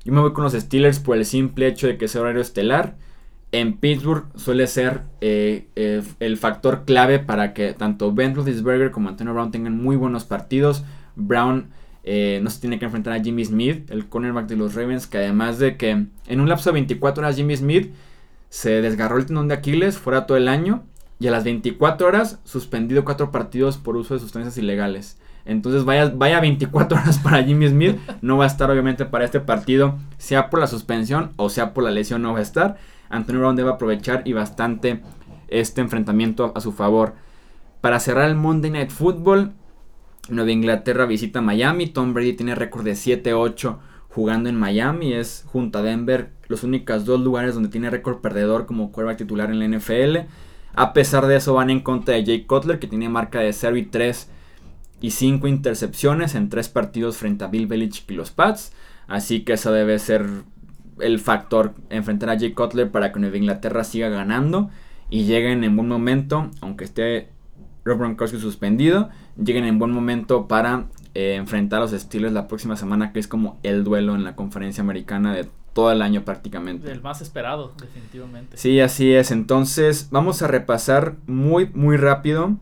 Yo 0.06 0.12
me 0.12 0.20
voy 0.20 0.34
con 0.34 0.44
los 0.44 0.54
Steelers 0.54 1.00
por 1.00 1.18
el 1.18 1.26
simple 1.26 1.68
hecho 1.68 1.88
de 1.88 1.98
que 1.98 2.08
sea 2.08 2.22
horario 2.22 2.42
estelar. 2.42 2.96
En 3.54 3.78
Pittsburgh 3.78 4.26
suele 4.36 4.68
ser 4.68 5.02
eh, 5.22 5.68
eh, 5.76 6.02
el 6.20 6.38
factor 6.38 6.84
clave 6.86 7.20
para 7.20 7.54
que 7.54 7.74
tanto 7.74 8.14
Ben 8.14 8.36
Roethlisberger 8.36 8.92
como 8.92 9.10
Antonio 9.10 9.34
Brown 9.34 9.52
tengan 9.52 9.82
muy 9.82 9.96
buenos 9.96 10.26
partidos. 10.26 10.84
Brown 11.16 11.70
eh, 12.04 12.40
no 12.44 12.50
se 12.50 12.60
tiene 12.60 12.80
que 12.80 12.86
enfrentar 12.86 13.14
a 13.14 13.24
Jimmy 13.24 13.46
Smith, 13.46 13.90
el 13.92 14.08
cornerback 14.10 14.48
de 14.48 14.58
los 14.58 14.76
Ravens, 14.76 15.08
que 15.08 15.20
además 15.20 15.60
de 15.60 15.78
que 15.78 15.92
en 15.92 16.40
un 16.42 16.50
lapso 16.50 16.72
de 16.72 16.74
24 16.74 17.24
horas 17.24 17.36
Jimmy 17.38 17.56
Smith 17.56 17.94
se 18.50 18.82
desgarró 18.82 19.18
el 19.18 19.26
tendón 19.26 19.48
de 19.48 19.54
Aquiles 19.54 19.98
fuera 19.98 20.26
todo 20.26 20.38
el 20.38 20.50
año 20.50 20.84
y 21.20 21.28
a 21.28 21.32
las 21.32 21.46
24 21.46 22.06
horas 22.08 22.40
suspendido 22.44 23.06
cuatro 23.06 23.32
partidos 23.32 23.78
por 23.78 23.96
uso 23.96 24.16
de 24.16 24.20
sustancias 24.20 24.58
ilegales. 24.58 25.18
Entonces 25.46 25.84
vaya, 25.84 26.12
vaya 26.16 26.40
24 26.40 26.98
horas 27.02 27.20
para 27.20 27.44
Jimmy 27.44 27.68
Smith. 27.70 27.98
No 28.22 28.38
va 28.38 28.46
a 28.46 28.48
estar 28.48 28.70
obviamente 28.72 29.06
para 29.06 29.26
este 29.26 29.40
partido. 29.40 29.98
Sea 30.18 30.50
por 30.50 30.60
la 30.60 30.68
suspensión 30.68 31.32
o 31.36 31.50
sea 31.50 31.74
por 31.74 31.84
la 31.84 31.92
lesión 31.92 32.22
no 32.22 32.34
va 32.34 32.40
a 32.40 32.44
estar. 32.44 32.78
Antonio 33.10 33.42
Brown 33.42 33.56
debe 33.56 33.70
aprovechar 33.70 34.24
y 34.26 34.34
bastante 34.34 35.02
este 35.48 35.82
enfrentamiento 35.82 36.52
a 36.56 36.62
su 36.62 36.72
favor. 36.72 37.14
Para 37.82 38.00
cerrar 38.00 38.30
el 38.30 38.36
Monday 38.36 38.72
Night 38.72 38.92
Football. 38.92 39.54
Nueva 40.30 40.52
Inglaterra 40.52 41.06
visita 41.06 41.42
Miami. 41.42 41.88
Tom 41.88 42.14
Brady 42.14 42.34
tiene 42.34 42.56
récord 42.56 42.86
de 42.86 42.94
7-8 42.94 43.78
jugando 44.10 44.50
en 44.50 44.56
Miami. 44.56 45.14
Es 45.14 45.44
junto 45.48 45.80
a 45.80 45.82
Denver 45.82 46.32
los 46.48 46.64
únicos 46.64 47.06
dos 47.06 47.20
lugares 47.20 47.56
donde 47.56 47.70
tiene 47.70 47.90
récord 47.90 48.22
perdedor 48.22 48.66
como 48.66 48.92
quarterback 48.92 49.18
titular 49.18 49.52
en 49.52 49.60
la 49.60 49.78
NFL. 49.78 50.30
A 50.76 50.94
pesar 50.94 51.28
de 51.28 51.36
eso 51.36 51.54
van 51.54 51.70
en 51.70 51.82
contra 51.82 52.16
de 52.16 52.24
Jake 52.24 52.48
Cutler 52.48 52.80
que 52.80 52.88
tiene 52.88 53.10
marca 53.10 53.40
de 53.40 53.52
0 53.52 53.76
y 53.78 53.84
3 53.84 54.30
y 55.04 55.12
5 55.12 55.50
intercepciones 55.50 56.34
en 56.34 56.48
3 56.48 56.70
partidos 56.70 57.18
frente 57.18 57.44
a 57.44 57.48
Bill 57.48 57.68
Belichick 57.68 58.10
y 58.10 58.14
los 58.14 58.32
Pats. 58.32 58.72
Así 59.06 59.42
que 59.42 59.52
eso 59.52 59.74
debe 59.74 60.00
ser 60.00 60.26
el 61.02 61.20
factor 61.20 61.74
enfrentar 61.90 62.30
a 62.30 62.40
Jay 62.40 62.54
Cutler 62.54 62.90
para 62.90 63.12
que 63.12 63.20
Nueva 63.20 63.36
Inglaterra 63.36 63.84
siga 63.84 64.08
ganando 64.08 64.70
y 65.10 65.26
lleguen 65.26 65.66
en 65.66 65.76
buen 65.76 65.90
momento, 65.90 66.50
aunque 66.62 66.86
esté 66.86 67.28
Rob 67.84 68.00
Gronkowski 68.00 68.40
suspendido, 68.40 69.10
lleguen 69.36 69.66
en 69.66 69.78
buen 69.78 69.92
momento 69.92 70.48
para 70.48 70.86
eh, 71.16 71.36
enfrentar 71.36 71.80
a 71.80 71.82
los 71.82 71.92
Steelers 71.92 72.32
la 72.32 72.48
próxima 72.48 72.78
semana, 72.78 73.12
que 73.12 73.20
es 73.20 73.28
como 73.28 73.60
el 73.62 73.84
duelo 73.84 74.16
en 74.16 74.24
la 74.24 74.38
conferencia 74.38 74.84
americana 74.84 75.36
de 75.36 75.50
todo 75.74 75.92
el 75.92 76.02
año 76.02 76.24
prácticamente. 76.24 76.90
El 76.90 77.02
más 77.02 77.20
esperado, 77.20 77.74
definitivamente. 77.78 78.56
Sí, 78.56 78.80
así 78.80 79.12
es. 79.12 79.32
Entonces, 79.32 80.08
vamos 80.12 80.42
a 80.42 80.48
repasar 80.48 81.18
muy, 81.28 81.70
muy 81.74 81.98
rápido 81.98 82.56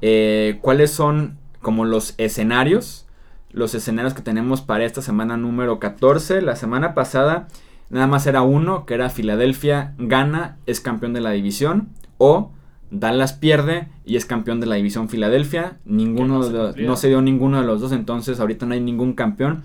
eh, 0.00 0.58
cuáles 0.60 0.90
son 0.90 1.38
como 1.64 1.84
los 1.84 2.14
escenarios, 2.18 3.06
los 3.50 3.74
escenarios 3.74 4.14
que 4.14 4.22
tenemos 4.22 4.60
para 4.60 4.84
esta 4.84 5.02
semana 5.02 5.36
número 5.36 5.80
14. 5.80 6.42
La 6.42 6.54
semana 6.54 6.94
pasada 6.94 7.48
nada 7.90 8.06
más 8.06 8.28
era 8.28 8.42
uno, 8.42 8.86
que 8.86 8.94
era 8.94 9.10
Filadelfia 9.10 9.94
gana, 9.98 10.58
es 10.66 10.80
campeón 10.80 11.12
de 11.12 11.20
la 11.20 11.30
división, 11.30 11.88
o 12.18 12.52
Dallas 12.92 13.32
pierde 13.32 13.88
y 14.04 14.14
es 14.14 14.26
campeón 14.26 14.60
de 14.60 14.66
la 14.66 14.76
división 14.76 15.08
Filadelfia. 15.08 15.78
Ninguno 15.84 16.38
no, 16.38 16.72
se 16.72 16.82
no 16.82 16.96
se 16.96 17.08
dio 17.08 17.20
ninguno 17.20 17.60
de 17.60 17.66
los 17.66 17.80
dos, 17.80 17.90
entonces 17.90 18.38
ahorita 18.38 18.66
no 18.66 18.74
hay 18.74 18.80
ningún 18.80 19.14
campeón. 19.14 19.62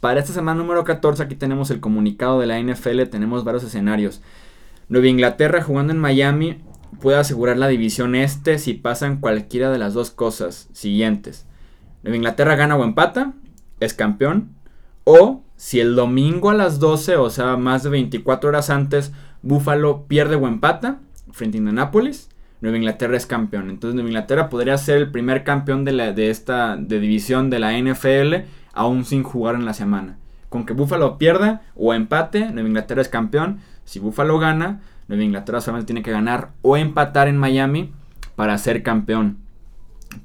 Para 0.00 0.20
esta 0.20 0.32
semana 0.32 0.58
número 0.58 0.84
14 0.84 1.22
aquí 1.22 1.34
tenemos 1.34 1.70
el 1.70 1.80
comunicado 1.80 2.38
de 2.38 2.46
la 2.46 2.60
NFL, 2.60 3.02
tenemos 3.10 3.42
varios 3.44 3.64
escenarios. 3.64 4.22
Nueva 4.88 5.08
Inglaterra 5.08 5.62
jugando 5.62 5.92
en 5.92 5.98
Miami 5.98 6.58
puede 7.00 7.18
asegurar 7.18 7.56
la 7.56 7.68
división 7.68 8.14
este 8.14 8.58
si 8.58 8.74
pasan 8.74 9.18
cualquiera 9.20 9.70
de 9.70 9.78
las 9.78 9.94
dos 9.94 10.10
cosas 10.10 10.68
siguientes. 10.72 11.46
Nueva 12.02 12.16
Inglaterra 12.16 12.56
gana 12.56 12.76
o 12.76 12.84
empata, 12.84 13.34
es 13.78 13.94
campeón. 13.94 14.50
O 15.04 15.42
si 15.56 15.80
el 15.80 15.94
domingo 15.94 16.50
a 16.50 16.54
las 16.54 16.78
12, 16.78 17.16
o 17.16 17.30
sea, 17.30 17.56
más 17.56 17.82
de 17.82 17.90
24 17.90 18.48
horas 18.48 18.70
antes, 18.70 19.12
Buffalo 19.42 20.06
pierde 20.06 20.36
o 20.36 20.48
empata 20.48 21.00
frente 21.32 21.56
a 21.56 21.60
Indianapolis, 21.60 22.28
Nueva 22.60 22.76
Inglaterra 22.76 23.16
es 23.16 23.26
campeón. 23.26 23.70
Entonces 23.70 23.94
Nueva 23.94 24.08
Inglaterra 24.08 24.48
podría 24.48 24.76
ser 24.78 24.98
el 24.98 25.10
primer 25.10 25.44
campeón 25.44 25.84
de, 25.84 25.92
la, 25.92 26.12
de 26.12 26.30
esta 26.30 26.76
de 26.76 27.00
división 27.00 27.50
de 27.50 27.58
la 27.58 27.78
NFL 27.78 28.46
aún 28.72 29.04
sin 29.04 29.22
jugar 29.22 29.54
en 29.54 29.64
la 29.64 29.74
semana. 29.74 30.18
Con 30.48 30.66
que 30.66 30.74
Buffalo 30.74 31.16
pierda 31.16 31.62
o 31.74 31.94
empate, 31.94 32.50
Nueva 32.50 32.68
Inglaterra 32.68 33.02
es 33.02 33.08
campeón. 33.08 33.60
Si 33.84 33.98
Buffalo 33.98 34.38
gana, 34.38 34.80
Nueva 35.10 35.24
Inglaterra 35.24 35.60
solamente 35.60 35.86
tiene 35.86 36.04
que 36.04 36.12
ganar 36.12 36.52
o 36.62 36.76
empatar 36.76 37.26
en 37.26 37.36
Miami 37.36 37.92
para 38.36 38.56
ser 38.58 38.84
campeón. 38.84 39.38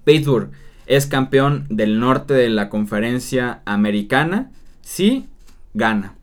Pittsburgh 0.04 0.52
es 0.86 1.08
campeón 1.08 1.66
del 1.70 2.00
norte 2.00 2.36
de 2.36 2.50
la 2.50 2.70
conferencia 2.70 3.64
americana. 3.66 4.52
sí, 4.82 5.28
gana. 5.74 6.14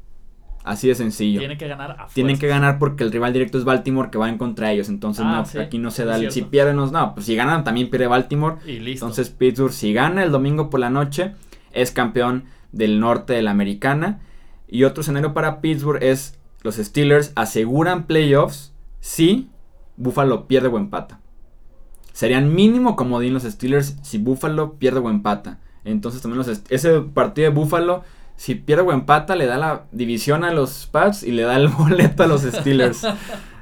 Así 0.63 0.87
de 0.87 0.95
sencillo. 0.95 1.41
Tienen 1.41 1.59
que 1.59 1.67
ganar 1.67 1.97
a 1.99 2.07
Tienen 2.07 2.39
que 2.39 2.47
ganar 2.47 2.79
porque 2.79 3.03
el 3.03 3.11
rival 3.11 3.33
directo 3.33 3.59
es 3.59 3.65
Baltimore 3.65 4.11
que 4.13 4.19
va 4.19 4.29
en 4.29 4.39
contra 4.39 4.69
de 4.69 4.75
ellos. 4.75 4.89
Entonces, 4.89 5.25
ah, 5.27 5.45
no, 5.53 5.61
aquí 5.61 5.79
no 5.79 5.91
se 5.91 6.05
da 6.05 6.17
el. 6.17 6.31
Si 6.31 6.43
pierden, 6.43 6.77
no, 6.77 7.15
pues 7.15 7.27
si 7.27 7.35
ganan 7.35 7.65
también 7.65 7.91
pierde 7.91 8.07
Baltimore. 8.07 8.59
Y 8.65 8.79
listo. 8.79 9.07
Entonces, 9.07 9.31
Pittsburgh, 9.31 9.73
si 9.73 9.93
gana 9.93 10.23
el 10.23 10.31
domingo 10.31 10.71
por 10.71 10.79
la 10.79 10.89
noche, 10.89 11.33
es 11.73 11.91
campeón 11.91 12.45
del 12.71 13.01
norte 13.01 13.33
de 13.33 13.43
la 13.43 13.51
americana. 13.51 14.21
Y 14.69 14.85
otro 14.85 15.01
escenario 15.01 15.35
para 15.35 15.61
Pittsburgh 15.61 16.01
es 16.01 16.39
los 16.63 16.77
Steelers 16.77 17.33
aseguran 17.35 18.07
playoffs 18.07 18.73
si 19.01 19.51
Buffalo 19.97 20.47
pierde 20.47 20.69
o 20.69 20.79
empata. 20.79 21.21
Serían 22.13 22.55
mínimo 22.55 22.97
comodín 22.97 23.35
los 23.35 23.45
Steelers 23.45 23.97
si 24.03 24.19
Buffalo 24.19 24.75
pierde 24.75 25.01
o 25.01 25.11
empata. 25.11 25.59
Entonces 25.85 26.23
también 26.23 26.39
los 26.39 26.63
ese 26.71 27.01
partido 27.01 27.51
de 27.51 27.57
Buffalo 27.57 28.05
si 28.37 28.57
pierde 28.57 28.83
o 28.83 28.93
empata, 28.93 29.37
le 29.37 29.47
da 29.47 29.57
la 29.57 29.85
división 29.93 30.43
a 30.43 30.53
los 30.53 30.87
Pats 30.87 31.23
y 31.23 31.31
le 31.31 31.43
da 31.43 31.57
el 31.57 31.69
boleto 31.79 32.25
a 32.25 32.27
los 32.27 32.43
Steelers. 32.43 33.07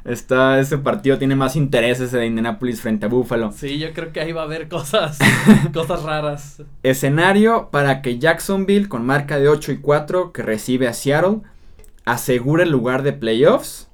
Está, 0.05 0.59
ese 0.59 0.79
partido 0.79 1.19
tiene 1.19 1.37
más 1.37 1.57
interés 1.57 2.01
ese 2.01 2.17
de 2.17 2.27
Indianapolis 2.27 2.81
frente 2.81 3.05
a 3.05 3.11
Buffalo. 3.11 3.53
Sí, 3.53 3.79
yo 3.79 3.93
creo 3.93 4.13
que 4.13 4.21
ahí 4.21 4.33
va 4.33 4.41
a 4.41 4.45
haber 4.45 4.69
cosas, 4.69 5.19
cosas 5.75 6.03
raras. 6.03 6.63
Escenario 6.83 7.69
para 7.71 8.01
que 8.01 8.19
Jacksonville, 8.19 8.89
con 8.89 9.05
marca 9.05 9.39
de 9.39 9.49
8 9.49 9.73
y 9.73 9.77
4, 9.79 10.33
que 10.33 10.43
recibe 10.43 10.89
a 10.89 10.95
Seattle, 10.95 11.41
asegure 12.05 12.65
el 12.65 12.71
lugar 12.71 13.03
de 13.03 13.13
playoffs. 13.13 13.89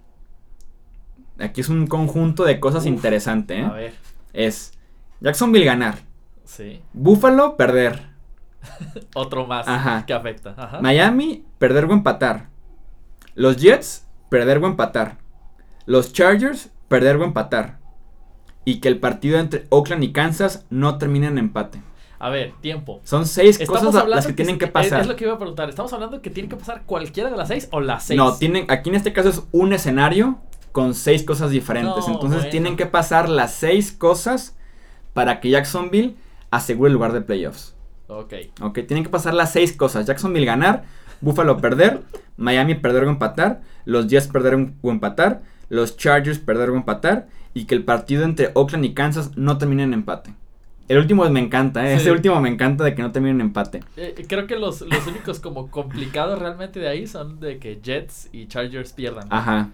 Aquí 1.39 1.61
es 1.61 1.69
un 1.69 1.87
conjunto 1.87 2.45
de 2.45 2.61
cosas 2.61 2.87
interesante. 2.87 3.59
¿eh? 3.59 3.65
A 3.65 3.73
ver. 3.73 3.95
Es 4.33 4.73
Jacksonville 5.21 5.67
ganar. 5.67 5.99
Sí. 6.45 6.83
Buffalo 6.93 7.57
perder. 7.57 8.03
Otro 9.15 9.47
más 9.47 9.67
que 10.05 10.13
afecta. 10.13 10.79
Miami, 10.81 11.45
perder 11.59 11.85
o 11.85 11.93
empatar. 11.93 12.49
Los 13.35 13.57
Jets, 13.57 14.07
perder 14.29 14.59
o 14.59 14.67
empatar. 14.67 15.19
Los 15.85 16.13
Chargers, 16.13 16.71
perder 16.89 17.17
o 17.17 17.25
empatar. 17.25 17.79
Y 18.65 18.81
que 18.81 18.89
el 18.89 18.99
partido 18.99 19.39
entre 19.39 19.67
Oakland 19.69 20.03
y 20.05 20.13
Kansas 20.13 20.65
no 20.71 20.99
termine 20.99 21.29
en 21.29 21.39
empate. 21.39 21.81
A 22.19 22.31
ver, 22.31 22.55
tiempo. 22.61 23.01
Son 23.05 23.27
seis 23.27 23.59
cosas 23.67 24.09
las 24.09 24.27
que, 24.27 24.33
tienen 24.33 24.59
que 24.59 24.67
pasar. 24.67 25.03
Es, 25.03 25.07
lo 25.07 25.17
que 25.17 25.25
iba 25.25 25.35
a 25.35 25.39
preguntar. 25.39 25.69
¿Estamos 25.69 25.93
hablando 25.93 26.23
que 26.23 26.31
tiene 26.31 26.49
que 26.49 26.57
pasar 26.57 26.83
cualquiera 26.87 27.31
de 27.31 27.37
las 27.37 27.49
seis 27.49 27.69
o 27.73 27.81
las 27.81 28.05
seis? 28.05 28.17
No, 28.17 28.35
tienen, 28.35 28.67
aquí 28.69 28.89
en 28.89 28.97
este 28.97 29.12
caso 29.12 29.29
es 29.29 29.43
un 29.53 29.73
escenario 29.73 30.39
con 30.73 30.95
seis 30.95 31.23
cosas 31.23 31.51
diferentes. 31.51 32.07
Entonces 32.09 32.51
tienen 32.51 32.77
que 32.77 32.87
pasar 32.87 33.29
las 33.29 33.53
seis 33.53 33.93
cosas 33.93 34.57
para 35.12 35.41
que 35.41 35.51
Jacksonville 35.51 36.17
asegure 36.51 36.89
el 36.89 36.95
lugar 36.95 37.12
de 37.12 37.21
playoffs. 37.21 37.75
Ok. 38.09 38.35
Ok, 38.61 38.81
tienen 38.87 39.05
que 39.05 39.11
pasar 39.11 39.35
las 39.35 39.53
seis 39.53 39.73
cosas. 39.73 40.07
Jacksonville 40.07 40.47
ganar, 40.47 40.85
Buffalo 41.21 41.59
perder, 41.59 42.03
Miami 42.37 42.75
perder 42.75 43.05
o 43.05 43.11
empatar, 43.11 43.62
los 43.85 44.07
Jets 44.07 44.29
perder 44.29 44.55
o 44.81 44.91
empatar, 44.91 45.43
los 45.69 45.97
Chargers 45.97 46.39
perder 46.39 46.71
o 46.71 46.77
empatar 46.77 47.29
y 47.55 47.64
que 47.64 47.75
el 47.75 47.85
partido 47.85 48.25
entre 48.25 48.51
Oakland 48.55 48.85
y 48.85 48.95
Kansas 48.95 49.37
no 49.37 49.59
termine 49.59 49.83
en 49.83 49.95
empate. 49.95 50.35
El 50.89 50.99
último 50.99 51.28
me 51.28 51.41
encanta, 51.41 51.89
¿eh? 51.89 51.95
ese 51.95 52.12
último 52.12 52.41
me 52.41 52.49
encanta 52.49 52.84
de 52.84 52.95
que 52.95 53.03
no 53.03 53.11
termine 53.11 53.34
en 53.34 53.41
empate. 53.41 53.82
Eh, 53.97 54.24
creo 54.28 54.47
que 54.47 54.57
los, 54.57 54.82
únicos 54.82 55.41
como 55.41 55.70
complicados 55.70 56.39
realmente 56.39 56.78
de 56.78 56.89
ahí 56.89 57.07
son 57.07 57.41
de 57.41 57.59
que 57.59 57.80
Jets 57.82 58.28
y 58.32 58.47
Chargers 58.47 58.93
pierdan. 58.93 59.26
Ajá. 59.30 59.70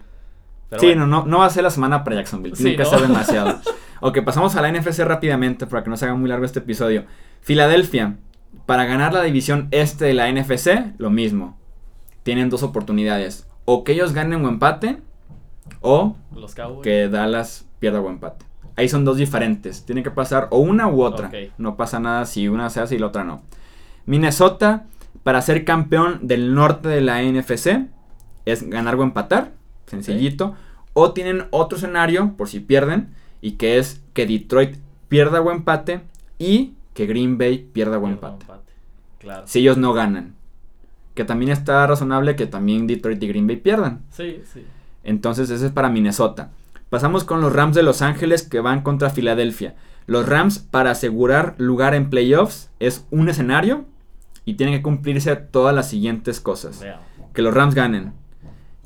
sí, 0.79 0.95
no, 0.95 1.07
no, 1.07 1.27
no 1.27 1.39
va 1.41 1.47
a 1.47 1.51
ser 1.51 1.65
la 1.65 1.71
semana 1.71 2.03
para 2.03 2.17
Jacksonville, 2.17 2.57
tiene 2.57 2.77
que 2.77 2.85
ser 2.87 3.01
demasiado. 3.01 3.61
ok, 4.01 4.23
pasamos 4.25 4.57
a 4.57 4.63
la 4.63 4.73
NFC 4.73 5.01
rápidamente 5.01 5.67
para 5.67 5.85
que 5.85 5.91
no 5.91 5.97
se 5.99 6.07
haga 6.07 6.15
muy 6.15 6.31
largo 6.31 6.47
este 6.47 6.61
episodio. 6.61 7.05
Filadelfia, 7.43 8.17
para 8.65 8.87
ganar 8.87 9.13
la 9.13 9.23
división 9.23 9.69
este 9.71 10.07
de 10.07 10.15
la 10.15 10.33
NFC, 10.33 10.95
lo 10.97 11.11
mismo. 11.11 11.59
Tienen 12.23 12.49
dos 12.49 12.63
oportunidades. 12.63 13.47
O 13.65 13.85
que 13.85 13.93
ellos 13.93 14.13
ganen 14.13 14.45
o 14.45 14.49
empate, 14.49 14.99
o 15.81 16.17
que 16.83 17.09
Dallas 17.09 17.67
pierda 17.79 18.01
o 18.01 18.09
empate. 18.09 18.47
Ahí 18.77 18.89
son 18.89 19.05
dos 19.05 19.17
diferentes. 19.17 19.85
Tiene 19.85 20.03
que 20.03 20.11
pasar 20.11 20.49
o 20.51 20.59
una 20.59 20.89
u 20.89 21.03
otra. 21.03 21.31
No 21.59 21.77
pasa 21.77 22.01
nada 22.01 22.25
si 22.27 22.49
una 22.49 22.71
se 22.71 22.81
hace 22.81 22.97
y 22.97 22.99
la 22.99 23.07
otra 23.09 23.25
no. 23.25 23.43
Minnesota, 24.07 24.87
para 25.23 25.43
ser 25.43 25.65
campeón 25.65 26.21
del 26.23 26.55
norte 26.55 26.89
de 26.89 27.01
la 27.01 27.23
NFC, 27.23 27.87
es 28.45 28.69
ganar 28.69 28.97
o 28.97 29.03
empatar. 29.03 29.53
Sencillito. 29.87 30.55
O 30.95 31.13
tienen 31.13 31.45
otro 31.51 31.79
escenario, 31.79 32.35
por 32.37 32.49
si 32.49 32.61
pierden, 32.61 33.15
y 33.41 33.53
que 33.53 33.79
es 33.79 34.03
que 34.13 34.27
Detroit 34.27 34.77
pierda 35.09 35.41
o 35.41 35.51
empate 35.51 36.01
y 36.39 36.75
que 36.95 37.07
Green 37.07 37.39
Bay 37.39 37.69
pierda 37.73 37.99
o 37.99 38.07
empate. 38.07 38.47
Si 39.45 39.61
ellos 39.61 39.77
no 39.77 39.93
ganan. 39.93 40.35
Que 41.15 41.25
también 41.25 41.51
está 41.51 41.87
razonable 41.87 42.37
que 42.37 42.47
también 42.47 42.87
Detroit 42.87 43.23
y 43.23 43.29
Green 43.29 43.47
Bay 43.47 43.57
pierdan. 43.57 44.01
Sí, 44.11 44.43
sí. 44.51 44.65
Entonces 45.05 45.51
ese 45.51 45.67
es 45.67 45.73
para 45.73 45.91
Minnesota. 45.91 46.51
Pasamos 46.93 47.25
con 47.25 47.41
los 47.41 47.55
Rams 47.55 47.75
de 47.75 47.83
Los 47.83 48.03
Ángeles 48.03 48.43
que 48.43 48.61
van 48.61 48.83
contra 48.83 49.09
Filadelfia. 49.09 49.75
Los 50.05 50.29
Rams 50.29 50.59
para 50.59 50.91
asegurar 50.91 51.55
lugar 51.57 51.95
en 51.95 52.11
playoffs 52.11 52.69
es 52.81 53.07
un 53.11 53.31
escenario 53.31 53.87
y 54.45 54.57
tienen 54.57 54.75
que 54.75 54.83
cumplirse 54.83 55.35
todas 55.37 55.75
las 55.75 55.89
siguientes 55.89 56.39
cosas. 56.39 56.85
Que 57.33 57.41
los 57.41 57.55
Rams 57.55 57.75
ganen. 57.75 58.13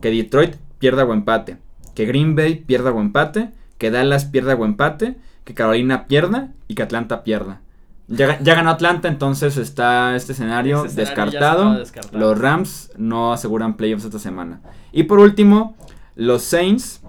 Que 0.00 0.12
Detroit 0.12 0.54
pierda 0.78 1.04
o 1.04 1.12
empate. 1.12 1.56
Que 1.96 2.06
Green 2.06 2.36
Bay 2.36 2.54
pierda 2.54 2.92
o 2.92 3.00
empate. 3.00 3.50
Que 3.76 3.90
Dallas 3.90 4.24
pierda 4.24 4.54
o 4.54 4.64
empate. 4.64 5.16
Que 5.42 5.54
Carolina 5.54 6.06
pierda 6.06 6.52
y 6.68 6.76
que 6.76 6.84
Atlanta 6.84 7.24
pierda. 7.24 7.60
Ya, 8.06 8.38
ganó 8.40 8.70
Atlanta, 8.70 9.08
entonces 9.08 9.56
está 9.56 10.14
este 10.14 10.30
escenario, 10.30 10.84
descartado. 10.84 11.82
Los 12.12 12.38
Rams 12.38 12.92
no 12.96 13.32
aseguran 13.32 13.76
playoffs 13.76 14.04
esta 14.04 14.20
semana. 14.20 14.60
Y 14.92 15.02
por 15.02 15.18
último, 15.18 15.74
los 16.14 16.42
Saints, 16.42 17.02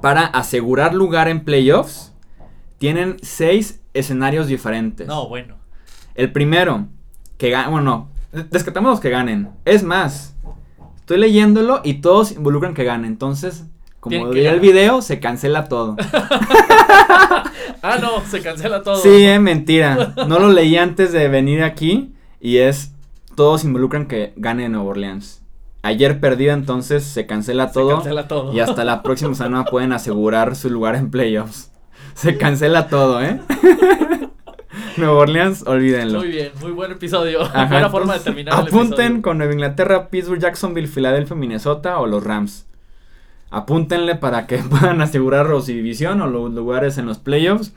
para 0.00 0.26
asegurar 0.26 0.94
lugar 0.94 1.28
en 1.28 1.44
playoffs, 1.44 2.12
tienen 2.78 3.16
seis 3.22 3.80
escenarios 3.94 4.46
diferentes. 4.46 5.06
No, 5.06 5.28
bueno. 5.28 5.56
El 6.14 6.32
primero, 6.32 6.86
que 7.38 7.50
ganen. 7.50 7.70
Bueno, 7.70 8.10
descartamos 8.50 8.90
los 8.90 9.00
que 9.00 9.10
ganen. 9.10 9.50
Es 9.64 9.82
más, 9.82 10.36
estoy 10.96 11.18
leyéndolo 11.18 11.80
y 11.84 11.94
todos 11.94 12.32
involucran 12.32 12.74
que 12.74 12.84
ganen. 12.84 13.06
Entonces, 13.06 13.64
como 14.00 14.30
diría 14.30 14.52
el 14.52 14.60
video, 14.60 15.02
se 15.02 15.18
cancela 15.18 15.68
todo. 15.68 15.96
ah, 17.82 17.98
no, 18.00 18.20
se 18.30 18.42
cancela 18.42 18.82
todo. 18.82 18.96
Sí, 18.96 19.24
es 19.24 19.40
mentira. 19.40 20.14
No 20.28 20.38
lo 20.38 20.48
leí 20.48 20.76
antes 20.76 21.12
de 21.12 21.28
venir 21.28 21.62
aquí 21.62 22.14
y 22.40 22.58
es 22.58 22.92
todos 23.34 23.64
involucran 23.64 24.06
que 24.06 24.32
gane 24.36 24.68
Nueva 24.68 24.90
Orleans. 24.90 25.43
Ayer 25.84 26.18
perdió, 26.18 26.52
entonces 26.52 27.04
se 27.04 27.26
cancela 27.26 27.70
todo. 27.70 27.90
Se 27.90 27.94
cancela 27.96 28.26
todo. 28.26 28.52
Y 28.52 28.60
hasta 28.60 28.84
la 28.84 29.02
próxima 29.02 29.34
semana 29.34 29.64
pueden 29.64 29.92
asegurar 29.92 30.56
su 30.56 30.70
lugar 30.70 30.96
en 30.96 31.10
playoffs. 31.10 31.70
Se 32.14 32.36
cancela 32.36 32.88
todo, 32.88 33.22
¿eh? 33.22 33.40
Nueva 34.96 35.14
Orleans, 35.14 35.64
olvídenlo. 35.66 36.18
Muy 36.20 36.28
bien, 36.28 36.52
muy 36.60 36.72
buen 36.72 36.92
episodio. 36.92 37.40
Buena 37.50 37.90
forma 37.90 38.14
de 38.14 38.20
terminar. 38.20 38.54
Apunten 38.54 39.22
con 39.22 39.38
Nueva 39.38 39.52
Inglaterra, 39.52 40.08
Pittsburgh, 40.08 40.40
Jacksonville, 40.40 40.88
Filadelfia, 40.88 41.36
Minnesota 41.36 41.98
o 41.98 42.06
los 42.06 42.24
Rams 42.24 42.66
apúntenle 43.54 44.16
para 44.16 44.46
que 44.46 44.58
puedan 44.70 45.00
asegurar 45.00 45.46
su 45.46 45.66
división 45.66 46.20
o 46.20 46.26
los 46.26 46.52
lugares 46.52 46.98
en 46.98 47.06
los 47.06 47.18
playoffs. 47.18 47.72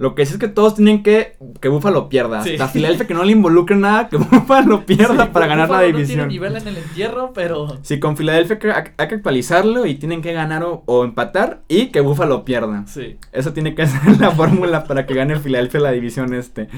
Lo 0.00 0.14
que 0.14 0.24
sí 0.24 0.32
es 0.32 0.38
que 0.38 0.48
todos 0.48 0.76
tienen 0.76 1.02
que 1.02 1.36
que 1.60 1.68
Buffalo 1.68 2.08
pierda. 2.08 2.42
La 2.56 2.68
Filadelfia 2.68 3.06
que 3.06 3.12
no 3.12 3.22
le 3.22 3.32
involucre 3.32 3.76
nada, 3.76 4.08
que 4.08 4.16
Buffalo 4.16 4.86
pierda 4.86 5.30
para 5.30 5.46
ganar 5.46 5.68
la 5.68 5.82
división. 5.82 6.20
No 6.20 6.28
tiene 6.28 6.32
nivel 6.32 6.56
en 6.56 6.68
el 6.68 6.78
entierro, 6.78 7.32
pero. 7.34 7.76
Sí, 7.82 8.00
con 8.00 8.16
Filadelfia 8.16 8.58
hay 8.96 9.08
que 9.08 9.14
actualizarlo 9.14 9.84
y 9.84 9.96
tienen 9.96 10.22
que 10.22 10.32
ganar 10.32 10.64
o, 10.64 11.04
empatar 11.04 11.60
y 11.68 11.88
que 11.88 12.00
Buffalo 12.00 12.46
pierda. 12.46 12.86
Sí. 12.86 13.18
Eso 13.30 13.52
tiene 13.52 13.74
que 13.74 13.86
ser 13.86 14.18
la 14.18 14.30
fórmula 14.30 14.84
para 14.84 15.04
que 15.04 15.12
gane 15.12 15.34
el 15.34 15.40
Filadelfia 15.40 15.80
la 15.80 15.92
división 15.92 16.32
este. 16.32 16.70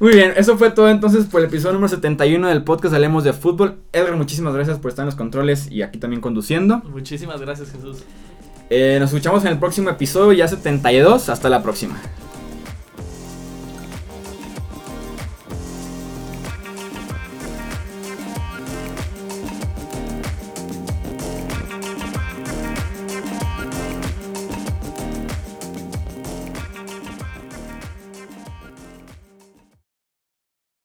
Muy 0.00 0.14
bien, 0.14 0.32
eso 0.36 0.58
fue 0.58 0.70
todo 0.70 0.88
entonces 0.88 1.26
por 1.26 1.42
el 1.42 1.46
episodio 1.46 1.74
número 1.74 1.90
71 1.90 2.48
del 2.48 2.64
podcast 2.64 2.96
Hablemos 2.96 3.22
de 3.22 3.32
Fútbol. 3.32 3.76
Edgar, 3.92 4.16
muchísimas 4.16 4.54
gracias 4.54 4.80
por 4.80 4.88
estar 4.88 5.04
en 5.04 5.06
los 5.06 5.14
controles 5.14 5.70
y 5.70 5.82
aquí 5.82 6.00
también 6.00 6.20
conduciendo. 6.20 6.78
Muchísimas 6.90 7.40
gracias, 7.40 7.70
Jesús. 7.70 7.98
Eh, 8.70 8.96
nos 8.98 9.10
escuchamos 9.10 9.44
en 9.44 9.52
el 9.52 9.58
próximo 9.60 9.88
episodio, 9.88 10.32
ya 10.32 10.48
72. 10.48 11.28
Hasta 11.28 11.48
la 11.48 11.62
próxima. 11.62 11.96